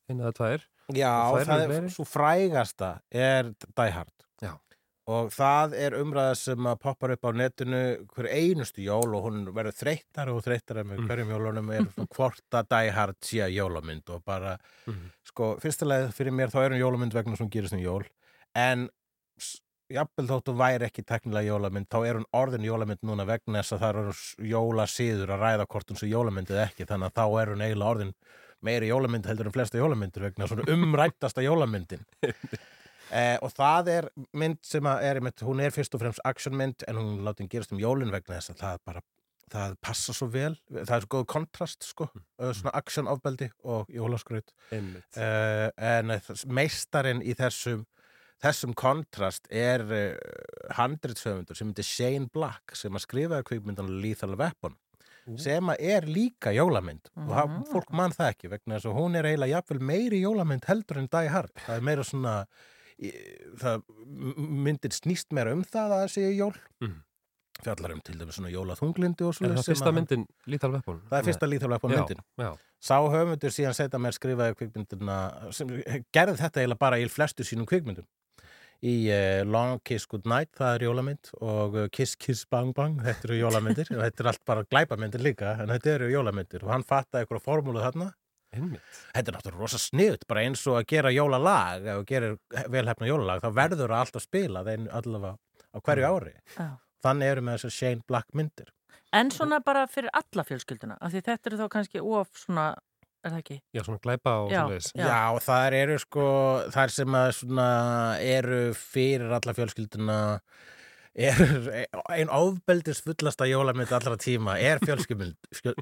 eina 0.05 0.27
eða 0.27 0.35
tvær. 0.37 0.65
Já, 0.93 1.13
það 1.33 1.41
eru 1.41 1.55
er 1.65 1.71
fleiri? 1.73 1.93
svo 1.95 2.05
frægasta 2.05 2.91
er 3.09 3.49
Die 3.65 3.95
Hard 3.95 4.27
Já. 4.45 4.51
og 5.09 5.31
það 5.33 5.77
er 5.81 5.97
umræða 6.03 6.35
sem 6.43 6.69
að 6.69 6.77
poppar 6.85 7.15
upp 7.17 7.25
á 7.25 7.31
netinu 7.41 7.81
hver 8.13 8.29
einustu 8.35 8.85
jól 8.85 9.17
og 9.17 9.25
hún 9.31 9.47
verður 9.57 9.79
þreyttari 9.81 10.35
og 10.37 10.45
þreyttari 10.45 10.85
með 10.91 11.07
hverjum 11.09 11.33
jólunum 11.33 11.73
er 11.79 11.89
hvort 12.19 12.59
að 12.61 12.69
Die 12.75 12.93
Hard 12.99 13.17
sé 13.25 13.41
að 13.47 13.57
jólamynd 13.57 14.13
og 14.13 14.21
bara, 14.29 14.59
sko, 15.25 15.55
fyrstulega 15.65 16.13
fyrir 16.13 16.37
mér 16.37 16.53
þá 16.53 16.61
er 16.67 16.77
hún 16.77 16.85
jólamynd 16.85 17.17
vegna 17.17 17.41
sem 17.41 17.49
gerist 17.49 17.73
um 17.79 17.81
jól 17.81 18.05
en 18.53 18.91
s- 19.85 19.91
jafnvel 19.97 20.27
þótt 20.31 20.49
hún 20.53 20.59
væri 20.61 20.87
ekki 20.89 21.05
teknilega 21.07 21.51
jólamynd 21.53 21.89
þá 21.93 21.99
er 22.09 22.19
hún 22.21 22.27
orðin 22.41 22.65
jólamynd 22.69 23.03
núna 23.05 23.27
vegna 23.29 23.61
þess 23.63 23.77
að 23.77 23.83
það 23.85 23.99
eru 24.03 24.49
jólasíður 24.55 25.35
að 25.37 25.45
ræða 25.45 25.67
hvort 25.75 25.91
hún 25.93 26.01
sé 26.01 26.09
jólamynd 26.11 26.51
eða 26.55 26.67
ekki 26.71 26.87
þannig 26.89 27.11
að 27.13 27.19
þá 27.21 27.25
er 27.43 27.53
hún 27.55 27.65
eiginlega 27.67 27.91
orðin 27.95 28.15
meiri 28.65 28.89
jólamynd 28.89 29.27
heldur 29.29 29.51
en 29.51 29.53
flesta 29.59 29.79
jólamyndir 29.81 30.23
vegna 30.25 30.47
svona 30.49 30.65
umrættasta 30.73 31.45
jólamyndin. 31.45 32.07
Eh, 33.15 33.37
og 33.45 33.51
það 33.53 33.89
er 33.93 34.07
mynd 34.33 34.57
sem 34.65 34.87
að 34.89 35.03
er, 35.05 35.19
einmitt, 35.21 35.43
hún 35.45 35.61
er 35.63 35.71
fyrst 35.77 35.93
og 35.95 36.01
fremst 36.01 36.23
actionmynd 36.25 36.87
en 36.89 36.97
hún 36.99 37.19
látin 37.23 37.51
gerast 37.53 37.71
um 37.77 37.79
jólin 37.79 38.11
vegna 38.11 38.39
þess 38.41 38.55
að 38.55 38.63
það 38.63 38.79
bara 38.89 39.03
það 39.53 39.75
passa 39.85 40.15
svo 40.17 40.27
vel, 40.33 40.55
það 40.73 40.95
er 40.97 41.05
svo 41.05 41.11
góð 41.13 41.27
kontrast 41.31 41.85
sko, 41.85 42.09
mm. 42.17 42.25
svona 42.57 42.73
action-ofbeldi 42.81 43.51
og 43.71 43.93
jólaskraut. 43.93 44.51
En 44.73 44.89
eh, 45.21 46.17
þess- 46.25 46.47
meistarinn 46.49 47.21
í 47.23 47.37
þessum 47.39 47.85
þessum 48.43 48.75
kontrast 48.75 49.47
er 49.51 49.85
uh, 49.85 50.15
handritsöfundur 50.79 51.57
sem 51.57 51.71
heitir 51.71 51.85
Shane 51.89 52.27
Black 52.33 52.75
sem 52.77 52.95
að 52.97 53.05
skrifaði 53.07 53.47
kvikmyndan 53.51 53.93
Lethal 54.03 54.35
Weapon 54.37 54.75
sem 55.41 55.71
að 55.73 55.81
er 55.81 56.05
líka 56.05 56.51
jólamynd. 56.53 57.07
Og 57.17 57.31
það, 57.33 57.53
fólk 57.71 57.93
mann 57.97 58.13
það 58.13 58.33
ekki 58.35 58.51
vegna 58.53 58.77
þess 58.77 58.91
að 58.91 58.97
hún 58.99 59.15
er 59.17 59.25
eiginlega 59.31 59.55
jafnvel 59.57 59.81
meiri 59.89 60.19
jólamynd 60.21 60.67
heldur 60.69 60.99
en 61.01 61.07
Die 61.15 61.31
Hard. 61.33 61.55
Það 61.65 61.79
er 61.79 61.87
meira 61.89 62.05
svona 62.05 62.35
það, 63.63 63.83
m- 64.05 64.51
myndin 64.67 64.93
snýst 64.93 65.33
meira 65.35 65.55
um 65.57 65.63
það 65.65 65.95
að 65.97 66.03
það 66.05 66.13
sé 66.19 66.27
jól. 66.37 66.53
Mhm. 66.85 67.01
fjallar 67.65 67.93
um 67.95 68.01
til 68.05 68.17
dæmis 68.19 68.35
svona 68.37 68.51
jólaþunglindi 68.51 69.23
og 69.25 69.31
Er 69.31 69.37
svona 69.39 69.55
það 69.63 69.69
fyrsta 69.71 69.93
myndin 69.95 70.25
Lethal 70.51 70.73
Weapon? 70.75 71.01
það 71.09 71.19
er 71.21 71.25
fyrsta 71.29 71.47
Lethal 71.49 71.71
Weapon 71.71 71.91
Já, 71.93 71.97
myndin. 72.03 72.23
Já, 72.37 72.49
sá 72.83 72.97
höfundur 73.15 73.53
síðan 73.55 73.77
setja 73.79 73.99
mér 74.03 74.13
skrifaði 74.19 74.57
kvikmyndina 74.59 75.53
sem 75.55 75.69
gerði 76.13 76.35
þetta 76.43 76.61
eiginlega 76.61 76.79
bara 76.83 76.99
í 76.99 77.07
flestu 77.09 77.47
sínum 77.47 77.65
kvikmyndum 77.71 78.05
í 78.83 78.95
uh, 79.13 79.45
Long 79.47 79.79
Kiss 79.87 80.09
Goodnight, 80.11 80.51
það 80.59 80.75
er 80.79 80.87
jólamynd 80.89 81.31
og 81.41 81.79
uh, 81.79 81.87
Kiss 81.95 82.17
Kiss 82.17 82.45
Bang 82.51 82.75
Bang, 82.77 82.99
þetta 83.05 83.29
eru 83.29 83.39
jólamyndir 83.39 83.93
og 83.95 84.03
þetta 84.03 84.25
er 84.25 84.31
allt 84.33 84.45
bara 84.49 84.67
glæpamyndir 84.67 85.25
líka 85.25 85.55
en 85.63 85.73
þetta 85.75 85.95
eru 85.99 86.11
jólamyndir 86.13 86.67
og 86.67 86.75
hann 86.75 86.87
fattaði 86.87 87.25
eitthvað 87.25 87.45
formúlu 87.47 87.83
þarna 87.85 88.13
einmitt. 88.55 89.01
þetta 89.15 89.31
er 89.31 89.37
náttúrulega 89.39 89.63
rosa 89.63 89.81
sniðut 89.83 90.27
bara 90.31 90.45
eins 90.47 90.63
og 90.71 90.79
að 90.81 90.89
gera 90.95 91.13
jólalag 91.15 91.89
ef 91.89 92.01
þú 92.01 92.07
gerir 92.11 92.39
velhefna 92.75 93.11
jólalag 93.11 93.43
þá 93.45 93.51
verður 93.59 93.95
það 93.95 94.05
alltaf 94.05 94.27
spila 94.27 94.65
þeim 94.69 94.89
allavega 95.01 95.37
á 95.75 95.79
hverju 95.83 96.11
ári 96.11 96.35
Já. 96.55 96.69
þannig 97.07 97.33
eru 97.35 97.45
með 97.47 97.59
þessar 97.59 97.77
Shane 97.79 98.09
Black 98.09 98.35
myndir 98.35 98.73
En 99.15 99.31
svona 99.31 99.61
bara 99.63 99.85
fyrir 99.87 100.11
alla 100.11 100.43
fjölskylduna, 100.43 100.97
af 100.99 101.13
því 101.13 101.21
þetta 101.23 101.51
eru 101.51 101.59
þá 101.61 101.69
kannski 101.71 102.01
of 102.03 102.31
svona, 102.35 102.65
er 103.25 103.35
það 103.35 103.41
ekki? 103.43 103.57
Já, 103.75 103.83
svona 103.87 104.03
glæpa 104.05 104.35
og 104.45 104.53
Já, 104.53 104.61
svoleiðis. 104.63 104.91
Já. 104.95 105.07
Já, 105.09 105.21
það 105.47 105.77
eru 105.81 105.99
sko, 106.03 106.29
þar 106.75 106.95
sem 106.99 107.19
að 107.21 107.29
svona 107.41 107.69
eru 108.21 108.61
fyrir 108.79 109.35
alla 109.39 109.57
fjölskylduna 109.57 110.19
er 111.15 111.87
ein 112.11 112.31
ofbeldis 112.33 112.99
fullasta 113.05 113.47
jólamynd 113.47 113.93
allra 113.95 114.17
tíma 114.19 114.57
er 114.59 114.81
fjölskyldumynd, 114.83 115.37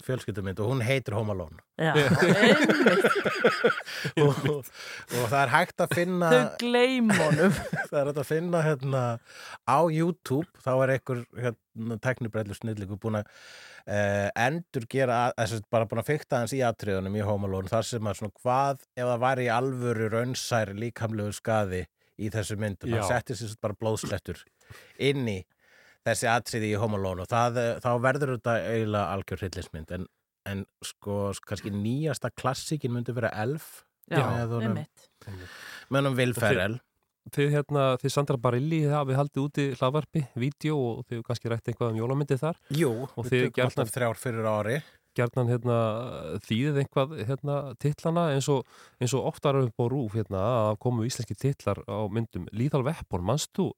fjölskyldumynd 0.05 0.61
og 0.61 0.69
hún 0.69 0.85
heitir 0.85 1.17
Home 1.17 1.33
Alone. 1.33 1.57
Já, 1.81 1.95
og, 4.21 4.37
og 4.45 5.25
það 5.33 5.39
er 5.41 5.53
hægt 5.55 5.81
að 5.81 5.97
finna 5.97 6.31
Þau 6.33 6.61
gleym 6.61 7.11
honum. 7.17 7.57
það 7.91 7.99
er 8.03 8.11
hægt 8.11 8.23
að 8.25 8.29
finna 8.29 8.63
hérna 8.67 9.03
á 9.65 9.79
YouTube 9.89 10.49
þá 10.61 10.73
er 10.75 10.95
einhver 10.99 11.25
hérna, 11.47 12.01
teknibrellu 12.05 12.59
snillíku 12.59 13.01
búin 13.01 13.23
að 13.23 13.33
uh, 13.89 14.29
endur 14.37 14.85
gera, 14.91 15.25
þess 15.39 15.63
að 15.63 15.67
bara 15.73 15.89
búin 15.89 16.05
að 16.05 16.13
fykta 16.13 16.43
hans 16.43 16.53
í 16.53 16.61
atriðunum 16.67 17.17
í 17.17 17.25
Home 17.25 17.49
Alone 17.49 17.73
þar 17.73 17.89
sem 17.89 18.13
að 18.13 18.21
svona 18.21 18.37
hvað 18.43 18.85
ef 18.85 19.07
það 19.07 19.25
væri 19.25 19.49
í 19.49 19.53
alvöru 19.57 20.13
raunsær 20.13 20.77
líkamlegu 20.77 21.33
skaði 21.41 21.87
í 22.19 22.29
þessu 22.31 22.57
myndum, 22.61 22.91
Já. 22.93 23.01
það 23.03 23.09
setti 23.15 23.35
sér 23.41 23.57
bara 23.63 23.75
blóðslettur 23.81 24.43
inn 24.99 25.25
í 25.29 25.39
þessi 26.05 26.29
atriði 26.29 26.73
í 26.75 26.79
Home 26.83 26.99
Alone 26.99 27.23
og 27.25 27.29
það, 27.31 27.57
eh, 27.63 27.81
þá 27.81 27.91
verður 28.03 28.35
þetta 28.37 28.57
eiginlega 28.73 29.17
algjör 29.17 29.43
hryllinsmynd 29.45 29.93
en, 29.97 30.07
en 30.51 30.65
sko 30.85 31.33
kannski 31.47 31.71
nýjasta 31.73 32.31
klassíkin 32.35 32.93
myndi 32.93 33.15
vera 33.15 33.31
Elf 33.45 33.85
Já, 34.11 34.19
með 34.27 34.57
honum, 34.59 34.73
einmitt. 34.83 35.05
með 35.89 36.01
honum 36.03 36.17
Will 36.19 36.33
Og 36.35 36.37
þið- 36.37 36.49
Ferrell. 36.49 36.81
Þið 37.31 37.53
hérna, 37.55 37.83
þið 38.03 38.11
Sandra 38.11 38.37
Barilli 38.37 38.81
hafið 38.91 39.15
haldið 39.21 39.45
úti 39.47 39.65
hlaðvarpi, 39.79 40.25
vídeo 40.43 40.75
og 40.75 41.05
þið 41.07 41.15
hefur 41.21 41.27
kannski 41.29 41.51
rætt 41.53 41.69
eitthvað 41.71 41.93
um 41.95 42.01
jólamyndi 42.01 42.35
þar. 42.41 42.57
Jú, 42.75 42.91
og 43.07 43.29
við 43.29 43.45
tökum 43.47 43.69
alltaf 43.69 43.93
þrjár 43.95 44.19
fyrir 44.19 44.49
ári 44.51 44.81
gjarnan 45.19 45.51
hérna, 45.51 45.79
þýðið 46.47 46.81
einhvað 46.83 47.17
hérna, 47.29 47.59
titlana 47.83 48.29
eins 48.37 48.49
og, 48.53 48.65
eins 49.03 49.15
og 49.17 49.29
oftar 49.33 49.59
upp 49.61 49.83
á 49.83 49.87
rúf 49.93 50.17
hérna, 50.19 50.45
að 50.71 50.79
komu 50.85 51.07
íslenski 51.09 51.37
titlar 51.39 51.83
á 51.85 52.09
myndum 52.13 52.49
Lethal 52.53 52.85
Weapon, 52.87 53.27
manst 53.29 53.53
þú? 53.57 53.71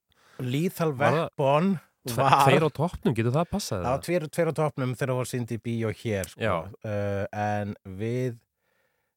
Lethal 0.42 0.94
Weapon 0.98 1.76
Tve, 2.04 2.20
var 2.20 2.42
Tveir 2.44 2.66
á 2.68 2.70
toppnum, 2.76 3.14
getur 3.16 3.32
það 3.32 3.46
passað? 3.48 3.84
Það 3.84 3.94
var 3.94 4.02
tveir, 4.04 4.24
tveir 4.36 4.50
á 4.52 4.54
topnum 4.58 4.90
þegar 4.92 5.12
það 5.12 5.20
var 5.22 5.30
sínd 5.30 5.52
í 5.54 5.60
bíó 5.64 5.92
hér 6.02 6.28
sko. 6.28 6.42
Já. 6.44 6.56
uh, 6.84 7.22
en 7.32 7.72
við 7.96 8.34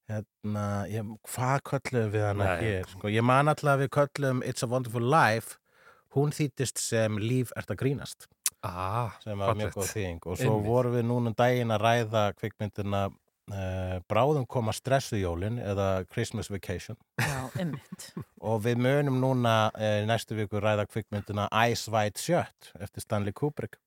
hérna, 0.08 0.66
ég, 0.88 1.10
hvað 1.28 1.64
köllum 1.68 2.12
við 2.14 2.24
hana 2.30 2.52
Nei. 2.54 2.62
hér 2.64 2.92
sko? 2.94 3.12
ég 3.12 3.26
man 3.28 3.52
alltaf 3.52 3.74
að 3.74 3.84
við 3.84 3.92
köllum 3.98 4.44
It's 4.48 4.64
a 4.64 4.70
Wonderful 4.72 5.04
Life 5.04 5.60
hún 6.16 6.32
þýttist 6.32 6.80
sem 6.80 7.20
líf 7.20 7.52
ert 7.60 7.74
að 7.74 7.82
grínast 7.82 8.30
Ah, 8.66 9.14
sem 9.24 9.38
var 9.38 9.56
mjög 9.58 9.76
góð 9.78 9.90
þýðing. 9.94 10.20
Og 10.26 10.38
svo 10.40 10.52
Einmitt. 10.58 10.68
vorum 10.68 10.98
við 10.98 11.08
núna 11.08 11.32
um 11.32 11.38
daginn 11.38 11.74
að 11.76 11.84
ræða 11.84 12.24
kvikmyndina 12.40 13.02
uh, 13.08 13.98
Bráðum 14.10 14.48
koma 14.50 14.74
stressujólin 14.76 15.60
eða 15.62 15.90
Christmas 16.10 16.50
Vacation. 16.52 16.98
Já, 17.22 17.68
og 18.50 18.64
við 18.66 18.82
munum 18.82 19.20
núna 19.22 19.58
uh, 19.74 20.02
næstu 20.10 20.38
viku 20.40 20.62
ræða 20.64 20.88
kvikmyndina 20.90 21.50
Ice 21.70 21.92
White 21.94 22.24
Shut 22.24 22.72
eftir 22.82 23.06
Stanley 23.06 23.36
Kubrick 23.36 23.78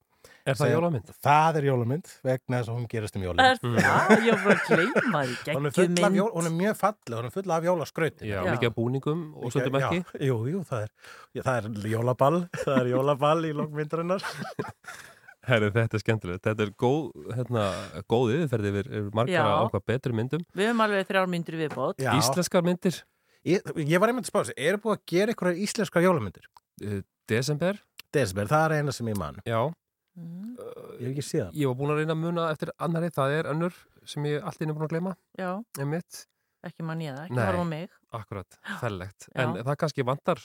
Er 0.49 0.57
það 0.57 0.71
jólamynd? 0.73 1.11
Það 1.25 1.59
er 1.61 1.67
jólamynd 1.69 2.11
vegna 2.25 2.61
þess 2.61 2.71
að 2.73 2.77
hún 2.79 2.87
gerast 2.91 3.17
um 3.19 3.25
jólin 3.27 3.43
Er 3.45 3.59
það? 3.61 4.25
Ég 4.25 4.45
var 4.45 4.55
að 4.55 4.63
gleyma 4.71 5.23
því, 5.27 5.37
hún 5.57 5.69
er, 5.69 5.75
full 5.77 5.85
af 5.85 5.95
geggjumynd. 5.97 6.17
jól, 6.21 6.31
hún 6.37 6.49
er 6.51 6.55
mjög 6.57 6.79
falleg, 6.81 7.17
hún 7.19 7.29
er 7.29 7.35
full 7.37 7.55
af 7.57 7.67
jólaskrauti 7.69 8.31
Já, 8.31 8.39
Já. 8.41 8.55
mikið 8.55 8.71
af 8.71 8.77
búningum 8.79 9.21
og 9.37 9.53
stundum 9.53 9.77
Já, 9.81 9.87
ekki. 9.91 10.25
Jú, 10.31 10.39
jú, 10.55 10.63
það 10.71 10.87
er, 10.87 10.93
já, 11.37 11.43
það 11.51 11.61
er 11.61 11.89
jólaball 11.93 12.41
það 12.65 12.77
er 12.81 12.91
jólaball 12.95 13.45
í 13.51 13.53
lókmyndarinnar 13.61 14.25
Herri, 15.51 15.71
þetta 15.73 15.97
er 15.97 16.03
skemmtilegt. 16.03 16.43
Þetta 16.45 16.65
er 16.67 16.71
góð, 16.79 17.07
hérna, 17.33 17.63
góð 18.13 18.35
yfirferð 18.35 18.67
yfir, 18.71 18.91
yfir 18.93 19.15
margar 19.17 19.39
Já. 19.41 19.55
ákvað 19.65 19.85
betri 19.89 20.13
myndum. 20.19 20.43
Við 20.53 20.69
höfum 20.69 20.83
alveg 20.85 21.07
þrjár 21.09 21.31
myndir 21.33 21.57
í 21.57 21.61
viðbót. 21.63 22.03
Já. 22.05 22.11
Íslenskar 22.21 22.67
myndir, 22.67 22.99
Ég, 23.49 23.65
ég 23.89 23.97
var 24.03 24.13
einmitt 24.13 24.27
að 24.29 24.33
spá 24.35 24.43
þessu, 24.43 24.55
eru 24.61 24.81
búið 24.85 24.99
að 24.99 25.05
gera 25.15 25.33
einhverjar 25.33 25.63
íslenskar 25.65 26.05
jólamyndir? 26.05 26.45
uh, 26.85 26.99
Desember, 27.33 27.79
Desibel, 28.13 28.45
það 28.51 28.65
er 28.67 28.75
eina 28.83 28.93
sem 28.93 29.09
ég 29.09 29.17
man 29.17 29.39
já. 29.49 29.61
Mm, 30.21 30.57
Ég 31.01 31.07
hef 31.07 31.11
ekki 31.15 31.25
séð 31.25 31.45
það 31.47 31.55
Ég 31.63 31.71
var 31.71 31.77
búin 31.81 31.93
að 31.95 32.01
reyna 32.03 32.15
að 32.17 32.21
muna 32.25 32.47
eftir 32.53 32.73
annari, 32.85 33.09
það 33.17 33.37
er 33.39 33.49
önnur 33.55 33.77
sem 34.05 34.27
ég 34.29 34.43
allt 34.45 34.61
inni 34.65 34.75
búin 34.77 34.85
að 34.89 34.93
gleyma, 34.95 35.15
Já, 35.41 35.51
einmitt. 35.81 36.25
ekki 36.67 36.85
mann 36.85 37.01
ég 37.01 37.15
það, 37.17 37.31
ekki 37.31 37.57
á 37.57 37.65
mig. 37.65 37.91
Akkurat, 38.13 38.59
fellegt. 38.83 39.29
Já. 39.31 39.41
En 39.45 39.55
það 39.65 39.77
kannski 39.81 40.05
vantar, 40.05 40.43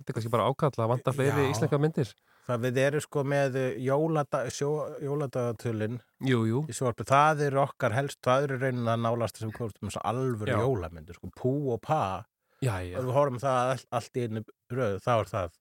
þetta 0.00 0.10
er 0.10 0.16
kannski 0.18 0.32
bara 0.34 0.48
ákall 0.50 0.74
að 0.82 0.90
vantar 0.96 1.14
fleiri 1.14 1.44
íslenska 1.52 1.78
myndir. 1.78 2.10
Það 2.42 2.64
við 2.66 2.78
erum 2.82 3.00
sko 3.04 3.22
með 3.22 3.56
jólada, 3.78 4.40
sjó, 4.50 4.70
jóladagatölin 4.98 6.00
Jú, 6.26 6.40
jú. 6.50 6.62
svorpi, 6.74 7.04
það 7.06 7.44
er 7.46 7.58
okkar 7.62 7.94
helst, 7.94 8.18
það 8.26 8.48
eru 8.48 8.56
raunin 8.64 8.88
að 8.90 9.04
nálast 9.04 9.38
sem 9.38 9.52
svo 9.54 10.02
alvöru 10.02 10.56
jólamyndir, 10.58 11.14
sko, 11.14 11.30
pú 11.38 11.52
og 11.76 11.80
pa 11.86 12.24
Já, 12.62 12.80
já. 12.82 12.98
og 12.98 13.04
við 13.06 13.12
horfum 13.14 13.38
það 13.42 13.70
all, 13.76 13.84
allt 13.98 14.18
í 14.18 14.24
einu 14.26 14.42
röð, 14.70 14.98
þá 15.02 15.12
er 15.20 15.30
það 15.30 15.54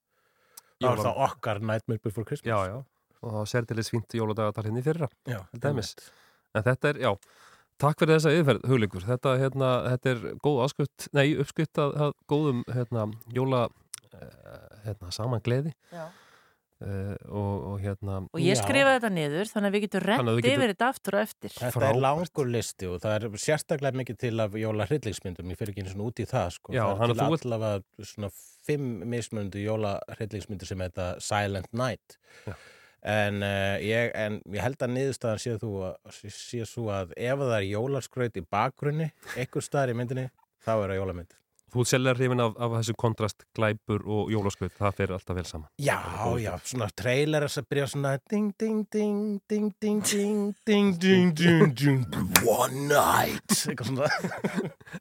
þá 0.81 0.87
er 0.89 0.97
það 1.05 1.21
okkar 1.27 1.61
Nightmare 1.61 2.01
Before 2.01 2.25
Christmas 2.25 2.49
Já, 2.49 2.57
já. 2.65 2.81
Og 3.21 3.31
það 3.37 3.49
sér 3.51 3.65
til 3.69 3.77
þess 3.77 3.91
fínt 3.93 4.15
jóladagatal 4.17 4.63
hérna 4.65 4.81
í 4.81 4.85
fyrra. 4.85 5.09
já 5.29 5.39
dæmis. 5.61 5.95
En 6.55 6.63
þetta 6.63 6.89
er, 6.89 6.97
já, 7.05 7.11
takk 7.79 7.99
fyrir 8.01 8.17
þessa 8.17 8.31
yfirferð, 8.35 8.65
hugleikur. 8.71 9.05
Þetta, 9.07 9.35
hérna, 9.39 9.69
þetta 9.91 10.09
er 10.15 10.23
góð 10.43 10.63
áskrift, 10.65 11.07
nei, 11.13 11.27
uppskrift 11.39 11.77
að, 11.79 11.93
að 12.07 12.15
góðum, 12.27 12.63
hérna, 12.73 13.05
jóla, 13.33 13.61
uh, 14.13 14.81
hérna, 14.87 15.11
saman 15.15 15.41
gleði. 15.45 15.71
Já. 15.93 16.07
Uh, 16.81 17.13
og, 17.29 17.57
og 17.69 17.81
hérna, 17.83 18.15
Og 18.33 18.41
ég 18.41 18.55
Já. 18.57 18.63
skrifaði 18.63 18.97
þetta 18.97 19.09
niður, 19.13 19.49
þannig 19.53 19.69
að 19.69 19.75
við 19.75 19.83
getum 19.83 20.01
við 20.01 20.39
getum- 20.41 20.55
yfir 20.57 20.71
þetta 20.73 20.87
aftur 20.89 21.13
og 21.19 21.21
eftir. 21.27 21.51
Þetta 21.53 21.71
Frábært. 21.75 21.93
er 21.93 22.01
langur 22.01 22.47
listi 22.49 22.87
og 22.89 22.95
það 23.03 23.13
er 23.19 23.35
sérstaklega 23.43 23.99
mikið 24.01 24.17
til 24.23 24.39
af 24.41 24.51
jóla 24.57 24.87
hryllingsmyndum, 24.89 25.51
ég 25.53 25.59
fyrir 25.59 25.69
ekki 25.75 25.83
einu 25.85 25.93
svona 25.93 26.07
út 26.09 26.21
í 26.23 26.25
það 26.25 26.47
sko. 26.57 26.73
Já, 26.73 26.81
það 26.87 26.97
hann 26.97 27.05
er 27.05 27.13
og 27.13 27.19
til 27.21 27.29
vilt- 27.35 27.45
allavega 27.45 27.83
svona 28.09 28.31
fimm 28.65 28.87
mismunandi 29.13 29.61
jóla 29.67 29.93
hryllingsmyndir 30.17 30.65
sem 30.73 30.79
heita 30.81 31.07
Silent 31.21 31.69
Night 31.71 32.17
Já. 32.49 32.55
En, 33.01 33.41
uh, 33.41 33.81
ég, 33.81 34.11
en 34.13 34.37
ég 34.53 34.61
held 34.61 34.83
að 34.85 34.91
niðurstaðan 34.93 35.41
séu 35.41 35.59
þú 35.61 35.71
að, 35.87 36.17
séu 36.29 36.67
þú 36.69 36.87
að 36.93 37.13
ef 37.17 37.39
það 37.41 37.55
er 37.57 37.69
jólarskraut 37.71 38.35
í 38.37 38.43
bakgrunni 38.45 39.07
einhver 39.33 39.65
staðar 39.65 39.95
í 39.95 39.95
myndinni, 39.97 40.27
þá 40.61 40.75
er 40.75 40.91
það 40.91 40.99
jólamynd 40.99 41.37
Þú 41.71 41.85
seljar 41.87 42.17
hrifin 42.19 42.43
af, 42.43 42.57
af 42.59 42.73
þessu 42.75 42.93
kontrast 42.99 43.45
glæpur 43.55 44.03
og 44.03 44.29
jólarskraut, 44.33 44.73
það 44.75 44.97
fyrir 44.99 45.15
alltaf 45.15 45.37
vel 45.39 45.45
saman 45.47 45.69
Já, 45.81 45.97
já, 46.43 46.51
svona 46.67 46.91
trailer 47.01 47.47
þess 47.47 47.61
að 47.63 47.69
byrja 47.71 47.87
svona 47.95 48.13
ding, 48.29 48.51
ding, 48.59 48.83
ding, 48.91 49.21
ding, 49.49 49.71
ding, 49.81 50.03
ding, 50.11 50.53
ding, 50.67 50.93
ding, 51.01 51.33
ding, 51.41 52.05
ding 52.11 52.45
One 52.45 52.85
night 52.91 53.55
eitthvað 53.55 53.93
svona 53.95 54.11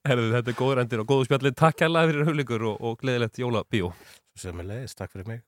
Herðu, 0.09 0.33
þetta 0.39 0.55
er 0.55 0.59
góður 0.63 0.85
endur 0.87 1.05
og 1.05 1.13
góðu 1.13 1.29
spjallin, 1.29 1.61
takk 1.67 1.85
hérlega 1.85 2.15
fyrir 2.15 2.31
höflingur 2.31 2.69
og, 2.73 2.81
og 2.81 3.01
gleðilegt 3.03 3.45
jólabíó 3.45 3.93
Svo 4.31 4.47
sem 4.47 4.63
er 4.65 4.73
leiðist, 4.73 4.97
takk 5.03 5.13
fyrir 5.13 5.35
mig 5.35 5.45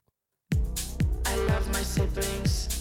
nicer 1.83 2.07
things. 2.07 2.72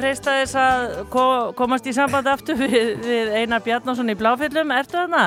Freysta 0.00 0.34
þess 0.40 0.56
að 0.60 0.82
ko- 1.12 1.52
komast 1.58 1.86
í 1.88 1.92
samband 1.96 2.26
aftur 2.30 2.56
við, 2.60 2.98
við 3.04 3.30
Einar 3.40 3.62
Bjarnason 3.64 4.10
í 4.12 4.16
Bláfjöllum. 4.20 4.72
Ertu 4.76 4.98
þarna? 4.98 5.22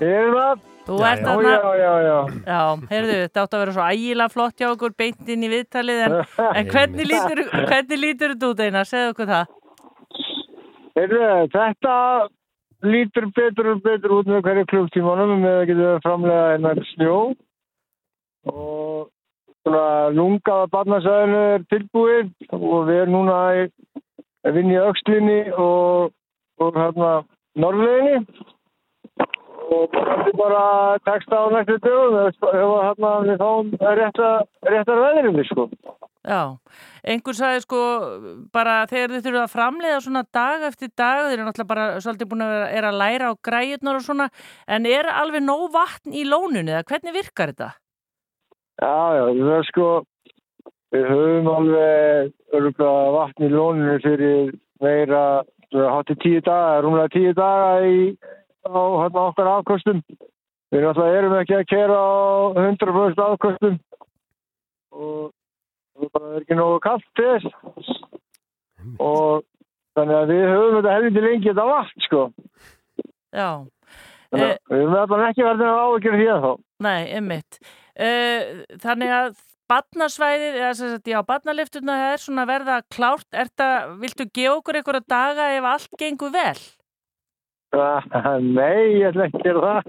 Ég 0.00 0.14
er 0.20 0.30
það. 0.34 0.62
Þú 0.84 0.96
Já, 1.00 1.06
ert 1.12 1.20
já. 1.22 1.26
þarna. 1.28 1.52
Já, 1.54 1.70
já, 1.80 1.92
já. 2.04 2.16
Já, 2.44 2.62
heyrðu, 2.90 3.14
þetta 3.24 3.42
átt 3.44 3.54
að 3.56 3.62
vera 3.64 3.74
svo 3.76 3.84
ægilega 3.88 4.32
flott 4.34 4.58
hjá 4.60 4.66
okkur 4.74 4.94
beint 5.00 5.28
inn 5.32 5.44
í 5.46 5.48
viðtalið, 5.54 6.00
en, 6.04 6.16
en 6.60 6.72
hvernig 6.74 7.08
lítur, 7.08 7.40
hvernig 7.54 8.00
lítur 8.02 8.34
þetta 8.34 8.50
út 8.52 8.60
Einar? 8.66 8.88
Segðu 8.90 9.14
okkur 9.14 9.30
það. 9.32 9.54
Heyrðu, 10.98 11.22
þetta 11.54 11.94
lítur 12.84 13.30
betur 13.32 13.70
og 13.72 13.80
betur 13.86 14.12
út 14.18 14.28
með 14.28 14.42
hverju 14.44 14.66
klubbtímanum 14.74 15.38
með 15.40 15.56
að 15.62 15.66
geta 15.72 15.94
framlega 16.04 16.52
einar 16.58 16.82
snjó 16.92 17.16
og 18.52 19.08
svona 19.64 20.10
lungaða 20.12 20.70
barnasæðinu 20.72 21.44
er 21.54 21.64
tilbúið 21.72 22.32
og 22.52 22.80
við 22.88 23.00
erum 23.02 23.16
núna 23.18 23.38
að 24.44 24.58
vinna 24.58 24.76
í 24.76 24.82
aukslinni 24.84 25.38
og, 25.56 26.12
og 26.60 26.76
hérna 26.76 27.12
norðleginni 27.56 28.20
og 29.74 29.94
er 29.96 30.32
bara 30.36 30.64
texta 31.08 31.40
á 31.40 31.44
næstu 31.52 31.78
dögum 31.80 32.18
ef 32.28 32.40
hérna 32.44 33.12
við 33.24 33.38
fáum 33.40 33.70
rétta, 33.80 34.32
réttar 34.68 35.00
veðrið 35.00 35.46
sko. 35.48 35.68
Já, 36.24 36.56
einhver 37.04 37.36
sagði 37.36 37.62
sko 37.64 37.80
bara 38.52 38.76
þegar 38.88 39.12
þið 39.12 39.24
þurfum 39.26 39.42
að 39.42 39.52
framleiða 39.52 40.02
svona 40.04 40.22
dag 40.32 40.62
eftir 40.70 40.92
dag, 40.96 41.26
þeir 41.26 41.36
eru 41.36 41.48
náttúrulega 41.48 41.72
bara 41.72 41.88
svolítið 42.00 42.30
búin 42.30 42.44
að 42.46 42.54
vera 42.54 42.70
er 42.78 42.88
að 42.88 43.00
læra 43.02 43.32
á 43.32 43.32
græjurnar 43.48 43.98
og 44.00 44.06
svona, 44.06 44.28
en 44.64 44.88
er 44.88 45.10
alveg 45.12 45.44
nóg 45.44 45.66
vatn 45.74 46.16
í 46.16 46.24
lónunni 46.28 46.72
eða 46.72 46.86
hvernig 46.88 47.16
virkar 47.18 47.52
þetta? 47.52 47.70
Já, 48.82 48.96
já, 49.14 49.24
það 49.38 49.52
er 49.54 49.66
sko, 49.68 49.88
við 50.94 51.04
höfum 51.10 51.50
alveg 51.52 52.32
örgulega 52.54 53.12
vatn 53.14 53.46
í 53.46 53.50
lóninu 53.52 53.96
fyrir 54.02 54.52
meira, 54.82 55.22
hátti 55.74 56.16
tíu 56.22 56.40
daga, 56.44 56.80
rúmlega 56.84 57.12
tíu 57.14 57.32
daga 57.38 57.70
í, 57.86 58.00
á 58.66 58.74
hérna 58.74 59.26
okkar 59.28 59.50
afkostum. 59.58 60.02
Við 60.74 60.82
náttúrulega 60.82 61.20
erum 61.20 61.36
ekki 61.38 61.56
að 61.60 61.68
kera 61.70 61.98
á 62.02 62.14
100% 62.58 63.22
afkostum 63.28 63.78
og 64.94 65.30
það 65.94 66.10
bara 66.14 66.32
er 66.32 66.42
ekki 66.42 66.58
nógu 66.58 66.80
kallt 66.82 67.06
þess. 67.18 67.94
Og 68.98 69.44
þannig 69.94 70.18
að 70.18 70.32
við 70.34 70.44
höfum 70.50 70.76
þetta 70.80 70.96
helviti 70.96 71.24
lengi 71.24 71.50
þetta 71.52 71.68
vatn, 71.70 72.04
sko. 72.08 72.24
Já, 73.34 73.48
Þannig 74.34 74.50
að 74.50 74.74
við 74.74 74.82
höfum 74.82 74.98
allan 75.04 75.24
ekki 75.28 75.46
verið 75.46 75.64
að 75.68 75.80
áhugjur 75.84 76.18
því 76.18 76.28
að 76.34 76.44
þá. 76.44 76.52
nei, 76.88 77.02
einmitt. 77.14 77.58
Uh, 77.94 78.64
þannig 78.82 79.10
að 79.14 79.36
barnasvæðið, 79.70 80.54
eða 80.60 80.72
sem 80.78 80.88
sagt, 80.94 81.08
já, 81.08 81.20
barnalifturna 81.26 81.94
er 82.12 82.18
svona 82.22 82.44
verða 82.48 82.76
klárt, 82.92 83.28
erta, 83.32 83.68
viltu 84.00 84.24
gefa 84.28 84.56
okkur 84.58 84.76
einhverja 84.80 85.04
daga 85.08 85.44
ef 85.56 85.64
allt 85.74 85.92
gengur 86.00 86.32
vel? 86.34 86.58
Nei, 87.74 89.00
ég 89.00 89.06
ætla 89.10 89.24
ekki 89.26 89.50
það. 89.56 89.78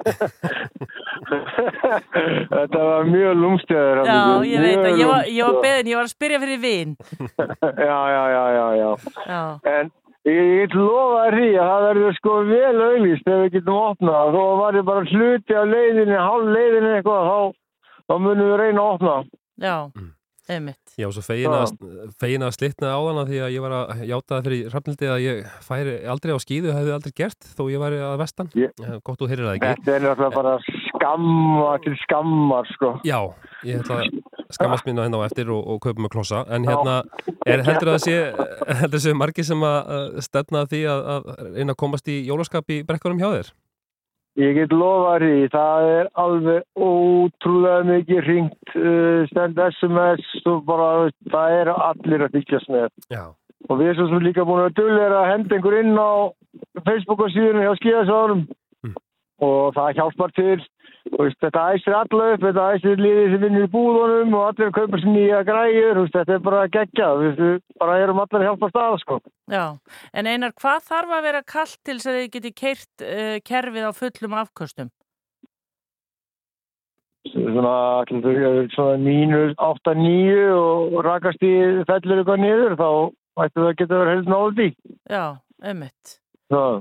Þetta 2.56 2.80
var 2.80 3.04
mjög 3.10 3.34
lúmstæður. 3.42 3.98
Já, 4.08 4.22
ég 4.50 4.60
veit 4.64 4.80
að 4.80 4.98
ég 5.02 5.08
var, 5.12 5.24
ég 5.30 5.44
var 5.50 5.56
beðin, 5.66 5.90
ég 5.92 5.98
var 6.00 6.08
að 6.08 6.16
spyrja 6.16 6.40
fyrir 6.42 6.60
vin. 6.64 6.92
Já, 7.90 8.00
já, 8.16 8.24
já, 8.32 8.44
já, 8.56 8.66
já. 8.80 8.90
Já. 9.30 9.42
En 9.70 9.86
ég 10.30 10.74
lofa 10.74 11.26
því 11.36 11.50
að 11.52 11.68
það 11.70 11.84
verður 11.90 12.14
sko 12.18 12.32
vel 12.50 12.78
auðlýst 12.88 13.28
ef 13.30 13.38
við 13.44 13.52
getum 13.60 13.78
opnað. 13.84 14.26
Þó 14.34 14.44
var 14.62 14.74
ég 14.80 14.86
bara 14.90 15.04
hluti 15.12 15.54
af 15.60 15.66
leiðinni, 15.70 16.18
hálf 16.18 16.48
leiðinni 16.56 16.92
eitthvað, 16.96 17.22
þá, 17.30 17.40
þá 18.10 18.16
munum 18.20 18.52
við 18.52 18.60
reyna 18.62 18.84
að 18.84 18.94
opna. 18.96 19.16
Já, 19.62 19.76
einmitt. 20.52 20.94
Já, 21.00 21.08
svo 21.12 21.24
fegin 21.26 21.56
að, 21.56 21.74
fegin 22.22 22.46
að 22.46 22.54
slitna 22.58 22.94
á 22.94 23.00
hana 23.02 23.26
því 23.30 23.42
að 23.46 23.56
ég 23.56 23.66
var 23.66 23.76
að 23.78 24.04
játa 24.12 24.36
það 24.36 24.48
fyrir 24.50 24.76
rafnildi 24.76 25.10
að 25.12 25.24
ég 25.26 25.58
færi 25.66 25.96
aldrei 26.14 26.36
á 26.36 26.40
skíðu, 26.44 26.76
hefði 26.76 26.96
aldrei 26.96 27.16
gert 27.18 27.50
þó 27.58 27.64
ég 27.72 27.82
væri 27.82 28.04
að 28.06 28.16
vestan. 28.22 28.52
Yeah. 28.54 29.00
Gott 29.06 29.22
þú 29.22 29.32
heyrir 29.32 29.50
það 29.50 29.58
ekki. 29.58 29.74
Þetta 29.74 29.96
er 29.96 30.06
náttúrulega 30.06 30.38
bara 30.38 30.56
skamma 30.92 31.74
til 31.86 31.98
skammar, 32.04 32.72
sko. 32.76 32.94
Já, 33.08 33.20
ég 33.66 33.82
ætla 33.82 34.00
að 34.04 34.24
skammast 34.54 34.88
mín 34.88 35.02
á 35.02 35.06
henn 35.06 35.18
á 35.18 35.26
eftir 35.26 35.50
og, 35.54 35.62
og 35.66 35.82
kaupa 35.84 36.06
með 36.06 36.14
klossa 36.14 36.44
en 36.54 36.68
hérna, 36.68 37.02
er 37.46 37.64
heldur 37.66 37.96
að 37.96 37.98
það 37.98 38.04
sé 38.06 38.18
heldur 38.82 39.00
að 39.00 39.06
sé 39.06 39.16
margir 39.18 39.48
sem 39.48 39.66
að 39.66 39.94
að 39.96 40.18
stefna 40.26 40.64
að 40.64 40.74
því 40.74 40.82
að, 40.92 41.06
að 41.16 41.30
reyna 41.58 41.76
að 41.76 41.80
komast 41.82 42.12
í 42.12 42.18
jólaskap 42.30 42.74
í 42.76 42.82
brekkarum 42.88 43.22
hjá 43.22 43.30
þér? 43.34 43.54
Ég 44.36 44.58
get 44.58 44.74
lofa 44.76 45.16
því, 45.24 45.48
það 45.54 45.86
er 45.94 46.08
alveg 46.20 46.64
ótrúlega 46.76 47.86
mikið 47.88 48.26
ringt, 48.28 48.74
uh, 48.76 49.24
stend 49.30 49.62
SMS 49.70 50.26
og 50.52 50.66
bara, 50.68 50.90
það 51.32 51.56
er 51.62 51.72
allir 51.72 52.26
að 52.26 52.36
fylgjast 52.36 52.72
með. 52.74 52.90
Já. 53.14 53.24
Og 53.70 53.80
við 53.80 53.94
erum 53.94 54.10
svo 54.12 54.20
líka 54.22 54.44
búin 54.46 54.66
að 54.66 54.76
dulera 54.82 55.22
að 55.22 55.32
henda 55.32 55.56
einhver 55.56 55.78
inn 55.80 55.96
á 55.96 56.12
Facebook 56.84 57.24
og 57.24 57.32
síðan 57.32 57.64
hjá 57.64 57.72
skíðasárum 57.80 58.44
og 59.46 59.74
það 59.76 59.96
hjálpar 60.02 60.36
til. 60.36 60.60
Veist, 61.06 61.38
þetta 61.38 61.64
æsir 61.76 61.94
alla 61.94 62.28
upp, 62.34 62.42
þetta 62.42 62.64
æsir 62.74 63.02
liðið 63.02 63.34
sem 63.36 63.44
vinnur 63.46 63.68
í 63.68 63.72
búðunum 63.76 64.34
og 64.40 64.48
allir 64.48 64.72
kaupar 64.74 65.04
sér 65.04 65.12
nýja 65.14 65.44
græjur, 65.46 66.00
veist, 66.02 66.18
þetta 66.18 66.34
er 66.34 66.44
bara 66.48 66.64
geggjað, 66.74 67.22
við 67.22 67.56
bara 67.80 67.98
erum 68.02 68.22
allir 68.24 68.42
að 68.42 68.48
hjálpa 68.50 68.72
stað, 68.74 68.98
sko. 69.04 69.20
Já, 69.54 69.66
en 70.18 70.30
Einar, 70.32 70.56
hvað 70.58 70.88
þarf 70.90 71.16
að 71.20 71.26
vera 71.30 71.44
kallt 71.46 71.78
til 71.86 72.00
þess 72.00 72.10
að 72.10 72.20
þið 72.20 72.30
geti 72.38 72.54
keirt 72.64 73.06
uh, 73.06 73.36
kerfið 73.46 73.86
á 73.86 73.92
fullum 74.02 74.38
afkostum? 74.42 74.90
svona, 77.32 78.04
svona 78.74 78.98
mínus 78.98 79.56
8-9 79.58 80.54
og 80.56 81.00
rakast 81.06 81.44
í 81.44 81.54
fellur 81.90 82.22
eitthvað 82.22 82.42
niður 82.44 82.78
þá 82.80 82.90
ættu 83.46 83.62
það 83.62 83.70
að 83.70 83.78
geta 83.82 84.02
verið 84.02 84.30
náður 84.32 84.56
því 84.60 84.68
Já, 85.12 85.26
einmitt. 85.64 86.18
það 86.54 86.78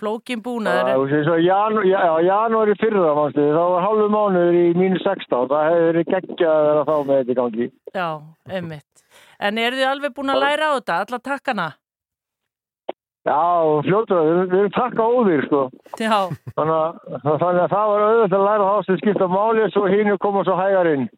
Flókin 0.00 0.42
Það 0.42 0.46
búnaður. 0.48 0.90
er 0.92 1.16
eins 1.18 1.30
og 1.32 1.40
janu, 1.44 1.84
já, 1.88 2.00
janúari 2.26 2.76
fyrra 2.80 3.14
manstu, 3.18 3.46
þá 3.56 3.62
var 3.74 3.86
halvu 3.86 4.06
mánuður 4.14 4.58
í 4.60 4.66
mínus 4.78 5.02
16 5.06 5.48
það 5.52 5.66
hefði 5.70 5.88
verið 5.90 6.12
geggjað 6.14 6.52
að 6.56 6.68
vera 6.70 6.84
þá 6.90 6.94
með 7.10 7.18
þetta 7.22 7.32
í 7.34 7.40
gangi 7.40 7.68
Já, 7.96 8.08
einmitt. 8.50 9.04
En 9.40 9.58
eru 9.58 9.76
þið 9.80 9.90
alveg 9.90 10.14
búin 10.16 10.32
að 10.34 10.42
læra 10.44 10.70
á 10.70 10.76
þetta, 10.78 11.00
alla 11.06 11.22
takkana? 11.30 11.68
Já, 13.26 13.42
fljótur, 13.82 14.20
við, 14.22 14.52
erum 14.54 14.74
takka 14.76 15.02
óðir 15.10 15.40
sko. 15.48 15.60
Já. 15.98 16.18
Þannig 16.54 16.76
að, 16.76 16.98
þannig 17.26 17.62
að 17.64 17.72
það 17.72 17.88
var 17.90 18.04
auðvitað 18.06 18.36
að 18.38 18.44
læra 18.46 18.66
þá 18.70 18.86
sem 18.86 18.98
skipta 19.00 19.26
máli 19.32 19.64
svo 19.74 19.86
hínu 19.90 20.14
koma 20.22 20.44
svo 20.46 20.54
hægar 20.60 20.90
inn 20.92 21.08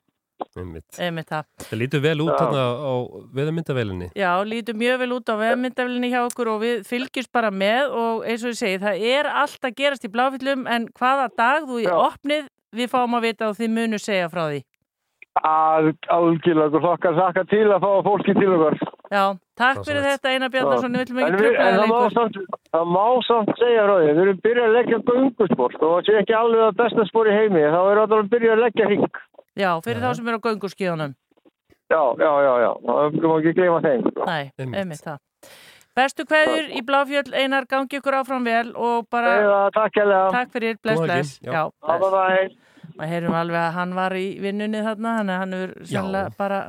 Einmitt. 0.58 0.98
Einmitt 0.98 1.28
það. 1.30 1.44
Það 1.68 1.78
lítur 1.82 2.00
vel 2.04 2.16
út 2.24 2.32
þarna 2.38 2.62
á 2.78 2.94
veðamyndavelinni. 3.38 4.08
Já, 4.18 4.30
lítur 4.46 4.74
mjög 4.78 4.98
vel 5.02 5.10
út 5.18 5.28
á 5.30 5.34
vefmyndavelinni 5.38 6.10
hjá 6.12 6.20
okkur 6.26 6.52
og 6.54 6.62
við 6.62 6.86
fylgjumst 6.88 7.32
bara 7.32 7.50
með 7.50 7.92
og 7.98 8.24
eins 8.26 8.44
og 8.46 8.54
ég 8.54 8.60
segi, 8.62 8.80
það 8.82 9.04
er 9.12 9.30
allt 9.42 9.68
að 9.68 9.76
gerast 9.82 10.04
í 10.08 10.12
bláfyllum 10.14 10.66
en 10.70 10.88
hvaða 10.98 11.28
dag 11.36 11.68
þú 11.68 11.82
í 11.84 11.86
opnið 11.92 12.48
við 12.74 12.90
fáum 12.92 13.14
að 13.18 13.28
vita 13.30 13.48
og 13.48 13.56
þið 13.58 13.70
munu 13.76 13.98
segja 14.02 14.28
frá 14.32 14.48
því. 14.50 14.64
að 15.38 15.92
algjörlega 16.10 16.80
þokkar 16.82 17.14
þakka 17.14 17.42
til 17.52 17.66
að 17.70 17.84
fá 17.84 17.90
fólki 18.02 18.32
til 18.34 18.48
okkar 18.56 18.74
Já, 19.08 19.22
takk 19.56 19.84
fyrir 19.86 20.02
þetta 20.02 20.32
Einar 20.34 20.50
Bjarnarsson, 20.50 20.96
við 20.98 21.12
viljum 21.14 21.20
ekki 21.22 21.30
við- 21.30 21.44
tröfla 21.44 21.68
en 21.68 21.76
þig 21.76 21.78
það 21.78 21.92
má 21.92 21.98
lengur. 22.00 22.16
samt, 22.16 22.38
það 22.74 22.88
má 22.96 23.04
samt 23.28 23.52
segja 23.60 23.84
frá 23.86 23.94
því, 24.00 24.08
við 24.08 24.22
erum 24.24 24.40
byrjað 24.46 24.66
að 24.68 24.74
leggja 24.78 24.98
göngusport 25.10 25.78
og 25.86 25.92
það 25.94 26.02
sé 26.08 26.16
ekki 26.22 26.34
alveg 26.40 26.64
að 26.66 26.76
besta 26.82 27.06
spor 27.08 27.30
í 27.30 27.36
heimi, 27.38 27.62
þá 27.62 27.80
erum 27.92 28.10
við 28.10 28.18
að 28.18 28.30
byrja 28.34 28.52
að 28.56 28.62
leggja 28.64 28.88
hring. 28.90 29.06
Já, 29.58 29.70
fyrir 29.84 30.04
þá 30.04 30.12
sem 30.18 30.28
eru 30.30 30.38
á 30.38 30.46
göngurskíðunum. 30.46 31.16
Já, 31.88 32.02
já, 32.20 32.30
já, 32.44 32.52
já, 32.62 32.70
það 32.84 33.18
má 33.24 33.34
ekki 33.40 33.52
gleyma 33.56 33.80
þeim. 33.84 34.06
sko. 34.12 34.28
Nei, 34.28 34.50
einmitt 34.76 35.04
það. 35.04 35.18
Bestu 35.98 36.24
kveður 36.30 36.68
í 36.78 36.82
Bláfjöld, 36.86 37.32
Einar, 37.34 37.64
gangi 37.66 37.98
ykkur 37.98 38.20
áfram 38.20 38.44
vel 38.46 38.68
og 38.78 39.08
bara... 39.10 39.32
Eða, 39.42 39.62
takk. 39.74 39.96
Takk 40.30 40.52
fyrir, 40.54 40.76
bless, 40.82 41.00
bless. 41.02 41.32
Já. 41.42 41.50
Já, 41.56 41.62
Bye, 41.82 41.98
bye, 41.98 42.10
bye. 42.14 42.68
Maður 42.98 43.10
heyrum 43.14 43.34
alveg 43.38 43.62
að 43.62 43.72
hann 43.78 43.94
var 43.98 44.14
í 44.18 44.26
vinnunni 44.42 44.82
þarna, 44.84 45.16
hann 45.22 45.56
hefur 45.56 45.74
sannlega 45.90 46.30
bara 46.38 46.60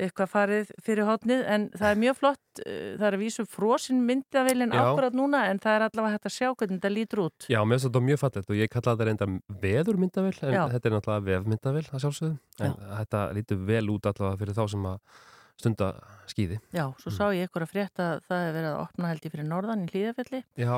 eitthvað 0.00 0.30
farið 0.32 0.70
fyrir 0.82 1.08
hotnið, 1.08 1.42
en 1.52 1.66
það 1.76 1.88
er 1.90 1.98
mjög 2.00 2.18
flott, 2.20 2.44
uh, 2.62 2.76
það 2.96 3.06
er 3.08 3.16
að 3.18 3.24
vísu 3.24 3.44
frosin 3.48 4.04
myndavillin 4.08 4.72
Já. 4.72 4.80
akkurat 4.84 5.18
núna, 5.18 5.42
en 5.50 5.60
það 5.62 5.76
er 5.76 5.86
allavega 5.88 6.14
hægt 6.16 6.30
að 6.30 6.36
sjá 6.36 6.48
hvernig 6.52 6.78
þetta 6.78 6.92
lítur 6.94 7.24
út. 7.26 7.48
Já, 7.52 7.60
mér 7.64 7.76
finnst 7.76 7.88
þetta 7.90 8.04
mjög 8.08 8.22
fallegt 8.22 8.54
og 8.54 8.62
ég 8.62 8.72
kalla 8.72 8.94
þetta 8.94 9.08
reynda 9.10 9.28
veðurmyndavel 9.66 10.38
en 10.48 10.56
Já. 10.56 10.62
þetta 10.72 10.88
er 10.88 10.96
náttúrulega 10.96 11.26
vefmyndavel 11.28 11.84
að 11.84 12.06
sjálfsögðu 12.06 12.64
en 12.66 12.78
þetta 13.02 13.26
lítur 13.36 13.62
vel 13.68 13.84
út 13.92 14.08
allavega 14.08 14.40
fyrir 14.40 14.58
þá 14.58 14.64
sem 14.72 14.88
að 14.92 15.20
stunda 15.60 15.92
skýði. 16.30 16.58
Já, 16.74 16.86
svo 17.00 17.12
sá 17.12 17.24
ég 17.36 17.48
ykkur 17.48 17.66
að 17.66 17.72
frétta 17.74 18.08
að 18.16 18.26
það 18.30 18.46
er 18.46 18.56
verið 18.56 18.70
að 18.72 18.82
opna 18.82 19.12
held 19.12 19.26
ég 19.26 19.34
fyrir 19.34 19.48
norðan 19.48 19.84
í 19.84 19.90
hlýðafelli 19.92 20.42
Já. 20.58 20.74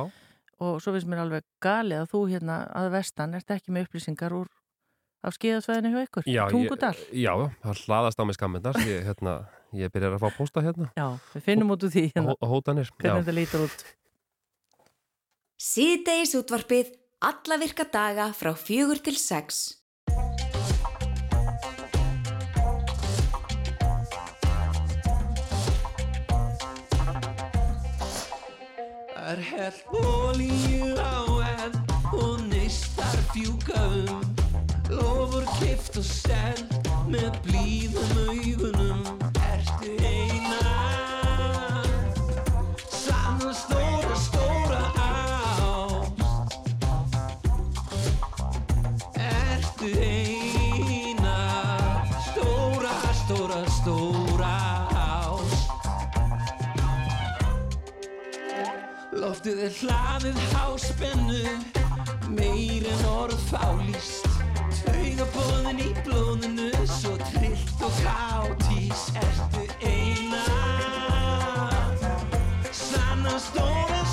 og 0.66 0.82
svo 0.82 0.94
finnst 0.96 1.10
mér 1.10 1.22
alveg 1.24 1.46
galið 1.64 2.02
að 2.02 2.10
þú 2.12 2.22
hérna 2.32 2.58
að 2.74 2.90
vestan 2.96 3.38
ert 3.38 3.54
ekki 3.54 3.74
með 3.74 3.88
upplýsingar 3.88 4.36
úr 4.36 4.50
af 5.24 5.36
skíðasvæðinu 5.38 5.92
hjá 5.92 6.00
ykkur, 6.04 6.26
Tungudal? 6.52 6.94
Já, 7.16 7.32
það 7.64 7.82
hlaðast 7.86 8.20
á 8.20 8.24
mig 8.28 8.36
skammendar 8.36 8.78
ég, 8.84 9.04
hérna, 9.08 9.36
ég 9.76 9.92
byrjar 9.92 10.16
að 10.18 10.24
fá 10.24 10.36
posta 10.36 10.64
hérna. 10.64 10.90
Já, 10.98 11.06
við 11.32 11.46
finnum 11.46 11.72
Hó, 11.72 11.76
út 11.76 11.86
úr 11.86 11.94
því 11.94 12.04
hérna. 12.10 12.34
Hó, 12.34 12.48
Hótanir 12.52 12.90
Hvernig 12.98 13.24
þetta 13.24 13.36
lítur 13.38 13.64
út. 13.68 13.86
Síðdeis 15.64 16.34
útvarpið 16.36 16.92
alla 17.24 17.58
virka 17.62 17.88
daga 17.88 18.28
frá 18.36 18.52
fjögur 18.58 19.00
til 19.00 19.16
sex. 19.16 19.80
Það 29.14 29.32
er 29.32 29.40
hell 29.48 29.80
ólíu 30.04 30.92
á 31.00 31.16
enn 31.64 31.80
og 32.12 32.44
neistar 32.52 33.18
fjúka 33.32 33.80
um. 34.04 34.23
Lofur 34.90 35.44
kift 35.58 35.96
og 35.96 36.04
send 36.04 36.74
með 37.08 37.36
blíðum 37.46 38.10
augunum. 38.28 39.02
Ertu 39.40 39.92
eina? 40.04 40.58
Sanna 42.92 43.52
stóra, 43.56 44.16
stóra 44.26 44.82
ást. 45.06 46.52
Ertu 49.16 49.90
eina? 50.04 51.38
Stóra, 52.28 52.94
stóra, 53.22 53.60
stóra 53.78 54.52
ást. 55.04 55.68
Loftið 59.16 59.64
er 59.70 59.80
hlaðið 59.80 60.44
háspennu 60.52 61.44
Meir 62.34 62.86
en 62.88 63.04
orð 63.06 63.40
fálýst 65.14 65.34
Taugabóðin 65.34 65.78
í 65.78 65.90
blóðinu 66.04 66.70
Svo 66.86 67.16
trillt 67.16 67.82
og 67.82 67.92
káttís 68.02 69.12
Ertu 69.14 69.66
eina. 69.82 70.42
Sanna 72.72 73.38
stóra 73.38 74.03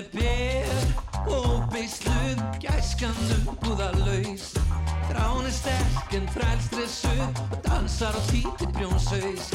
Er 0.00 0.06
ber 0.12 1.32
og 1.36 1.64
beisluð 1.72 2.38
Gæskan 2.62 3.18
umbúðalaus 3.34 4.46
Þrán 5.10 5.44
er 5.44 5.52
sterk 5.52 6.14
en 6.16 6.28
þrælstressuð 6.32 7.20
Og 7.42 7.58
dansar 7.66 8.16
á 8.16 8.22
títi 8.30 8.70
brjónsaus 8.78 9.50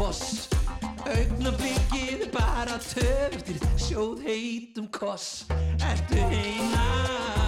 foss 0.00 0.48
Augnablikið 1.04 2.30
bara 2.32 2.78
töf 2.80 3.36
eftir 3.36 3.60
sjóð 3.76 4.24
heitum 4.24 4.88
koss 4.96 5.44
Ertu 5.90 6.24
eina 6.30 7.39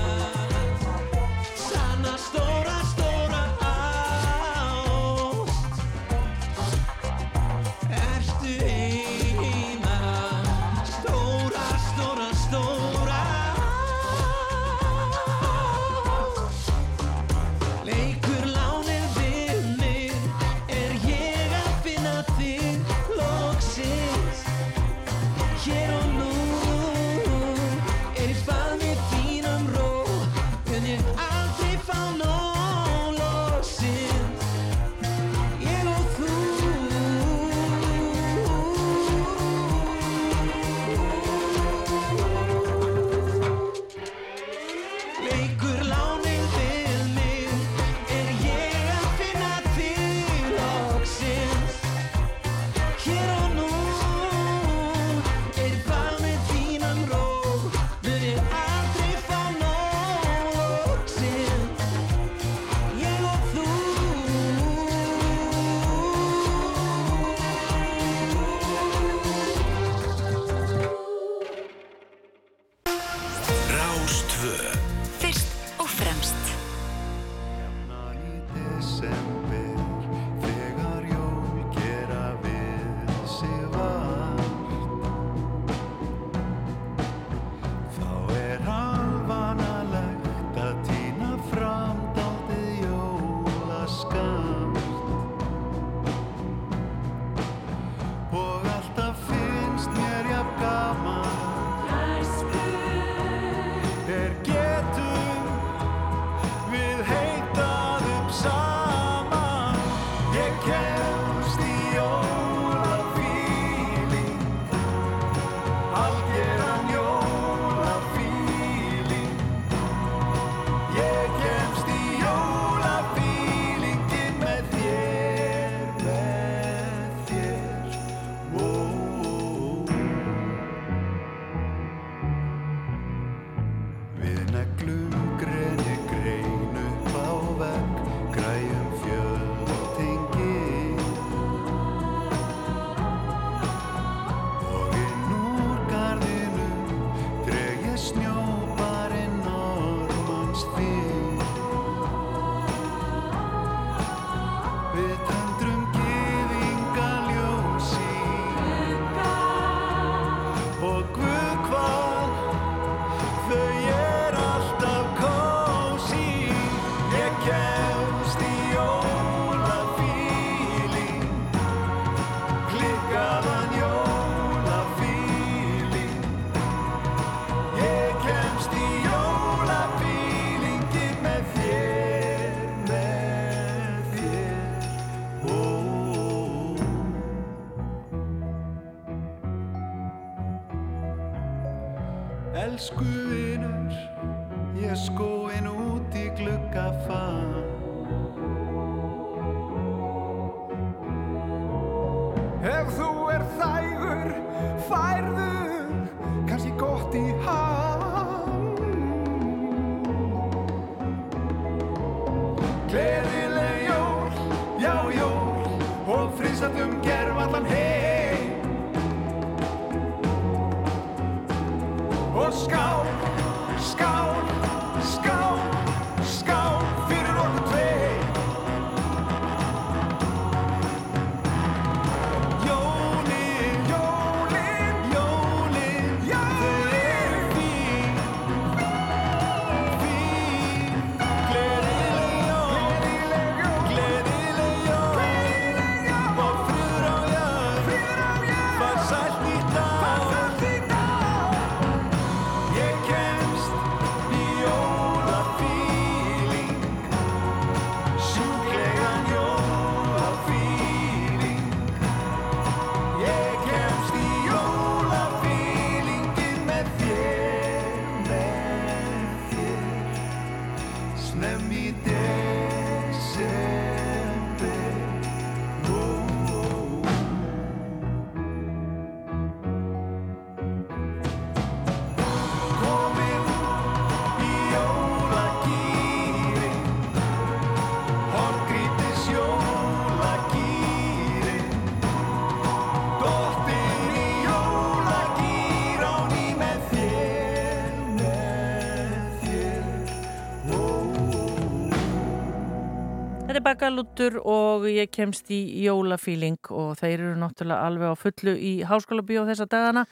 Bakalútur 303.72 304.34
og 304.44 304.82
ég 304.84 305.08
kemst 305.08 305.48
í 305.48 305.58
jólafíling 305.80 306.58
og 306.76 306.90
þeir 307.00 307.14
eru 307.14 307.36
náttúrulega 307.40 307.86
alveg 307.88 308.10
á 308.12 308.16
fullu 308.20 308.52
í 308.52 308.72
háskóla 308.84 309.24
bíó 309.24 309.46
þessa 309.48 309.64
dagana. 309.64 310.02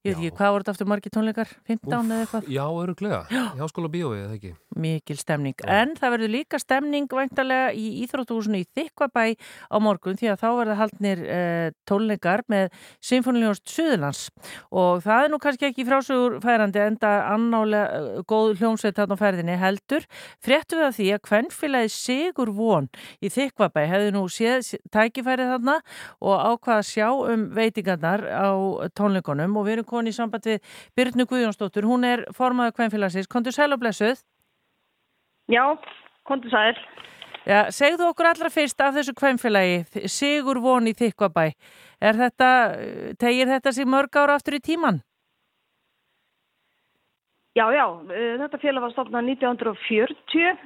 Ég 0.00 0.14
veit 0.16 0.22
ekki, 0.22 0.36
hvað 0.38 0.52
voru 0.54 0.64
þetta 0.64 0.72
aftur 0.72 0.88
margir 0.88 1.12
tónleikar? 1.12 1.50
15 1.68 1.92
eða 1.92 2.24
eitthvað? 2.24 2.46
Já, 2.48 2.62
öruglega. 2.72 3.16
Já. 3.28 3.40
Í 3.52 3.60
háskóla 3.60 3.88
bíóið, 3.92 4.20
eða 4.24 4.36
ekki? 4.38 4.52
Mikil 4.80 5.16
stemning. 5.20 5.64
En 5.68 5.90
það 5.98 6.14
verður 6.14 6.30
líka 6.32 6.60
stemning 6.62 7.10
væntalega 7.12 7.66
í 7.76 7.84
Íþróttúsinu 8.06 8.62
í 8.62 8.64
Þykkvabæ 8.78 9.24
á 9.68 9.76
morgun 9.84 10.16
því 10.16 10.30
að 10.32 10.38
þá 10.40 10.46
verður 10.56 10.78
haldnir 10.78 11.20
uh, 11.26 11.66
tónleikar 11.84 12.42
með 12.48 12.78
Sinfoniljónst 13.10 13.74
Suðurlands 13.74 14.22
og 14.72 15.02
það 15.04 15.26
er 15.26 15.34
nú 15.34 15.40
kannski 15.44 15.68
ekki 15.68 15.84
frásögur 15.90 16.38
færandi 16.46 16.80
enda 16.80 17.12
annálega 17.34 18.00
uh, 18.00 18.24
góð 18.24 18.54
hljómsveit 18.62 18.96
þarna 18.96 19.20
á 19.20 19.22
ferðinni 19.26 19.58
heldur. 19.60 20.08
Fréttu 20.40 20.80
við 20.80 20.86
að 20.86 20.96
því 20.96 21.10
að 21.18 21.22
kvennfélagi 21.28 21.92
Sigur 21.98 22.54
Von 22.56 22.88
í 23.20 23.28
Þykkvabæ 23.36 23.84
hefði 23.92 24.16
nú 24.16 24.24
séð 24.32 24.72
tækifærið 24.96 25.52
þarna 25.58 25.76
og 26.24 26.48
ákvað 26.54 26.80
að 26.80 26.90
sjá 26.94 27.06
um 27.12 27.46
veitingarnar 27.60 28.24
á 28.32 28.48
tónleikunum 28.96 29.60
og 29.60 29.68
við 29.68 29.76
erum 29.76 29.89
koni 29.90 30.14
í 30.14 30.16
samband 30.16 30.46
við 30.46 30.62
Byrnu 30.98 31.26
Guðjónsdóttur. 31.30 31.88
Hún 31.90 32.06
er 32.06 32.24
formaður 32.36 32.78
kvennfélagsins. 32.78 33.30
Kontur 33.30 33.56
sæl 33.56 33.72
og 33.74 33.82
blessuð? 33.82 34.22
Já, 35.50 35.64
kontur 36.28 36.52
sæl. 36.52 36.78
Já, 37.48 37.64
segðu 37.72 38.10
okkur 38.10 38.28
allra 38.30 38.50
fyrst 38.52 38.80
af 38.84 38.94
þessu 38.94 39.14
kvennfélagi, 39.16 40.06
Sigur 40.12 40.60
von 40.60 40.86
í 40.86 40.92
Þykkvabæ. 40.94 41.46
Er 42.00 42.18
þetta, 42.18 42.50
tegir 43.20 43.48
þetta 43.48 43.72
sér 43.72 43.88
mörg 43.88 44.16
ára 44.20 44.36
aftur 44.36 44.58
í 44.58 44.60
tíman? 44.64 45.00
Já, 47.56 47.66
já, 47.74 47.86
eh, 48.14 48.36
þetta 48.38 48.60
félag 48.62 48.84
var 48.84 48.92
stofnað 48.94 49.24
1940 49.32 50.58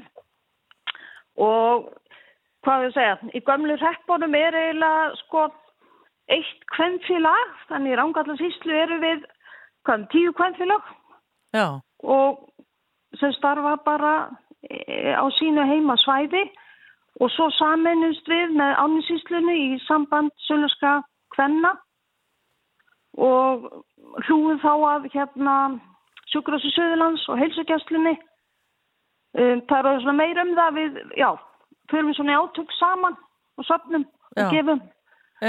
og 1.40 1.88
hvað 2.64 2.82
við 2.84 2.92
segja, 2.94 3.14
í 3.32 3.40
gömlu 3.40 3.76
reppunum 3.80 4.34
er 4.36 4.58
eiginlega 4.58 5.06
sko 5.22 5.46
eitt 6.32 6.66
kvennfélag, 6.72 7.54
þannig 7.68 7.94
í 7.94 7.98
Rángallasíslu 8.00 8.76
eru 8.84 9.00
við 9.02 9.24
hvað, 9.84 10.06
tíu 10.12 10.32
kvennfélag 10.36 10.92
Já. 11.54 11.80
og 12.02 12.44
sem 13.20 13.32
starfa 13.36 13.76
bara 13.84 14.14
eh, 14.70 15.12
á 15.12 15.24
sínu 15.38 15.66
heimasvæði 15.68 16.46
og 17.22 17.30
svo 17.30 17.48
samennust 17.54 18.28
við 18.30 18.56
með 18.58 18.78
áninsíslunu 18.82 19.54
í 19.54 19.66
samband 19.86 20.32
Sölurska 20.48 20.96
kvenna 21.34 21.74
og 23.14 23.68
hlúið 24.26 24.62
þá 24.64 24.72
að 24.74 25.10
hérna 25.12 25.56
sjúkrasi 26.32 26.72
Söðurlands 26.74 27.26
og 27.30 27.38
heilsugjastlunni. 27.38 28.14
Um, 29.34 29.62
það 29.70 29.90
er 29.90 30.02
svona 30.02 30.18
meira 30.18 30.42
um 30.46 30.52
það 30.56 30.76
við, 30.78 30.98
já, 31.18 31.30
förum 31.90 32.10
við 32.10 32.18
svona 32.18 32.40
átök 32.40 32.74
saman 32.78 33.16
og 33.58 33.66
söpnum 33.68 34.04
og 34.34 34.52
gefum. 34.54 34.82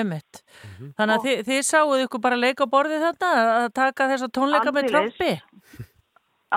Ömmit. 0.02 0.42
Þannig 0.98 1.16
að 1.16 1.28
þið, 1.28 1.44
þið 1.50 1.62
sáuð 1.70 2.04
ykkur 2.06 2.24
bara 2.24 2.40
leika 2.40 2.68
á 2.68 2.74
borðið 2.74 3.06
þetta 3.10 3.32
að 3.44 3.68
taka 3.80 4.10
þessa 4.14 4.32
tónleika 4.38 4.74
með 4.76 4.90
Aldeilis. 4.90 5.18
trompi? 5.20 5.86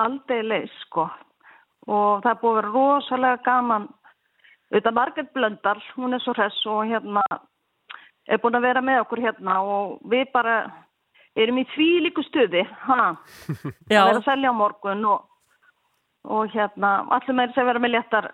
Aldeilis, 0.03 0.75
sko. 0.85 1.07
Og 1.89 2.23
það 2.23 2.31
er 2.33 2.41
búið 2.41 2.51
að 2.51 2.59
vera 2.59 2.73
rosalega 2.73 3.43
gaman. 3.45 3.87
Þetta 4.69 4.93
Margrét 4.93 5.31
Blöndal, 5.33 5.79
hún 5.97 6.13
er 6.13 6.21
svo 6.21 6.35
hress 6.37 6.59
og 6.69 6.83
hérna 6.91 7.23
er 8.29 8.41
búin 8.41 8.57
að 8.59 8.67
vera 8.67 8.83
með 8.85 9.01
okkur 9.03 9.23
hérna 9.23 9.57
og 9.65 9.97
við 10.09 10.29
bara 10.33 10.59
erum 11.39 11.61
í 11.61 11.65
því 11.73 11.89
líku 12.05 12.23
stuði, 12.27 12.63
hana. 12.85 13.09
Já. 13.91 14.03
að 14.03 14.11
vera 14.11 14.21
að 14.21 14.27
selja 14.27 14.53
á 14.53 14.59
morgun 14.59 15.07
og, 15.09 15.25
og 16.29 16.53
hérna 16.53 16.93
allir 17.15 17.37
með 17.37 17.51
þess 17.51 17.63
að 17.63 17.69
vera 17.71 17.83
með 17.83 17.95
léttar 17.95 18.29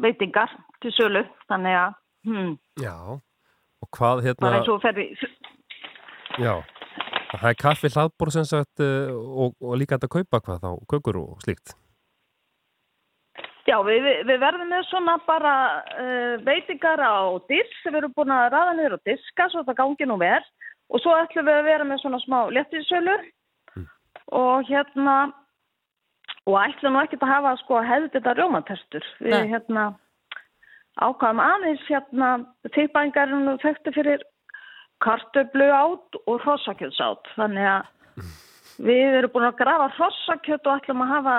veitingar 0.00 0.54
til 0.82 0.94
sölu 0.96 1.24
þannig 1.48 1.78
að 1.80 1.98
hmm, 2.28 2.54
Já. 2.82 2.94
Og 3.80 3.88
hvað 3.96 4.24
hérna... 4.26 4.44
bara 4.46 4.60
eins 4.60 4.68
og 4.72 4.82
ferði 4.84 5.06
Já. 6.40 6.54
Það 7.30 7.48
er 7.52 7.58
kaffi 7.62 7.88
hlaðbór 7.94 8.32
sem 8.34 8.46
sagt 8.48 8.82
eh, 8.82 9.10
og, 9.14 9.54
og 9.62 9.76
líka 9.78 9.96
þetta 9.98 10.10
kaupa 10.10 10.40
hvað 10.46 10.64
þá, 10.64 10.70
kökur 10.90 11.18
og 11.20 11.44
slíkt. 11.44 11.76
Já, 13.68 13.76
við, 13.86 14.00
við- 14.02 14.22
við 14.26 14.40
verðum 14.42 14.70
með 14.72 14.86
svona 14.88 15.14
bara 15.28 15.52
uh, 15.94 16.36
veitingar 16.42 16.98
á 16.98 17.38
disk 17.50 17.84
við 17.86 18.00
erum 18.00 18.14
búin 18.16 18.32
að 18.34 18.48
ræða 18.54 18.72
niður 18.78 18.96
á 18.98 19.00
diska 19.06 19.46
svo 19.52 19.62
það 19.68 19.78
gangi 19.82 20.08
nú 20.10 20.16
verð 20.18 20.48
og 20.90 21.02
svo 21.04 21.14
ætlum 21.20 21.46
við 21.46 21.58
að 21.60 21.68
vera 21.68 21.86
með 21.86 22.00
svona 22.02 22.18
smá 22.24 22.38
léttisölu 22.56 23.14
og 24.40 24.66
hérna 24.66 25.16
og 26.48 26.56
ætlum 26.64 26.96
nú 26.96 27.02
ekkert 27.04 27.22
að 27.28 27.32
hafa 27.36 27.52
sko 27.62 27.82
hefði 27.86 28.10
þetta 28.16 28.34
rjómatestur 28.40 29.06
við 29.20 29.36
Nei. 29.36 29.50
hérna 29.52 29.84
ákvaðum 31.00 31.42
aðeins 31.44 31.86
hérna 31.88 32.30
tilbængar 32.76 33.30
er 33.30 33.42
nú 33.46 33.56
þekktu 33.62 33.94
fyrir 33.96 34.24
kartöflu 35.04 35.70
átt 35.72 36.20
og 36.26 36.44
hrossakjöts 36.44 37.00
átt 37.04 37.32
þannig 37.36 37.68
að 37.72 38.28
við 38.84 39.16
erum 39.20 39.34
búin 39.34 39.48
að 39.48 39.58
grafa 39.62 39.88
hrossakjöt 39.96 40.68
og 40.68 40.76
ætlum 40.76 41.04
að 41.04 41.12
hafa 41.14 41.36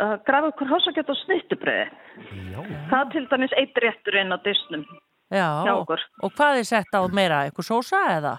uh, 0.00 0.16
grafa 0.28 0.52
ykkur 0.52 0.72
hrossakjöt 0.72 1.12
og 1.12 1.20
snittubröði 1.24 1.86
það 2.92 3.12
til 3.16 3.26
dæmis 3.32 3.56
eitt 3.60 3.84
réttur 3.84 4.20
inn 4.20 4.32
á 4.32 4.38
disnum 4.44 4.86
Já. 5.34 5.48
okkur. 5.72 6.02
Og 6.22 6.32
hvað 6.36 6.60
er 6.60 6.66
sett 6.68 6.94
á 6.94 7.00
meira? 7.10 7.44
Eitthvað 7.46 7.70
sósa 7.70 8.00
eða? 8.12 8.34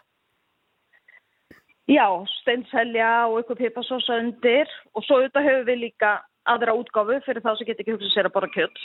Já, 1.85 2.07
steinselja 2.41 3.27
og 3.29 3.43
ykkur 3.43 3.59
pipasósa 3.59 4.17
undir 4.21 4.69
og 4.95 5.03
svo 5.05 5.19
auðvitað 5.19 5.49
höfum 5.49 5.67
við 5.67 5.81
líka 5.83 6.13
aðra 6.49 6.73
útgáfu 6.77 7.19
fyrir 7.25 7.43
þá 7.45 7.51
sem 7.57 7.67
getur 7.67 7.83
ekki 7.83 7.93
hugsað 7.93 8.13
sér 8.13 8.29
að 8.29 8.35
borra 8.37 8.49
kjött. 8.53 8.79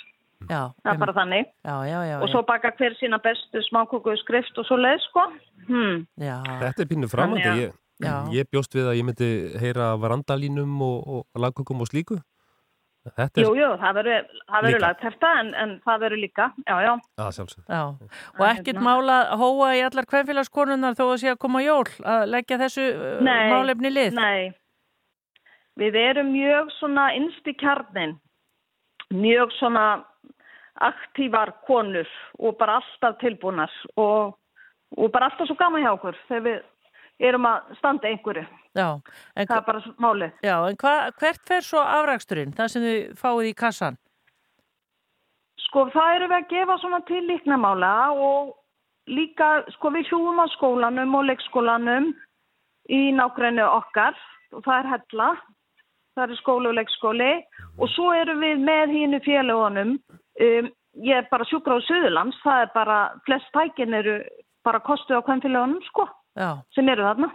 Já. 0.48 0.72
Það 0.80 0.92
er 0.94 1.02
bara 1.02 1.16
þannig. 1.18 1.52
Já, 1.66 1.76
já, 1.86 1.98
já. 2.08 2.16
og 2.20 2.32
svo 2.32 2.42
baka 2.48 2.72
hver 2.78 2.96
sína 2.98 3.20
bestu 3.22 3.62
smákóku 3.68 4.16
skrift 4.22 4.58
og 4.58 4.66
svo 4.66 4.78
leið, 4.80 5.04
sko. 5.10 5.26
Hmm. 5.68 6.02
Já. 6.16 6.40
Þetta 6.64 6.84
er 6.84 6.90
pínu 6.90 7.10
framandi. 7.12 7.52
Ég, 7.66 7.78
Já. 8.00 8.24
Ég 8.32 8.48
bjóst 8.48 8.72
við 8.72 8.88
að 8.88 8.96
ég 8.96 9.04
myndi 9.04 9.30
heyra 9.60 9.92
varandalínum 10.00 10.78
og, 10.86 11.00
og 11.20 11.40
lagkökum 11.44 11.82
og 11.84 11.90
slíku. 11.90 12.16
Þetta 13.04 13.40
er 13.40 13.46
Jú, 13.46 13.52
jú, 13.56 13.68
það 13.80 13.94
verður 13.96 14.24
það 14.28 14.64
verður 14.64 14.74
Líka. 14.74 14.80
lagt 14.84 15.04
þetta 15.06 15.28
en, 15.40 15.50
en 15.62 15.70
það 15.86 16.02
verður 16.02 16.20
líka, 16.20 16.46
já, 16.66 16.74
já. 16.84 16.90
að 17.24 17.30
sjálfsög. 17.36 17.62
Já, 17.64 17.84
og 18.36 18.42
ekkert 18.50 18.80
mála 18.84 19.16
að 19.22 19.40
hóa 19.40 19.68
í 19.72 19.80
allar 19.86 20.08
kvenfélagskonunnar 20.10 20.98
þó 20.98 21.04
að 21.06 21.20
sé 21.22 21.30
að 21.32 21.38
koma 21.40 21.62
jól 21.64 21.86
að 22.04 22.24
leggja 22.34 22.58
þessu 22.60 22.84
uh, 22.90 23.14
Nei, 23.24 23.46
málefni 23.54 23.92
lið. 23.94 24.20
Nei, 24.20 24.52
við 25.80 25.96
erum 26.02 26.28
mjög 26.34 26.74
svona 26.76 27.06
innst 27.16 27.48
í 27.48 27.56
kjarnin, 27.56 28.18
mjög 29.16 29.56
svona 29.56 29.86
aktívar 30.80 31.52
konur 31.66 32.08
og 32.38 32.58
bara 32.60 32.78
alltaf 32.80 33.18
tilbúnar 33.20 33.72
og, 33.96 34.36
og 34.96 35.10
bara 35.12 35.30
alltaf 35.30 35.48
svo 35.48 35.56
gaman 35.60 35.84
hjá 35.84 35.92
okkur 35.94 36.18
þegar 36.28 36.46
við 36.46 36.60
erum 37.30 37.48
að 37.48 37.74
standa 37.78 38.08
einhverju. 38.08 38.46
Já, 38.78 38.86
það 39.36 39.56
er 39.56 39.66
bara 39.66 39.82
málið. 40.00 40.38
Já, 40.46 40.54
en 40.70 40.78
hva, 40.80 40.94
hvert 41.20 41.42
fer 41.48 41.66
svo 41.66 41.82
afraksturinn, 41.82 42.54
það 42.56 42.72
sem 42.72 42.86
þið 42.86 43.18
fáið 43.20 43.50
í 43.50 43.58
kassan? 43.58 43.98
Sko 45.66 45.84
það 45.92 46.16
eru 46.16 46.30
við 46.30 46.38
að 46.38 46.48
gefa 46.54 46.78
svona 46.80 47.00
til 47.08 47.20
líknamála 47.28 47.92
og 48.16 48.56
líka 49.10 49.50
sko 49.76 49.92
við 49.94 50.10
hjúum 50.10 50.40
á 50.42 50.46
skólanum 50.54 51.14
og 51.18 51.28
leikskólanum 51.28 52.10
í 52.90 53.00
nágrænu 53.14 53.66
okkar 53.66 54.16
og 54.54 54.64
það 54.64 54.76
er 54.78 54.90
hella, 54.94 55.28
það 56.16 56.24
er 56.24 56.40
skóli 56.40 56.70
og 56.70 56.76
leikskóli 56.78 57.30
og 57.78 57.92
svo 57.94 58.10
eru 58.16 58.36
við 58.40 58.64
með 58.66 58.96
hínu 58.96 59.20
félagunum, 59.26 59.94
um, 60.46 60.70
ég 61.06 61.20
er 61.20 61.28
bara 61.30 61.46
sjúkra 61.48 61.78
á 61.78 61.86
Suðurlands, 61.86 62.40
það 62.44 62.64
er 62.64 62.72
bara, 62.74 62.98
flest 63.26 63.52
tækin 63.54 63.94
eru 64.00 64.18
bara 64.66 64.82
kostu 64.84 65.16
á 65.16 65.24
hvern 65.24 65.42
félagunum 65.44 65.80
sko, 65.86 66.08
Já. 66.36 66.60
sem 66.74 66.88
eru 66.88 67.06
þarna. 67.06 67.30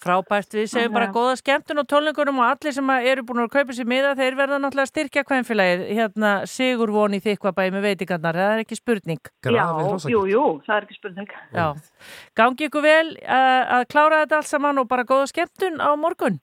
Frábært, 0.00 0.54
við 0.56 0.70
segjum 0.72 0.94
bara 0.94 1.10
góða 1.12 1.34
skemmtun 1.36 1.82
og 1.82 1.88
tónleikunum 1.90 2.38
og 2.40 2.46
allir 2.46 2.72
sem 2.72 2.86
að 2.88 3.08
eru 3.10 3.24
búin 3.28 3.42
að 3.42 3.50
kaupa 3.52 3.74
sér 3.76 3.88
miða, 3.90 4.14
þeir 4.16 4.38
verða 4.38 4.56
náttúrulega 4.62 4.86
að 4.86 4.92
styrkja 4.94 5.24
kvenfélagið, 5.28 5.82
hérna 5.98 6.30
Sigur 6.48 6.92
von 6.94 7.16
í 7.16 7.20
þykvabæði 7.20 7.74
með 7.74 7.84
veitingarnar, 7.84 8.38
það 8.40 8.52
er 8.54 8.62
ekki 8.62 8.78
spurning. 8.78 9.20
Já, 9.44 9.66
jú, 10.08 10.22
jú, 10.30 10.44
það 10.64 10.76
er 10.78 10.86
ekki 10.86 10.96
spurning. 10.96 11.34
Já, 11.52 11.66
gangi 12.40 12.68
ykkur 12.70 12.86
vel 12.86 13.10
uh, 13.20 13.76
að 13.76 13.84
klára 13.92 14.22
þetta 14.22 14.38
allt 14.40 14.52
saman 14.54 14.80
og 14.80 14.88
bara 14.88 15.04
góða 15.04 15.28
skemmtun 15.34 15.76
á 15.84 15.92
morgun. 16.00 16.40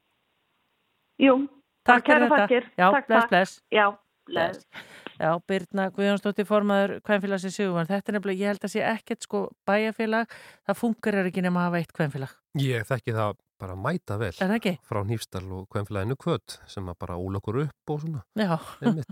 Jú, 1.18 1.40
Takk 1.88 2.06
fyrir 2.06 2.28
þetta. 2.28 2.44
þakkir. 2.44 2.70
Já, 2.78 2.88
Takk, 2.92 3.10
bless, 3.10 3.32
bless. 3.34 3.58
Já, 3.74 3.88
bless. 4.30 4.70
Já, 5.18 5.32
Birna 5.50 5.88
Guðjónsdóttir 5.96 6.48
formaður 6.48 6.98
Kvenfélagsins 7.06 7.58
Sigurvann, 7.58 7.90
þetta 7.90 8.12
er 8.12 8.18
nefnilega, 8.18 8.42
ég 8.44 8.54
held 8.54 8.68
að 8.68 8.74
sé 8.76 8.86
ekkert 8.86 9.26
sko 9.26 9.44
bæjarfélag, 9.68 10.38
það 10.68 10.80
funkar 10.82 11.20
ekki 11.24 11.44
nema 11.46 11.64
að 11.64 11.70
hafa 11.70 11.82
eitt 11.82 11.94
kvenfélag. 11.98 12.36
Ég 12.62 12.88
þekki 12.90 13.16
það 13.18 13.40
bara 13.58 13.76
mæta 13.82 14.18
vel. 14.22 14.32
Er 14.36 14.52
það 14.52 14.56
ekki? 14.60 14.74
Frá 14.86 15.02
Nýfstal 15.10 15.44
og 15.58 15.66
Kvenfélaginu 15.74 16.18
Kvöt 16.22 16.60
sem 16.70 16.90
að 16.92 17.00
bara 17.02 17.18
úla 17.18 17.42
okkur 17.42 17.64
upp 17.66 17.94
og 17.94 18.04
svona. 18.04 18.24
Já, 18.38 18.54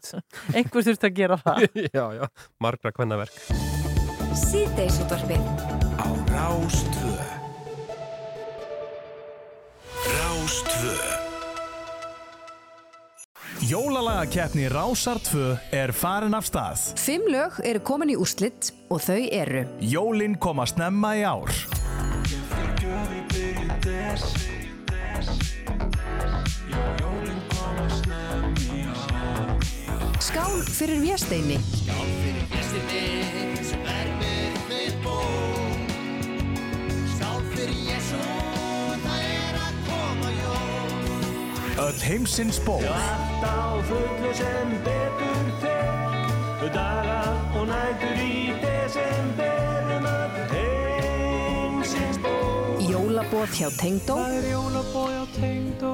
einhver 0.57 0.85
þurft 0.85 1.09
að 1.09 1.17
gera 1.17 1.39
það. 1.41 1.65
já, 1.97 2.05
já, 2.19 2.25
margra 2.61 2.93
kvennaverk. 2.93 3.41
Síðdeisútvarfið 4.45 5.45
Á 5.95 6.07
Rástvö 6.29 7.13
Rástvö 10.05 11.24
Jólalagakeppni 13.70 14.68
Rásar 14.70 15.18
2 15.20 15.57
er 15.74 15.89
farin 15.91 16.36
af 16.38 16.45
stað. 16.45 16.82
Fimm 17.01 17.26
lög 17.34 17.55
eru 17.66 17.80
komin 17.82 18.11
í 18.13 18.18
úrslitt 18.20 18.70
og 18.93 19.01
þau 19.01 19.24
eru 19.34 19.63
Jólin 19.82 20.36
koma 20.38 20.68
snemma 20.70 21.16
í 21.18 21.24
ár. 21.26 21.49
Skál 30.22 30.61
fyrir 30.70 31.01
Vésteini 31.01 31.57
Skál 31.57 32.09
fyrir 32.22 32.45
gestinni 32.53 33.66
sem 33.66 33.82
verður 33.88 34.61
þitt 34.70 35.01
bó 35.05 35.18
Skál 37.16 37.41
fyrir 37.55 37.82
Jésu, 37.89 38.22
Öll 41.78 41.99
heimsins 41.99 42.59
ból. 42.59 42.84
Allt 42.88 43.43
á 43.43 43.84
fullu 43.84 44.32
sem 44.34 44.69
betur 44.84 45.47
fer. 45.59 46.69
Daga 46.73 47.21
og 47.59 47.67
nætur 47.67 48.21
í 48.23 48.55
desember 48.63 49.91
um 49.97 50.05
öll 50.09 50.38
heimsins 50.53 52.17
ból 52.23 52.80
Jólabóð 52.88 53.51
hjá 53.59 53.69
Tengdó. 53.76 54.15
Það 54.15 54.38
er 54.38 54.47
jólabóð 54.53 55.11
hjá 55.11 55.26
Tengdó. 55.36 55.93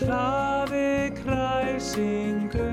Hlaði 0.00 0.88
kræsingu. 1.20 2.70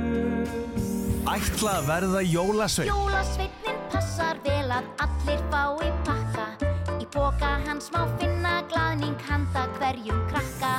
Ætla 1.36 1.76
að 1.82 1.92
verða 1.92 2.24
jólasveinn. 2.24 2.90
Jólasveitnin 2.96 3.86
passar 3.92 4.40
vel 4.48 4.72
að 4.80 4.90
allir 5.04 5.46
fái 5.52 5.92
pakka 6.08 6.69
boka 7.14 7.54
hans 7.66 7.90
má 7.94 8.04
finna 8.20 8.60
glaðning 8.70 9.18
handa 9.28 9.66
hverjum 9.78 10.20
krakka 10.30 10.76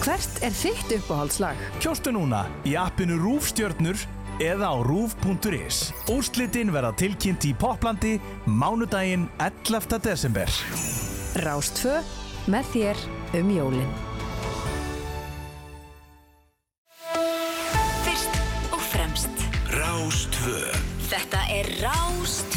Hvert 0.00 0.40
er 0.46 0.54
þitt 0.56 0.94
uppáhaldslag? 0.96 1.58
Kjóstu 1.82 2.14
núna 2.16 2.46
í 2.64 2.76
appinu 2.80 3.18
Rúfstjörnur 3.20 4.00
eða 4.40 4.70
á 4.72 4.76
rúf.is. 4.80 5.90
Úrslitin 6.08 6.72
verða 6.72 6.94
tilkynnt 6.96 7.44
í 7.44 7.52
Poplandi 7.52 8.14
mánudaginn 8.48 9.28
11. 9.36 10.00
desember. 10.00 10.48
Rástfö 11.44 12.00
með 12.50 12.72
þér 12.72 13.02
um 13.38 13.50
jólin 13.54 13.92
Fyrst 18.02 18.40
og 18.72 18.80
fremst 18.90 19.44
Rástvö 19.76 20.64
Þetta 21.10 21.44
er 21.52 21.70
Rástfö 21.84 22.49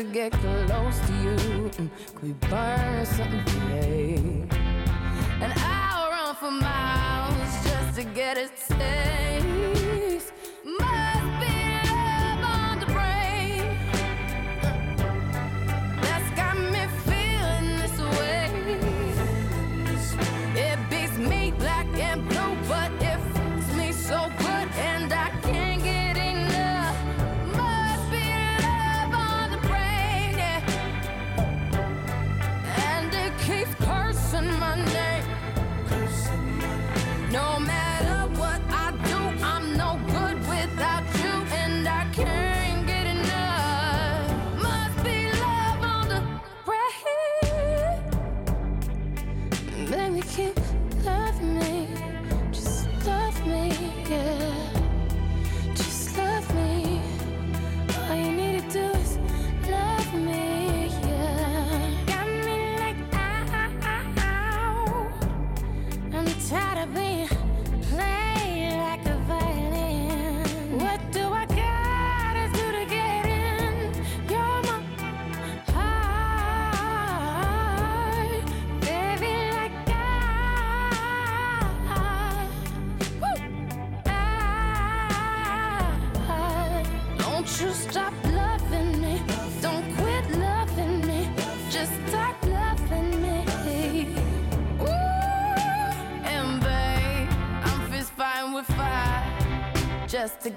to 0.00 0.06
get 0.12 0.32
close 0.32 0.98
to 1.00 1.12
you. 1.22 1.36
Mm, 1.76 1.90
Could 2.14 2.22
we 2.22 2.32
burn 2.48 3.04
something 3.04 4.59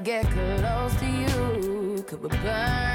get 0.03 0.25
close 0.25 0.93
to 0.99 1.05
you. 1.05 2.03
Could 2.03 2.21
we 2.21 2.29
burn 2.29 2.92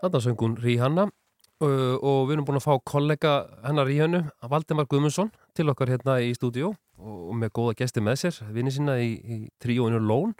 Þarna 0.00 0.22
söng 0.24 0.38
hún 0.40 0.56
Ríhanna 0.56 1.04
uh, 1.08 1.96
og 2.00 2.28
við 2.28 2.38
erum 2.38 2.46
búin 2.48 2.60
að 2.60 2.66
fá 2.66 2.74
kollega 2.88 3.34
hennar 3.66 3.88
Ríhannu, 3.88 4.22
Valdemar 4.48 4.88
Guðmundsson 4.88 5.28
til 5.56 5.68
okkar 5.72 5.92
hérna 5.92 6.16
í 6.24 6.32
stúdíó 6.36 6.72
og, 7.00 7.30
með 7.36 7.52
góða 7.58 7.76
gesti 7.82 8.02
með 8.04 8.18
sér, 8.24 8.40
vinni 8.54 8.72
sína 8.74 8.96
í, 9.02 9.14
í 9.20 9.40
tríóinu 9.62 10.00
Lón. 10.02 10.34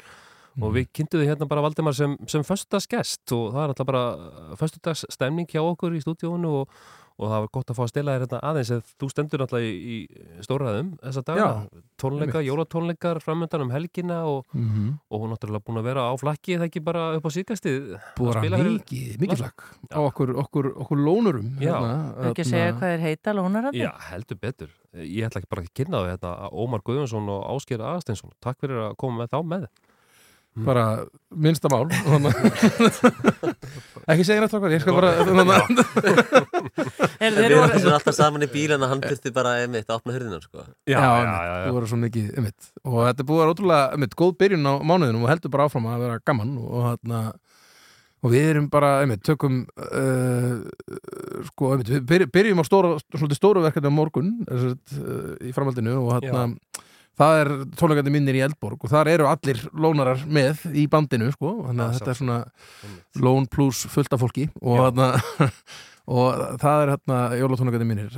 Og 0.61 0.73
við 0.75 0.89
kynntuðu 0.97 1.29
hérna 1.29 1.47
bara 1.49 1.63
Valdemar 1.63 1.95
sem, 1.95 2.17
sem 2.29 2.43
föstudagsgest 2.45 3.33
og 3.37 3.53
það 3.55 3.63
er 3.63 3.73
alltaf 3.73 3.87
bara 3.87 4.57
föstudags 4.59 5.05
stemning 5.15 5.47
hjá 5.49 5.61
okkur 5.63 5.95
í 5.95 6.01
stúdíónu 6.03 6.51
og, 6.59 6.81
og 7.21 7.29
það 7.29 7.43
var 7.45 7.51
gott 7.53 7.71
að 7.71 7.77
fá 7.77 7.83
að 7.85 7.91
stela 7.93 8.13
þér 8.17 8.23
hérna 8.25 8.39
aðeins 8.49 8.71
eða 8.73 8.85
þú 9.03 9.09
stendur 9.13 9.43
alltaf 9.45 9.61
í, 9.61 9.71
í 9.77 9.97
stóraðum 10.47 10.89
þessa 11.05 11.23
daga, 11.29 11.45
Já, 11.45 11.83
tónleika, 12.01 12.41
jólatónleikar 12.47 13.21
framöndan 13.21 13.65
um 13.67 13.71
helgina 13.75 14.19
og, 14.25 14.47
Mhm. 14.57 14.87
og 15.11 15.21
hún 15.21 15.31
náttúrulega 15.35 15.65
búin 15.67 15.79
að 15.83 15.89
vera 15.91 16.07
á 16.09 16.13
flakki 16.17 16.57
það 16.57 16.67
ekki 16.71 16.83
bara 16.85 17.03
upp 17.19 17.25
á 17.29 17.31
síkastið 17.37 18.01
Búið 18.17 18.41
að 18.41 18.65
mikið, 18.81 19.19
mikið 19.21 19.37
flakk 19.45 19.65
á 19.93 19.99
okkur, 20.01 20.33
okkur, 20.45 20.71
okkur 20.81 20.99
lónurum 21.05 21.59
Já. 21.61 21.77
hérna, 21.77 22.31
Ekki 22.31 22.43
þarna- 22.43 22.51
segja 22.51 22.73
hvað 22.73 22.89
þeir 22.97 23.01
heita 23.05 23.35
lónarandi? 23.37 23.79
Já, 23.85 23.93
heldur 24.11 24.37
betur. 24.41 24.71
Ég 24.97 25.23
ætla 25.29 25.39
ekki 25.43 25.51
bara 25.51 25.63
að 25.63 25.75
kynna 25.75 26.01
það 26.01 26.17
þetta 26.17 26.53
Ómar 26.53 26.81
Guðjónsson 26.83 27.29
og 27.29 27.45
Ásgeir 27.53 27.81
Aðsteinsson. 27.85 28.33
Takk 28.41 28.59
fyrir 28.65 28.81
að 28.91 28.97
koma 28.97 29.23
með 29.25 29.29
þá 29.31 29.39
með. 29.47 29.67
Bara 30.57 30.85
minnsta 31.31 31.69
mál 31.71 31.87
þannig- 31.89 32.35
ekki 34.11 34.25
segja 34.27 34.43
nætt 34.43 34.55
okkar 34.59 34.73
ég 34.75 34.83
skal 34.83 34.97
bara 34.97 35.11
við 37.21 37.45
erum 37.47 37.63
alltaf 37.95 38.17
saman 38.17 38.43
í 38.45 38.49
bíl 38.51 38.73
en 38.75 38.83
hann 38.91 39.03
þurfti 39.05 39.33
bara 39.35 39.53
einmitt 39.63 39.87
að 39.91 40.01
opna 40.01 40.15
hurðina 40.17 40.41
sko. 40.43 40.65
Já, 40.91 40.99
já, 40.99 41.55
þú 41.69 41.77
verður 41.77 41.93
svo 41.93 42.01
mikið 42.03 42.33
einmitt. 42.37 42.71
og 42.85 42.99
þetta 43.07 43.27
búið 43.29 43.39
að 43.39 43.45
vera 43.45 43.55
ótrúlega 43.55 43.95
einmitt, 43.95 44.19
góð 44.19 44.35
byrjun 44.43 44.67
á 44.67 44.75
mánuðinum 44.91 45.25
og 45.27 45.33
heldur 45.33 45.55
bara 45.55 45.69
áfram 45.71 45.89
að 45.93 46.05
vera 46.07 46.19
gaman 46.27 46.53
og, 46.65 46.83
hérna, 46.89 47.23
og 48.21 48.35
við 48.35 48.51
erum 48.51 48.69
bara 48.73 48.91
einmitt, 49.05 49.23
tökum 49.27 49.63
uh, 49.87 50.55
sko, 51.53 51.73
einmitt, 51.77 51.95
við 52.11 52.27
byrjum, 52.35 52.61
á 52.61 52.65
stóra, 52.67 52.95
svolítið 53.15 53.39
stóru 53.39 53.65
verkefni 53.65 53.93
á 53.93 53.99
morgun 54.01 54.35
uh, 54.51 54.73
í 55.47 55.55
framhaldinu 55.57 55.95
og 56.03 56.17
hérna 56.19 56.49
það 57.21 57.41
er 57.43 57.51
tónleikandi 57.77 58.15
minnir 58.15 58.39
í 58.41 58.43
Eldborg 58.49 58.81
og 58.87 58.93
þar 58.95 59.11
eru 59.13 59.29
allir 59.31 59.61
lónarar 59.77 60.25
með 60.27 60.65
í 60.73 60.87
bandinu 60.91 61.29
sko, 61.37 61.55
þannig 61.69 61.85
að 61.87 61.95
þetta 61.99 62.15
er 62.15 62.21
svona 62.23 62.41
lón 63.21 63.47
pluss 63.53 63.85
fullt 63.93 64.17
af 64.17 64.23
fólki 64.25 64.49
og, 64.63 64.79
hérna, 64.81 65.11
og 66.17 66.45
það 66.63 66.85
er 66.87 66.93
hérna 66.97 67.21
jólatónleikandi 67.43 67.91
minnir 67.93 68.17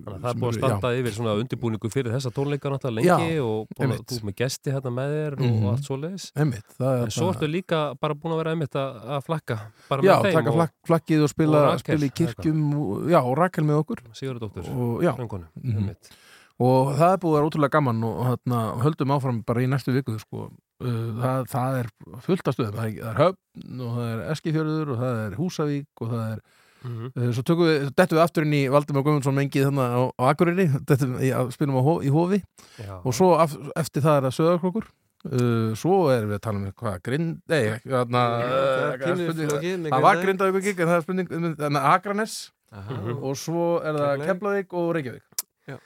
Þannig 0.00 0.14
að 0.16 0.22
það 0.24 0.30
er 0.30 0.38
búin 0.40 0.48
að 0.50 0.56
standa 0.58 0.90
yfir 0.96 1.14
svona 1.14 1.32
undirbúningu 1.38 1.88
fyrir 1.92 2.14
þessa 2.14 2.30
tónleika 2.34 2.70
náttúrulega 2.72 3.04
Já, 3.06 3.12
lengi 3.20 3.42
og 3.44 3.66
búin 3.68 3.76
að 3.76 3.84
einmitt. 3.84 4.06
þú 4.10 4.16
ert 4.16 4.26
með 4.30 4.36
gesti 4.40 4.72
hérna 4.74 4.92
með 4.96 5.12
þér 5.16 5.34
og 5.36 5.42
Mhm. 5.44 5.66
allt 5.70 5.84
svo 5.86 5.98
leiðis. 6.00 6.24
Einmitt, 6.40 6.70
En 6.80 7.10
svo 7.10 7.26
þarna- 7.28 7.34
ertu 7.36 7.50
líka 7.52 7.80
bara 8.00 8.14
búin 8.14 8.32
að 8.32 8.40
vera 8.40 8.50
einmitt 8.54 8.74
að, 8.80 8.96
að 9.16 9.24
flakka 9.28 9.58
bara 9.90 10.02
Já, 10.02 10.14
með 10.16 10.24
þeim. 10.24 10.32
taka 10.40 10.52
flak, 10.56 10.72
flakkið 10.88 11.22
og 11.22 11.28
spila, 11.30 11.58
og 11.60 11.68
Rakel, 11.68 11.80
spila 11.84 12.06
í 12.08 12.14
kirkjum 12.20 12.74
og, 12.80 13.10
Já, 13.10 13.20
og 13.22 13.36
Rakel 13.38 13.64
með 13.64 13.76
okkur 13.84 13.98
Sigurðardóttur, 14.16 14.66
og, 14.72 15.02
já, 15.04 15.12
söngkonu, 15.16 15.46
mhm. 15.62 15.76
einmitt. 15.76 16.10
Og 16.60 16.90
það 16.98 17.12
er 17.14 17.20
búið 17.22 17.32
að 17.32 17.36
vera 17.38 17.48
ótrúlega 17.50 17.74
gaman 17.78 18.02
og 18.04 18.18
hérna, 18.28 18.58
höldum 18.84 19.14
áfram 19.16 19.42
bara 19.48 19.62
í 19.64 19.68
næstu 19.70 19.94
viku 19.96 20.18
sko. 20.20 20.50
uh, 20.80 21.10
það, 21.20 21.44
það 21.52 21.78
er 21.82 21.88
fullt 22.26 22.48
af 22.50 22.56
stöðum 22.56 22.78
það 22.78 22.86
er, 22.86 22.96
það 23.00 23.12
er 23.14 23.20
Höfn 23.24 23.84
og 23.86 23.92
það 23.98 24.08
er 24.14 24.24
Eskifjörður 24.34 24.92
og 24.94 24.98
það 25.04 25.20
er 25.26 25.38
Húsavík 25.40 26.04
og 26.06 26.10
það 26.16 26.26
er 26.34 26.42
Mhm. 26.80 27.10
uh, 27.12 27.26
svo 27.36 27.42
tökum 27.44 27.66
við, 27.68 27.82
dettum 27.92 28.16
við 28.16 28.22
aftur 28.24 28.44
inn 28.46 28.54
í 28.56 28.60
Valdimar 28.72 29.02
Guðmundsson 29.04 29.34
mengið 29.36 29.66
þannig 29.66 29.92
á, 29.92 30.02
á 30.16 30.22
Akureyri 30.32 30.64
dettum, 30.88 31.10
að 31.20 31.50
spilum 31.52 31.76
á, 31.76 31.84
í 32.00 32.08
Hofi 32.14 32.38
Já. 32.80 32.94
og 33.04 33.12
svo 33.12 33.34
af, 33.36 33.52
eftir 33.76 34.00
það 34.00 34.16
er 34.16 34.24
það 34.30 34.36
Söðarkrókur 34.38 34.88
Uh, 35.20 35.74
svo 35.76 36.08
erum 36.08 36.30
við 36.30 36.38
að 36.38 36.40
tala 36.46 36.56
um 36.56 36.70
hvað 36.80 36.94
grind, 37.04 37.42
nei, 37.52 37.58
með 37.84 38.06
það 39.04 40.00
var 40.00 40.16
Grindavík. 40.16 40.22
grindavík 40.24 40.64
gig 40.64 40.80
en 40.80 40.88
það 40.88 40.96
er 40.96 41.04
spurning 41.04 41.28
um 41.68 41.76
Akranes 41.76 42.36
og 43.20 43.36
svo 43.36 43.66
er 43.84 43.98
það 44.00 44.24
Keflavík 44.30 44.72
og 44.80 44.88
Reykjavík? 44.96 45.24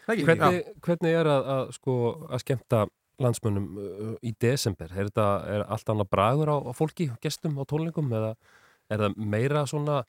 Hvernig, 0.08 0.60
hvernig 0.84 1.16
er 1.20 1.30
að, 1.30 1.48
að, 1.54 1.72
sko, 1.78 1.96
að 2.30 2.44
skemmta 2.44 2.84
landsmönnum 3.22 3.66
uh, 3.78 4.12
í 4.24 4.34
desember? 4.42 4.90
Er, 4.90 5.08
þetta, 5.10 5.26
er 5.56 5.66
allt 5.70 5.90
annað 5.92 6.12
bragur 6.14 6.50
á, 6.50 6.56
á 6.66 6.72
fólki, 6.76 7.08
gestum 7.22 7.58
á 7.60 7.64
tónleikum 7.68 8.12
eða 8.14 8.34
er 8.92 9.04
það 9.04 9.18
meira 9.34 9.64
svona 9.68 10.02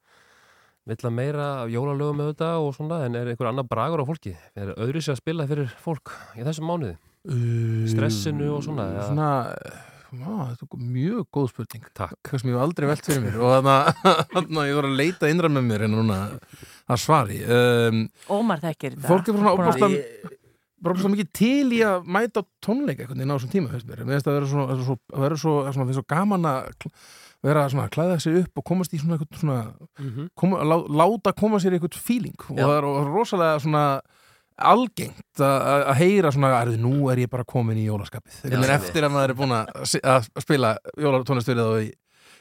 vill 0.85 1.01
að 1.01 1.15
meira 1.17 1.47
af 1.63 1.73
jólalögum 1.73 2.21
þetta 2.27 2.51
og 2.61 2.75
svona 2.77 3.01
en 3.07 3.17
er 3.17 3.31
einhver 3.31 3.49
annar 3.49 3.65
bragur 3.69 4.03
á 4.05 4.09
fólki? 4.09 4.35
Er 4.57 4.75
öðru 4.75 5.01
sér 5.01 5.15
að 5.15 5.23
spila 5.23 5.47
fyrir 5.49 5.73
fólk 5.81 6.13
í 6.37 6.45
þessum 6.45 6.69
mánuði? 6.69 6.95
Uh, 7.25 7.85
Stressinu 7.89 8.51
og 8.53 8.63
svona? 8.65 8.85
eða? 8.93 9.05
Svona, 9.09 9.29
á, 10.13 10.33
þetta 10.51 10.67
er 10.67 10.83
mjög 10.95 11.23
góð 11.33 11.51
spurning 11.53 11.87
Takk 11.97 12.33
ég 12.35 12.45
hef 12.45 12.61
aldrei 12.61 12.89
velt 12.91 13.09
fyrir 13.09 13.23
mér 13.23 13.39
og 13.41 13.55
þannig 13.55 14.59
að 14.61 14.69
ég 14.69 14.77
var 14.77 14.89
að 14.91 14.99
leita 15.01 15.31
innra 15.33 15.51
með 15.51 15.67
mér 15.71 15.87
en 15.87 15.95
núna 15.97 16.19
að 16.89 17.01
svari 17.01 17.39
um, 17.45 18.01
Ómar 18.29 18.61
þekkir 18.63 18.95
þetta 18.97 19.09
Fólk 19.09 19.29
er 19.31 19.37
svona 19.39 19.55
bara 19.55 20.93
óbústan 20.93 21.13
mikið 21.15 21.29
til 21.33 21.69
í 21.73 21.79
að 21.87 22.03
mæta 22.13 22.41
á 22.41 22.49
tónleika 22.61 23.05
einhvern 23.05 23.17
veginn 23.21 23.31
á 23.33 23.37
þessum 23.39 23.53
tíma, 23.55 23.71
finnst 23.73 23.87
mér 23.89 24.03
Mér 24.05 24.17
finnst 24.19 24.27
að 24.29 24.35
vera 24.37 24.49
svo, 24.51 24.65
svo, 24.83 25.53
svo, 25.73 25.87
svo 25.97 26.03
gaman 26.11 26.45
að 26.45 26.89
vera 27.45 27.63
að 27.65 27.93
klæða 27.95 28.19
sig 28.21 28.37
upp 28.41 28.61
og 28.61 28.65
komast 28.69 28.93
í 28.93 28.99
svona, 29.01 29.17
eitthvað 29.17 29.39
svona 29.41 29.57
Mhm. 30.01 30.27
koma, 30.35 30.61
lá, 30.65 30.75
láta 30.89 31.33
koma 31.33 31.57
sér 31.61 31.73
í 31.73 31.79
eitthvað 31.79 31.97
feeling 31.97 32.37
og 32.49 32.57
Já. 32.57 32.65
það 32.65 32.77
er 32.77 33.09
rosalega 33.15 33.59
svona 33.61 33.83
algengt 34.55 35.41
að, 35.43 35.63
heyra 35.99 36.31
svona 36.31 36.51
að 36.61 36.77
nú 36.79 37.09
er 37.11 37.17
ég 37.25 37.29
bara 37.29 37.43
komin 37.43 37.77
í 37.77 37.87
jólaskapið 37.89 38.43
einhvern 38.45 38.63
einmitt. 38.63 38.75
eftir 38.89 39.03
að 39.03 39.11
maður 39.15 39.29
er 39.33 39.39
búin 39.41 39.55
að, 39.55 40.29
spila 40.43 40.77
jólatónlist 40.97 41.49
fyrir 41.49 41.65
þau 41.65 41.81
í, 41.81 41.89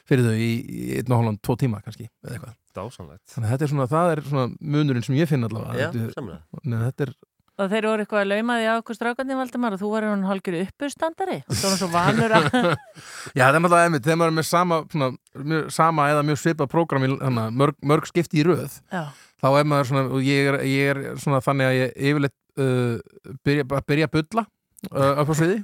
fyrir 0.07 0.23
þau 0.29 0.37
í, 0.37 0.51
í 0.69 0.85
einn 0.99 1.11
og 1.11 1.19
hálfan, 1.19 1.39
tvo 1.43 1.57
tíma 1.59 1.81
kannski 1.83 2.07
eða 2.23 2.37
eitthvað 2.37 2.55
Dásanlegt. 2.75 3.23
Þannig 3.31 3.47
að 3.47 3.53
þetta 3.55 3.65
er 3.67 3.71
svona, 3.73 3.87
það 3.93 4.11
er 4.15 4.21
svona 4.29 4.45
munurinn 4.75 5.05
sem 5.07 5.15
ég 5.19 5.29
finn 5.31 5.47
allavega 5.47 5.79
Já, 5.79 5.87
Þetta- 5.93 6.17
samlega. 6.19 6.41
Nei, 6.63 6.77
þetta 6.89 7.07
er 7.09 7.15
Og 7.55 7.69
þeir 7.71 7.85
voru 7.87 8.03
eitthvað 8.03 8.19
að 8.19 8.31
lauma 8.33 8.55
því 8.59 8.65
á 8.67 8.73
okkur 8.81 8.95
strákandi 8.97 9.35
Valdimar 9.39 9.75
og 9.77 9.79
þú 9.79 9.89
var 9.93 10.03
hann 10.09 10.23
hálfgjör 10.27 10.55
uppustandari 10.65 11.37
og 11.47 11.55
þú 11.55 11.69
var 11.71 11.77
svo 11.79 11.87
vanur 11.93 12.33
að 12.35 12.47
Já, 13.39 13.45
það 13.45 13.55
er 13.55 13.61
náttúrulega 13.63 13.85
einmitt, 13.87 14.03
þegar 14.03 14.17
maður 14.19 14.33
er 14.33 14.35
með 14.41 14.47
sama, 14.49 14.79
svona, 14.91 15.07
mjög, 15.53 15.69
sama 15.71 16.07
eða 16.11 16.25
mjög 16.27 16.41
svipað 16.41 16.69
prógram 16.73 17.05
í 17.07 17.11
mörg, 17.55 17.77
mörg 17.79 18.09
skipti 18.11 18.41
í 18.41 18.43
röð 18.49 18.75
Já. 18.91 19.05
þá 19.39 19.47
er 19.61 19.69
maður 19.71 19.87
svona, 19.93 20.03
og 20.11 20.27
ég 20.27 20.49
er, 20.51 20.57
ég 20.67 20.91
er 20.97 20.99
svona 21.23 21.39
þannig 21.47 21.69
að 21.69 21.77
ég 21.79 21.95
yfirleitt 22.11 22.35
uh, 22.59 23.31
byrja, 23.47 23.67
byrja 23.87 24.09
að 24.11 24.13
bulla 24.19 24.43
uh, 24.91 25.23
upp 25.23 25.31
á 25.31 25.35
sviði 25.39 25.57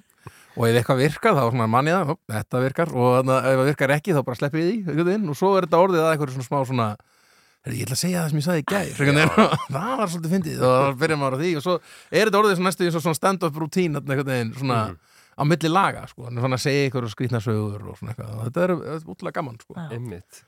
og 0.55 0.67
ef 0.67 0.77
eitthvað 0.81 1.01
virkar 1.05 1.37
þá 1.37 1.43
svona 1.45 1.69
manni 1.71 1.93
það, 1.95 2.13
þetta 2.35 2.61
virkar. 2.65 2.93
Og 2.97 3.17
ef 3.21 3.31
það 3.31 3.63
virkar 3.69 3.95
ekki 3.97 4.15
þá 4.17 4.21
bara 4.27 4.39
sleppi 4.39 4.61
ég 4.65 4.83
því 4.99 5.17
og 5.31 5.39
svo 5.39 5.55
er 5.57 5.67
þetta 5.67 5.81
orðið 5.85 6.03
að 6.03 6.11
eitthvað 6.13 6.35
svona 6.35 6.49
smá 6.49 6.59
svona 6.71 6.89
ég 7.77 7.85
ætla 7.85 7.93
að 7.93 8.01
segja 8.01 8.21
það 8.23 8.31
sem 8.31 8.39
ég 8.39 8.45
sagði 8.47 8.61
í 8.61 8.67
veginn, 8.71 9.33
það 9.75 9.91
var 9.99 10.11
svolítið 10.11 10.35
fyndið. 10.35 10.61
Og 10.65 10.77
þá 10.81 11.01
byrja 11.03 11.17
maður 11.21 11.35
á 11.37 11.41
því. 11.41 11.51
Og 11.59 11.65
svo 11.65 11.75
er 11.77 12.23
þetta 12.25 12.39
orðið 12.41 12.55
svona 12.57 12.71
næstu 12.71 12.87
eins 12.87 12.97
og 12.97 13.03
svona 13.05 13.19
stand-up 13.19 13.59
veginn, 14.31 14.53
svona 14.57 14.79
á 15.37 15.43
milli 15.47 15.71
laga 15.71 16.05
sko, 16.09 16.29
svona 16.33 16.57
að 16.57 16.63
segja 16.65 16.87
ykkur 16.89 17.07
skrýtna 17.13 17.41
sögur 17.43 17.85
og 17.91 17.99
svona 17.99 18.13
eitthvað, 18.13 18.31
og 18.33 18.47
þetta 18.47 18.63
er, 18.65 18.73
er 18.95 19.05
útlega 19.13 19.37
gaman 19.37 19.59
sko. 19.61 19.77
Einmitt. 19.93 20.41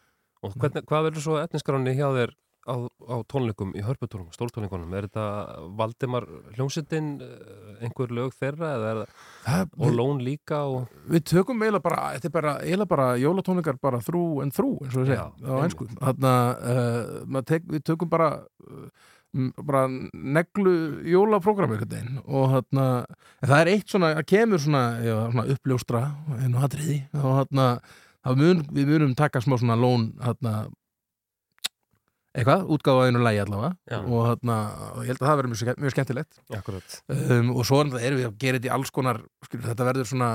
Og 0.44 0.58
hvernig, 0.58 0.88
hvað 0.90 1.08
verður 1.08 1.26
svo 1.28 1.38
etniskráni 1.40 1.94
hjá 1.96 2.08
þér 2.18 2.34
á, 2.68 2.76
á 2.88 3.16
tónleikum 3.30 3.74
í 3.76 3.84
hörputúrum, 3.84 4.30
stórtónleikunum? 4.36 4.92
Er 4.96 5.08
þetta 5.08 5.26
Valdimar 5.78 6.28
hljómsveitin, 6.56 7.10
eh, 7.24 7.86
einhver 7.86 8.14
lög 8.16 8.36
þeirra 8.38 8.74
eða 8.78 8.92
er 8.92 9.02
það, 9.46 9.74
og 9.78 9.98
lón 9.98 10.22
líka 10.24 10.62
og... 10.72 10.92
Við 11.12 11.26
tökum 11.34 11.64
eiginlega 11.64 11.86
bara, 11.88 12.04
þetta 12.18 12.30
er 12.30 12.36
bara, 12.38 12.54
eiginlega 12.64 12.94
bara 12.94 13.08
jólatónleikar 13.22 13.82
bara 13.84 14.04
þrú 14.04 14.24
en 14.44 14.54
þrú, 14.56 14.72
eins 14.84 14.96
og 14.96 15.04
við 15.04 15.12
segja, 15.14 15.28
á 15.44 15.54
einsku. 15.64 15.90
Uh, 16.04 17.42
tek, 17.50 17.68
við 17.68 17.84
tökum 17.90 18.12
bara, 18.12 18.30
uh, 18.68 19.10
bara 19.64 19.88
neglu 20.14 20.76
jólaprógram 21.10 21.74
einhvern 21.74 21.90
veginn 21.90 22.22
og 22.24 22.60
en 22.62 23.50
það 23.50 23.60
er 23.60 23.72
eitt 23.72 23.90
svona, 23.90 24.14
það 24.20 24.28
kemur 24.30 24.62
svona, 24.62 24.84
já, 25.02 25.16
svona 25.34 25.46
uppljóstra 25.56 26.04
hatriði 26.62 27.00
og 27.18 27.40
þarna, 27.42 27.68
það 28.24 28.44
mun, 28.44 28.64
við 28.78 28.92
munum 28.94 29.16
taka 29.18 29.42
smá 29.42 29.58
svona 29.58 29.78
lón, 29.80 30.12
þarna, 30.22 30.54
eitthvað, 32.34 32.64
útgáfa 32.74 33.06
einu 33.08 33.20
lægi 33.22 33.42
allavega 33.44 33.72
Já. 33.92 33.98
og 34.02 34.22
og 34.98 35.02
ég 35.04 35.10
held 35.12 35.20
að 35.22 35.28
það 35.30 35.38
verður 35.40 35.52
mjög, 35.54 35.78
mjög 35.84 35.94
skemmtilegt 35.94 36.34
um, 37.14 37.52
og 37.54 37.66
svo 37.68 37.80
erum 37.84 38.18
við 38.18 38.26
að 38.26 38.38
gera 38.42 38.58
þetta 38.58 38.70
í 38.70 38.74
alls 38.74 38.90
konar 38.96 39.20
skilur, 39.46 39.66
þetta 39.70 39.88
verður 39.90 40.10
svona 40.10 40.30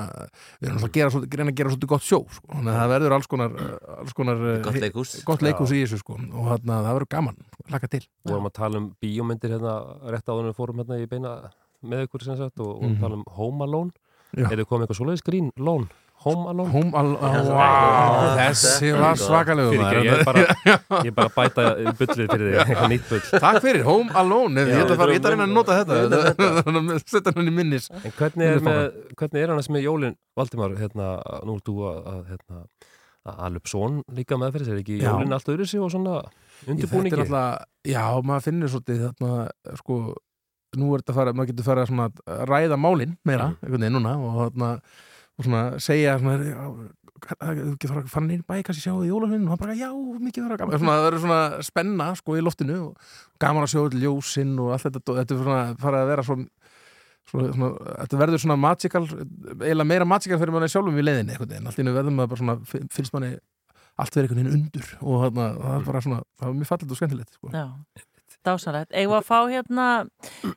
við 0.60 0.68
erum 0.68 0.84
að 0.86 0.92
gera, 0.94 1.10
svolítið- 1.10 1.38
reyna 1.40 1.50
að 1.52 1.58
gera 1.58 1.70
svolítið 1.74 1.92
gott 1.94 2.06
sjó 2.06 2.20
sko. 2.30 2.46
þannig 2.54 2.72
að 2.72 2.78
það 2.78 2.92
verður 2.94 3.16
alls 3.18 3.26
konar, 3.26 3.50
alls 3.98 4.12
konar 4.14 4.44
Gott 4.62 4.74
hi- 4.78 4.80
leikhús. 4.86 5.24
gott 5.24 5.42
leikhús 5.42 5.70
Já. 5.70 5.74
í 5.74 5.82
þessu 5.86 5.98
sko. 5.98 6.14
og 6.14 6.44
þarna, 6.52 6.78
það 6.86 6.94
verður 6.98 7.08
gaman, 7.16 7.36
laka 7.70 7.88
til 7.88 8.00
Við 8.06 8.30
vorum 8.32 8.46
að 8.46 8.54
tala 8.62 8.78
um 8.78 8.90
bíómyndir 9.02 9.50
hérna 9.58 9.74
rétt 10.14 10.26
áður 10.30 10.44
en 10.46 10.52
við 10.52 10.58
fórum 10.60 10.78
hérna 10.84 11.02
í 11.02 11.08
beina 11.10 11.50
með 11.82 12.06
ykkur 12.06 12.22
sem 12.24 12.36
sagt 12.36 12.60
og, 12.60 12.76
og 12.78 12.82
Mhm. 12.90 13.00
tala 13.00 13.14
um 13.14 13.24
Home 13.34 13.62
Alone. 13.64 13.90
Þið 14.36 14.64
komið 14.68 14.86
eitthvað 14.86 14.98
svoleiðis 14.98 15.22
grín? 15.24 15.50
Lón? 15.56 15.88
Home 16.24 16.48
Alone? 16.50 16.70
Home 16.74 16.90
Alone, 16.98 17.42
wow, 17.46 18.14
þetta 18.34 18.44
er 18.44 18.56
þessi 18.58 18.88
var 18.98 19.18
maður. 19.20 19.68
Ég 20.02 20.08
er 20.16 20.24
bara, 20.26 20.42
ég 20.66 21.10
er 21.12 21.14
bara 21.14 21.28
að 21.30 21.36
bæta 21.36 21.66
bullið 22.00 22.32
fyrir 22.32 22.42
þig, 22.42 22.56
eitthvað 22.64 22.90
nýtt 22.92 23.06
bull. 23.12 23.22
Takk 23.44 23.60
fyrir, 23.62 23.84
Home 23.86 24.10
Alone. 24.18 24.64
Ég 24.66 24.82
ætla 24.82 24.96
að 24.96 25.02
fara- 25.04 25.14
að 25.30 25.36
reyna 25.36 25.46
að 25.46 25.54
nota 25.54 25.76
þetta. 25.78 25.94
að 26.82 26.92
setja 27.06 27.34
hann 27.38 27.52
í 27.52 27.54
minnis. 27.54 27.86
En 28.02 28.14
hvernig 28.18 28.50
er, 28.50 28.60
með, 28.66 28.82
hvernig 29.22 29.44
er 29.46 29.54
annars 29.54 29.70
með 29.70 29.86
Jólin? 29.86 30.18
Valdimar, 30.38 30.74
hérna, 30.82 31.08
nú 31.46 31.56
ert 31.60 31.70
þú 31.70 31.76
að, 31.92 31.98
að 32.12 32.20
hérna, 32.34 32.64
að 33.28 33.58
upp 33.62 33.68
són 33.70 34.02
líka 34.18 34.38
meðferðis, 34.42 34.72
er 34.74 34.82
ekki 34.82 34.98
Já. 34.98 35.10
Jólin 35.12 35.34
allt 35.38 35.50
öðru 35.54 35.66
sig 35.70 35.80
og 35.86 35.90
svona 35.94 36.18
undirbúningi? 36.66 37.14
er 37.14 37.24
alltaf, 37.26 37.66
já, 37.86 38.02
maður 38.26 38.46
finnir 38.50 38.72
svolítið 38.74 39.02
þarna, 39.06 39.32
sko, 39.78 39.98
nú 40.82 40.90
er 40.96 41.02
þetta 41.02 41.14
að 41.14 41.18
fara, 41.22 41.34
maður 41.36 41.52
getur 41.52 41.66
fara 41.70 41.86
svona 41.88 42.08
að 42.10 42.42
ræða 42.50 42.78
málin 42.80 43.14
meira, 43.28 43.52
einhvern 43.62 43.84
veginn 43.84 43.98
núna 44.00 44.14
og 44.18 44.38
þarna, 44.42 44.70
og 45.38 45.46
svona 45.46 45.62
segja 45.82 46.16
þú 46.18 47.74
getur 47.74 47.90
fara 47.92 48.02
að 48.04 48.10
fara 48.12 48.26
nýr 48.28 48.42
bæ, 48.46 48.56
kannski 48.66 48.84
sjáu 48.84 49.00
í 49.02 49.08
jólafinn 49.10 49.46
og 49.48 49.54
hann 49.54 49.60
bara, 49.62 49.74
já, 49.78 49.88
mikið 50.22 50.44
vera 50.46 50.58
gaman. 50.60 50.78
Svona, 50.78 50.94
það 50.98 51.06
verður 51.08 51.22
svona 51.24 51.40
spenna, 51.66 52.06
sko, 52.20 52.36
í 52.38 52.44
loftinu 52.46 52.76
og 52.88 53.08
gaman 53.42 53.66
að 53.66 53.72
sjá 53.72 53.80
öll 53.82 53.98
ljósinn 54.04 54.52
og 54.62 54.70
allt 54.76 54.86
þetta, 54.86 55.16
þetta 55.18 55.34
er 55.34 55.42
svona, 55.42 55.62
farið 55.82 56.04
að 56.04 56.12
vera 56.14 56.26
svo 56.30 56.38
Svona, 57.28 57.50
svona, 57.52 57.66
þetta 58.06 58.18
verður 58.22 58.40
svona 58.40 58.54
magical 58.56 59.02
eiginlega 59.04 59.84
meira 59.90 60.04
magical 60.08 60.38
fyrir 60.40 60.54
manni 60.54 60.70
sjálfum 60.72 60.96
í 60.96 61.02
leiðinni 61.04 61.34
veginn, 61.36 61.66
allt 61.68 61.76
einu 61.82 61.92
verður 61.92 62.14
maður 62.16 62.30
bara 62.30 62.40
svona 62.40 62.54
fi- 62.70 62.80
finnst 62.94 63.12
manni 63.12 63.34
allt 64.00 64.16
verið 64.16 64.30
einhvern 64.30 64.38
veginn 64.48 64.62
undur 64.62 64.86
og 65.02 65.18
þarna, 65.26 65.48
það 65.58 65.74
er 65.74 65.84
bara 65.90 66.00
svona, 66.06 66.20
það 66.40 66.48
er 66.48 66.56
mjög 66.62 66.70
fallið 66.70 66.94
og 66.94 67.00
skemmtilegt 67.02 67.36
sko. 67.36 67.50
Já, 67.52 67.66
dásanlegt. 68.46 68.92
Við 68.94 69.12
að 69.18 69.24
fá 69.26 69.38
hérna, 69.50 69.86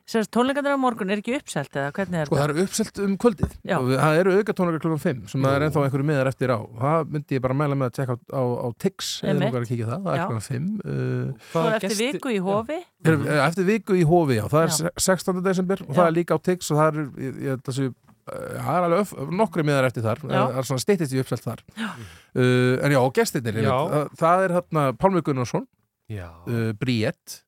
sérst 0.08 0.30
tónleikandur 0.34 0.74
á 0.74 0.80
morgun, 0.80 1.10
er 1.12 1.20
ekki 1.22 1.34
uppselt 1.38 1.74
eða 1.76 1.90
hvernig 1.96 2.20
er 2.22 2.28
Sko 2.30 2.38
það 2.38 2.44
eru 2.52 2.64
uppselt 2.66 3.00
um 3.04 3.16
kvöldið 3.20 3.56
Já. 3.68 3.76
og 3.78 3.90
það 3.92 4.18
eru 4.22 4.34
auka 4.38 4.54
tónleikar 4.58 4.82
klukkan 4.84 5.02
5 5.02 5.24
sem 5.32 5.42
það 5.46 5.56
er 5.58 5.64
ennþá 5.66 5.82
einhverju 5.86 6.06
miðar 6.12 6.30
eftir 6.32 6.52
á 6.54 6.58
það 6.82 7.10
myndi 7.16 7.36
ég 7.38 7.42
bara 7.44 7.56
mæla 7.58 7.78
með 7.80 7.90
að 7.90 7.96
tjekka 7.98 8.16
á, 8.16 8.22
á, 8.38 8.42
á 8.62 8.68
Tix 8.84 9.10
eða 9.26 9.34
langar 9.42 9.64
að 9.66 9.68
kíkja 9.72 9.88
það, 9.90 10.06
það 10.06 10.12
er 10.12 10.20
Já. 10.22 10.26
klukkan 10.30 10.46
5 10.46 10.70
uh, 10.84 11.48
Svo 11.50 11.64
er 11.66 11.76
eftir 11.80 11.98
viku 12.00 12.32
í 12.32 12.38
hofi. 12.46 12.78
er, 13.04 13.18
eftir 13.48 13.68
viku 13.72 13.98
í 13.98 14.06
hofi, 14.12 14.38
já, 14.38 14.44
það 14.52 14.62
er 14.62 14.72
Já. 14.72 14.76
se- 14.78 14.94
16. 15.10 15.42
desember 15.44 15.82
og 15.82 15.92
Já. 15.92 15.98
það 16.00 16.06
er 16.06 16.16
líka 16.20 16.38
á 16.38 16.38
Tix 16.48 16.70
og 16.72 16.80
það 16.80 16.88
er, 17.02 17.10
ég, 17.26 17.38
ég, 17.50 17.62
þessu, 17.68 17.88
uh, 17.92 18.48
það 18.62 18.72
er 18.78 18.86
alveg 18.88 19.04
öf, 19.04 19.14
nokkri 19.42 19.66
miðar 19.68 19.88
eftir 19.90 20.06
þar 20.06 20.22
Já. 20.22 20.40
það 20.46 20.58
er 20.62 20.68
svona 20.70 20.84
stýttist 20.86 21.12
í 21.16 21.22
uppselt 21.22 21.46
þar 21.50 21.64
uh, 21.76 22.74
en 22.86 22.94
já, 22.94 23.00
og 23.02 23.12
gestirnir 23.18 23.58
Já. 23.62 23.72
einmitt, 23.74 23.92
það, 23.92 24.18
það 24.22 24.44
er 24.48 24.56
hérna 24.58 24.86
Pálmi 25.02 25.22
Gunnarsson 25.26 25.66
uh, 26.12 26.72
Bríett 26.78 27.42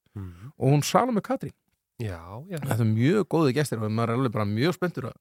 og 0.64 0.72
hún 0.72 0.82
Salome 0.88 1.20
Katrín 1.20 1.52
Já, 2.00 2.16
já. 2.50 2.58
þetta 2.58 2.80
er 2.80 2.90
mjög 2.90 3.28
góði 3.30 3.52
gestir 3.54 3.78
og 3.84 3.92
maður 3.92 4.14
er 4.14 4.18
alveg 4.18 4.32
bara 4.34 4.48
mjög 4.50 4.74
spenntur 4.80 5.12
að 5.12 5.20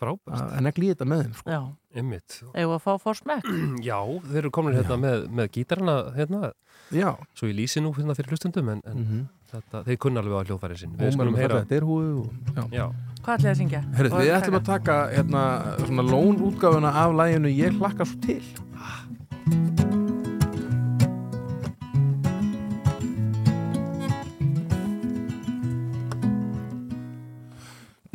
en 0.00 0.64
ekki 0.64 0.86
þetta 0.94 1.04
með 1.04 1.18
þeim 1.26 1.32
sko. 1.36 1.50
Já. 1.52 1.58
Einmitt. 2.00 2.36
Eigum 2.56 2.70
við 2.70 2.76
að 2.78 2.84
fá 2.86 2.92
fórsmekk? 3.02 3.48
Já, 3.90 3.98
þeir 4.30 4.38
eru 4.40 4.50
komin 4.56 4.72
hérna 4.78 4.96
með, 4.96 5.26
með 5.36 5.50
gítarana 5.58 5.96
hérna. 6.16 6.40
Já. 6.96 7.10
Svo 7.36 7.50
ég 7.50 7.58
lýsi 7.58 7.82
nú 7.84 7.92
hérna 7.92 8.16
fyrir 8.16 8.32
hlustundum 8.32 8.70
en, 8.72 8.80
en 8.88 8.96
Mhm. 9.04 9.20
þetta, 9.52 9.82
þeir 9.90 9.98
kunna 10.00 10.22
alveg 10.24 10.40
á 10.40 10.42
hljóðfæri 10.48 10.78
sinn. 10.80 10.94
og 10.96 11.04
maður 11.20 11.28
er 11.28 11.36
með 11.36 11.54
þetta 11.58 11.76
er 11.76 11.86
húi 11.90 12.08
og, 12.16 12.32
já. 12.56 12.64
Já. 12.78 12.86
Hvað 13.20 13.36
ætlaði 13.36 13.52
að 13.52 13.60
syngja? 13.60 13.82
Herrið, 13.98 14.12
Og 14.16 14.24
við 14.24 14.32
ætlum 14.40 14.58
að 14.62 14.64
taka 14.72 14.96
hérna, 15.12 15.44
svona 15.84 16.06
lón 16.08 16.40
útgáfuna 16.48 16.94
af 17.04 17.12
læginu 17.20 17.52
Ég 17.60 17.76
hlakka 17.76 18.08
svo 18.08 18.20
til 18.24 18.40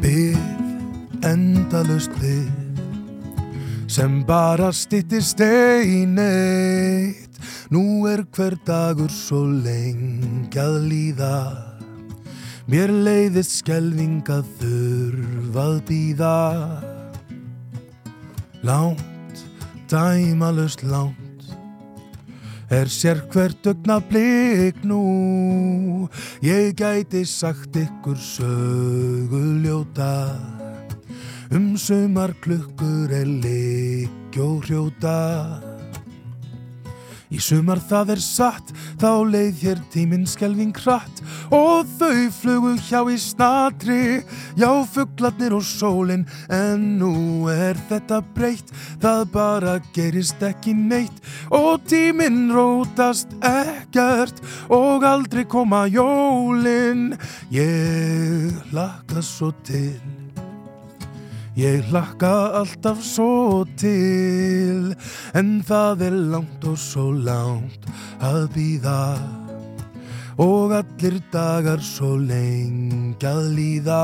Bið 0.06 1.26
endalust 1.26 2.14
bið 2.22 2.52
sem 3.90 4.20
bara 4.28 4.70
stýttist 4.70 5.42
eineitt 5.42 7.26
Nú 7.74 8.06
er 8.06 8.22
hver 8.38 8.54
dagur 8.68 9.10
svo 9.10 9.42
lengi 9.50 10.60
að 10.62 10.76
líða. 10.86 11.38
Mér 12.70 12.94
leiðist 12.94 13.58
skelving 13.64 14.22
að 14.30 14.46
þurfað 14.62 15.82
býða 15.90 16.38
Lánt, 18.66 19.44
dæmalust 19.90 20.86
lánt 20.86 21.25
Er 22.70 22.90
sér 22.90 23.22
hvert 23.30 23.68
ögna 23.68 24.00
blik 24.02 24.84
nú? 24.84 26.10
Ég 26.42 26.74
gæti 26.74 27.26
sagt 27.26 27.76
ykkur 27.78 28.18
söguljóta 28.18 30.14
Um 31.54 31.78
sumar 31.78 32.34
klukkur 32.42 33.12
er 33.14 33.26
leik 33.30 34.34
og 34.42 34.66
hrjóta 34.66 35.75
Í 37.34 37.40
sumar 37.42 37.80
það 37.90 38.12
er 38.16 38.22
satt, 38.22 38.72
þá 39.02 39.10
leið 39.32 39.62
hér 39.64 39.82
tíminn 39.94 40.26
skelving 40.30 40.76
hratt. 40.84 41.22
Og 41.54 41.88
þau 41.98 42.30
flugu 42.36 42.74
hjá 42.86 43.02
í 43.10 43.18
snatri, 43.22 44.02
já 44.60 44.70
fuglarnir 44.94 45.56
og 45.58 45.66
sólin, 45.66 46.26
en 46.54 46.86
nú 47.00 47.50
er 47.52 47.80
þetta 47.90 48.22
breytt, 48.36 48.74
það 49.02 49.24
bara 49.34 49.78
gerist 49.96 50.42
ekki 50.46 50.76
neitt 50.78 51.24
og 51.50 51.84
tíminn 51.90 52.52
rótast 52.54 53.34
ekkert. 53.42 54.44
Og 54.70 55.06
aldrei 55.06 55.46
koma 55.50 55.86
jólin, 55.90 57.12
ég 57.54 58.54
hlakka 58.72 59.26
svo 59.26 59.52
til. 59.66 60.15
Ég 61.56 61.86
hlakka 61.88 62.52
alltaf 62.60 63.00
svo 63.00 63.64
til 63.80 64.90
En 65.40 65.62
það 65.64 66.02
er 66.10 66.18
langt 66.34 66.66
og 66.68 66.76
svo 66.76 67.14
langt 67.16 67.88
að 68.20 68.50
býða 68.58 69.00
Og 70.44 70.76
allir 70.76 71.22
dagar 71.32 71.80
svo 71.80 72.18
lengi 72.20 73.24
að 73.24 73.48
líða 73.56 74.04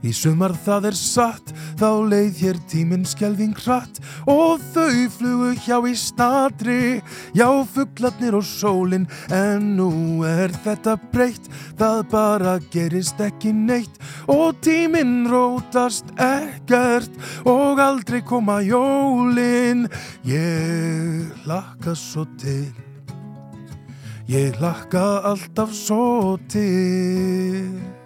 Í 0.00 0.14
sumar 0.16 0.54
það 0.64 0.86
er 0.90 0.96
satt, 0.96 1.50
þá 1.76 1.88
leið 2.08 2.38
hér 2.40 2.58
tíminn 2.72 3.04
skelving 3.04 3.52
hratt 3.66 4.00
og 4.24 4.62
þau 4.72 5.10
flugu 5.12 5.50
hjá 5.60 5.76
í 5.84 5.92
snatri, 5.98 7.02
já 7.36 7.48
fuglarnir 7.74 8.38
og 8.38 8.46
sólin, 8.48 9.04
en 9.28 9.74
nú 9.76 10.24
er 10.24 10.54
þetta 10.64 10.96
breytt, 11.12 11.50
það 11.76 12.00
bara 12.14 12.56
gerist 12.72 13.20
ekki 13.20 13.52
neitt 13.52 14.00
og 14.24 14.56
tíminn 14.64 15.28
rótast 15.28 16.08
ekkert 16.16 17.12
og 17.44 17.80
aldrei 17.84 18.24
koma 18.24 18.60
jólin. 18.64 19.84
Ég 20.24 21.28
hlakka 21.44 21.92
svo 21.92 22.24
til, 22.40 22.72
ég 24.32 24.56
hlakka 24.56 25.06
alltaf 25.28 25.76
svo 25.76 26.38
til. 26.48 27.99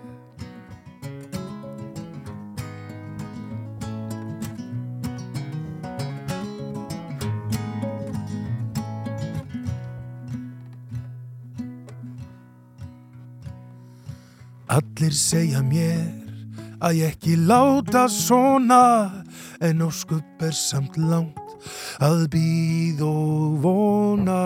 Allir 14.75 15.13
segja 15.15 15.61
mér 15.63 16.09
að 16.83 16.97
ég 16.99 17.13
ekki 17.13 17.37
láta 17.47 18.09
svona 18.11 19.23
en 19.63 19.85
óskup 19.87 20.43
er 20.43 20.57
samt 20.59 20.97
langt 20.99 21.39
að 22.03 22.25
býð 22.33 23.05
og 23.07 23.61
vona. 23.63 24.41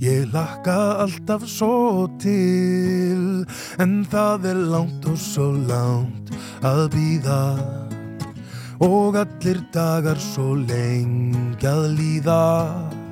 Ég 0.00 0.24
lakka 0.32 1.04
alltaf 1.04 1.44
svo 1.44 2.08
til 2.16 3.44
en 3.76 3.94
það 4.08 4.50
er 4.54 4.64
langt 4.72 5.04
og 5.04 5.20
svo 5.20 5.52
langt 5.68 6.32
að 6.64 6.86
býða 6.96 7.44
og 8.80 9.20
allir 9.20 9.60
dagar 9.76 10.16
svo 10.32 10.54
lengi 10.64 11.68
að 11.68 11.88
líða. 12.00 13.03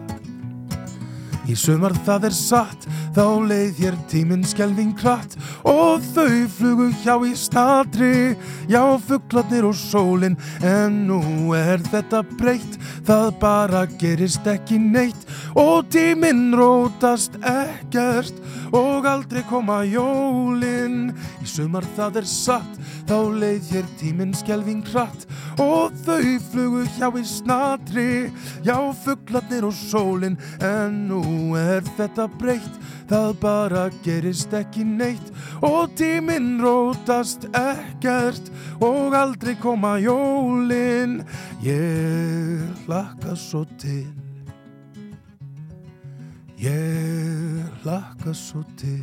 Í 1.50 1.56
sumar 1.58 1.90
það 2.06 2.28
er 2.28 2.34
satt, 2.36 2.84
þá 3.16 3.24
leið 3.50 3.80
hér 3.82 3.96
tíminn 4.10 4.44
skelving 4.46 4.92
kratt 4.94 5.34
og 5.66 6.04
þau 6.14 6.46
flugu 6.54 6.86
hjá 7.02 7.16
í 7.26 7.32
snatri, 7.38 8.36
já 8.70 8.82
fuglarnir 9.08 9.66
og 9.66 9.74
sólin, 9.74 10.38
en 10.62 11.00
nú 11.08 11.50
er 11.58 11.82
þetta 11.90 12.22
breytt, 12.38 12.78
það 13.08 13.26
bara 13.42 13.82
gerist 13.98 14.46
ekki 14.46 14.78
neitt. 14.78 15.26
Og 15.58 15.90
tíminn 15.92 16.52
rótast 16.56 17.34
ekkert 17.42 18.38
og 18.72 19.06
aldrei 19.10 19.42
koma 19.50 19.82
jólin. 19.84 21.10
Í 21.42 21.50
sumar 21.50 21.84
það 21.98 22.22
er 22.22 22.30
satt, 22.30 22.78
þá 23.10 23.18
leið 23.42 23.74
hér 23.74 23.90
tíminn 24.00 24.36
skelving 24.36 24.84
kratt 24.86 25.26
og 25.60 25.92
þau 26.06 26.38
flugu 26.52 26.86
hjá 26.94 27.10
í 27.18 27.26
snatri, 27.26 28.08
já 28.64 28.76
fuglarnir 29.02 29.66
og 29.68 29.74
sólin, 29.76 30.38
en 30.62 31.02
nú 31.10 31.31
er 31.58 31.84
þetta 31.96 32.26
breytt, 32.40 32.74
það 33.10 33.30
bara 33.42 33.82
gerist 34.04 34.52
ekki 34.56 34.84
neitt 34.86 35.32
og 35.64 35.92
tíminn 35.98 36.60
rótast 36.62 37.48
ekkert 37.56 38.50
og 38.82 39.14
aldrei 39.16 39.54
koma 39.60 39.96
jólin. 40.02 41.20
Ég 41.62 42.62
hlakka 42.86 43.36
svo 43.38 43.64
til, 43.80 44.06
ég 46.60 47.82
hlakka 47.82 48.34
svo 48.34 48.64
til, 48.76 49.02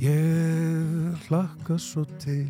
ég 0.00 1.26
hlakka 1.28 1.78
svo 1.78 2.06
til, 2.22 2.46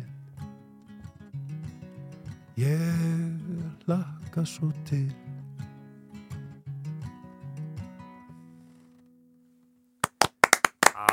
ég 2.59 3.83
hlakka 3.87 4.45
svo 4.45 4.71
til. 4.85 5.20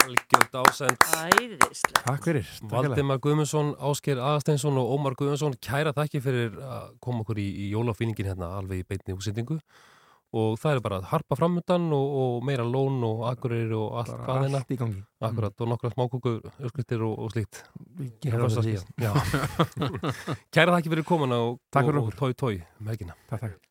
Algjörð 0.09 0.57
ásend. 0.63 0.97
Æðislega 1.19 2.01
Takk 2.07 2.25
fyrir 2.25 2.49
Valdimar 2.71 3.21
Guðmundsson, 3.21 3.75
Ásker 3.91 4.21
Aðasteinsson 4.23 4.79
og 4.81 4.95
Ómar 4.95 5.17
Guðmundsson 5.19 5.57
kæra 5.65 5.93
þakki 5.97 6.23
fyrir 6.25 6.57
að 6.65 6.95
koma 7.05 7.25
okkur 7.25 7.41
í, 7.43 7.47
í 7.67 7.69
jólafýningin 7.75 8.31
hérna 8.31 8.55
alveg 8.57 8.83
í 8.83 8.89
beitni 8.89 9.17
úsendingu 9.17 9.59
og 10.39 10.59
það 10.61 10.75
er 10.75 10.83
bara 10.85 10.99
að 11.01 11.07
harpa 11.13 11.39
framöndan 11.39 11.87
og, 11.97 12.17
og 12.23 12.43
meira 12.45 12.65
lón 12.65 12.99
og 13.05 13.23
akkurir 13.31 13.73
og 13.77 14.01
allt 14.01 14.13
Bara 14.15 14.27
hvað 14.27 14.43
hérna 14.45 14.61
allt 14.63 14.75
í 14.75 14.81
gangi. 14.81 15.05
Akkurat 15.29 15.65
og 15.65 15.73
nokkra 15.73 15.93
smákúkur 15.95 16.43
ösklittir 16.69 17.05
og, 17.05 17.15
og 17.25 17.33
slíkt. 17.33 17.63
Já. 19.01 19.13
Kæra 20.55 20.77
þakki 20.77 20.93
fyrir 20.93 21.09
komuna 21.09 21.41
og, 21.47 21.57
Takk 21.73 21.89
fyrir 21.89 22.03
og, 22.03 22.13
tói 22.17 22.37
tói 22.37 22.55
helgina. 22.89 23.17
Takk, 23.29 23.49
takk. 23.49 23.65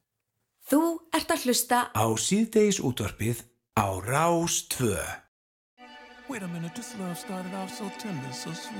Þú 0.67 0.81
ert 1.15 1.29
að 1.31 1.45
hlusta 1.47 1.85
Á 1.93 2.05
síðdeis 2.19 2.81
útvarpið 2.83 3.45
á 3.77 3.87
Rás 4.01 4.65
2. 4.73 4.97
Wait 6.29 6.43
a 6.43 6.47
minute, 6.49 6.75
this 6.75 6.93
love 6.99 7.17
started 7.17 7.53
off 7.53 7.73
so 7.73 7.89
tender, 7.97 8.33
so 8.33 8.51
sweet. 8.51 8.75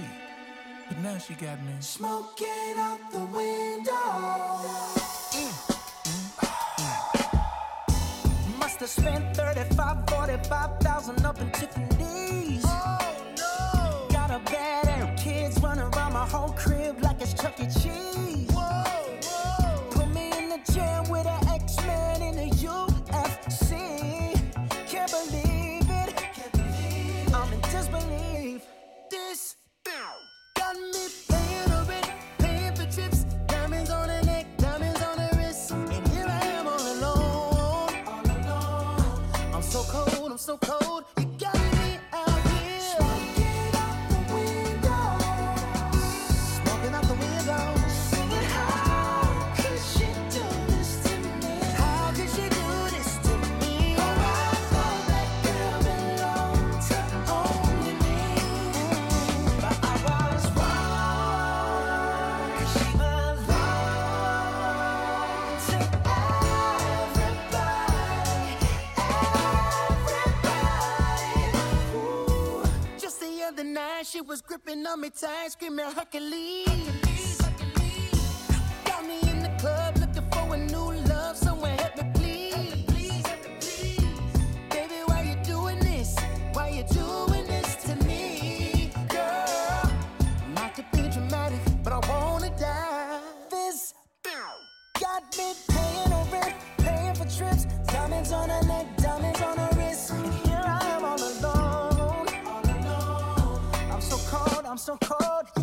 But 0.90 0.98
now 0.98 1.18
she 1.18 1.34
got 1.34 1.64
me 1.64 1.72
smoking 1.80 2.76
out 2.76 3.00
the 3.10 3.20
window. 3.20 3.94
Mm-hmm. 5.32 5.78
Must 8.60 8.80
have 8.82 8.90
spent 8.90 9.34
35, 9.38 10.10
45,000 10.10 11.26
up 11.26 11.40
in 11.40 11.50
Tiffany's. 11.52 12.66
Oh 12.66 13.34
no! 13.38 14.08
Got 14.14 14.30
a 14.32 14.40
bad 14.52 14.88
and 14.90 15.18
kids 15.18 15.58
running 15.62 15.86
around 15.86 16.12
my 16.12 16.28
whole 16.28 16.50
crib 16.50 17.02
like 17.02 17.22
it's 17.22 17.34
Chuck 17.34 17.58
E. 17.62 17.68
Cheese. 17.68 18.47
So 40.48 40.58
cold. 40.60 40.87
She 74.18 74.22
was 74.22 74.42
gripping 74.42 74.84
on 74.88 75.00
me 75.00 75.12
tight, 75.12 75.52
screaming 75.52 75.86
Hercules. 75.92 77.38
Got 78.84 79.06
me 79.06 79.20
in 79.30 79.44
the 79.44 79.54
club 79.60 79.96
looking 80.00 80.28
for 80.32 80.56
a 80.56 80.58
new 80.58 80.94
love, 81.08 81.38
someone 81.38 81.78
help 81.78 81.98
me 81.98 82.52
please. 82.88 83.24
Baby, 84.72 84.96
why 85.06 85.22
you 85.22 85.36
doing 85.44 85.78
this? 85.78 86.16
Why 86.54 86.70
you 86.70 86.84
doing 86.86 87.46
this 87.46 87.76
to 87.86 87.96
me, 88.08 88.92
girl? 89.08 89.92
Not 90.56 90.74
to 90.78 90.86
be 90.94 91.10
dramatic, 91.10 91.60
but 91.84 91.94
I 91.94 92.00
wanna 92.10 92.50
die. 92.58 93.22
This 93.52 93.94
got 95.00 95.38
me 95.38 95.54
paying 95.70 96.12
a 96.12 96.28
rent, 96.32 96.56
paying 96.80 97.14
for 97.14 97.30
trips, 97.38 97.66
diamonds 97.94 98.32
on 98.32 98.50
her 98.50 98.64
neck, 98.66 98.97
I'm 104.78 104.80
so 104.80 104.98
cold. 105.02 105.57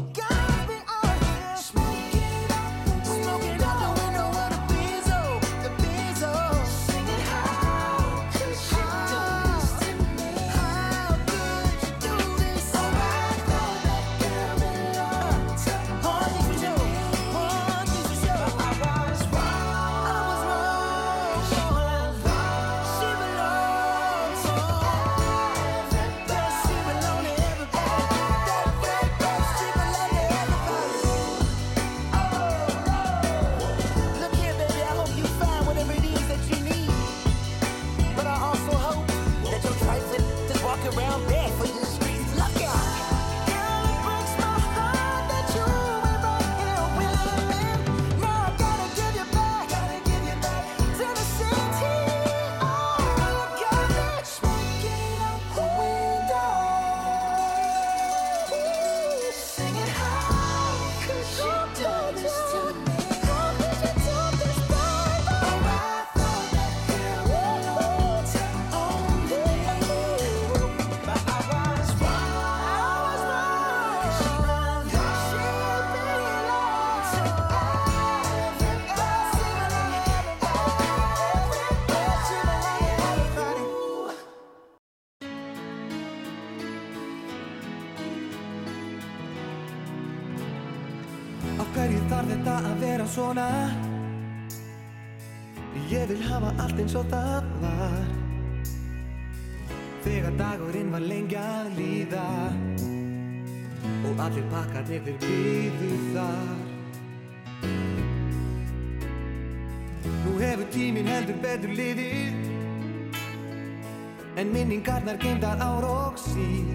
Svona. 93.15 93.49
Ég 95.91 96.09
vil 96.09 96.23
hafa 96.27 96.51
allt 96.63 96.79
eins 96.81 96.95
og 96.99 97.07
það 97.13 97.45
var. 97.63 98.07
Þegar 100.05 100.35
dagurinn 100.39 100.91
var 100.93 101.01
lengi 101.01 101.37
að 101.41 101.69
líða 101.79 102.25
Og 104.05 104.19
allir 104.21 104.45
pakkarnir 104.53 105.01
þeir 105.07 105.17
byðu 105.23 105.91
þar. 106.13 106.59
Nú 110.25 110.35
hefur 110.43 110.69
tíminn 110.75 111.09
heldur 111.09 111.39
betur 111.45 111.73
liðið 111.79 112.51
En 114.37 114.51
minningarnar 114.53 115.17
geimdar 115.23 115.63
ár 115.63 115.87
og 115.89 116.19
síð. 116.19 116.75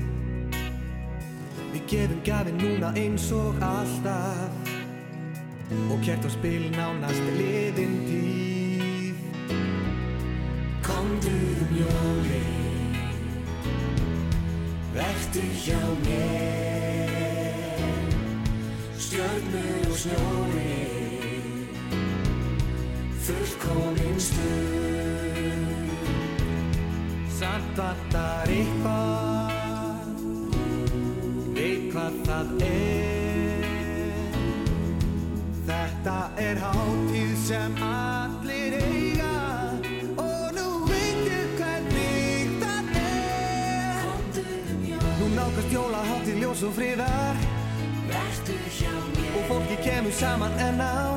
Við 1.74 1.84
gefum 1.92 2.22
gafin 2.26 2.58
núna 2.62 2.94
eins 2.98 3.28
og 3.36 3.60
alltaf 3.62 4.49
Og 5.70 6.00
kert 6.04 6.26
og 6.26 6.32
spil 6.34 6.70
nánast 6.74 7.26
liðin 7.38 7.98
tíð. 8.08 9.18
Komdu 10.84 11.36
um 11.62 11.76
jólin 11.82 12.98
Vertu 14.94 15.46
hjá 15.64 15.82
mér. 16.06 16.80
Stjörnur 19.10 19.90
og 19.90 19.98
snjóri 19.98 20.86
Fullkomin 23.26 24.20
stund 24.20 25.90
Samt 27.40 27.74
vantar 27.78 28.54
eitthvað 28.54 30.24
Veit 31.58 31.90
hvað 31.90 32.20
það 32.30 32.58
er 32.70 33.09
og 50.20 50.28
friðar 50.28 50.80
Vertu 50.80 51.09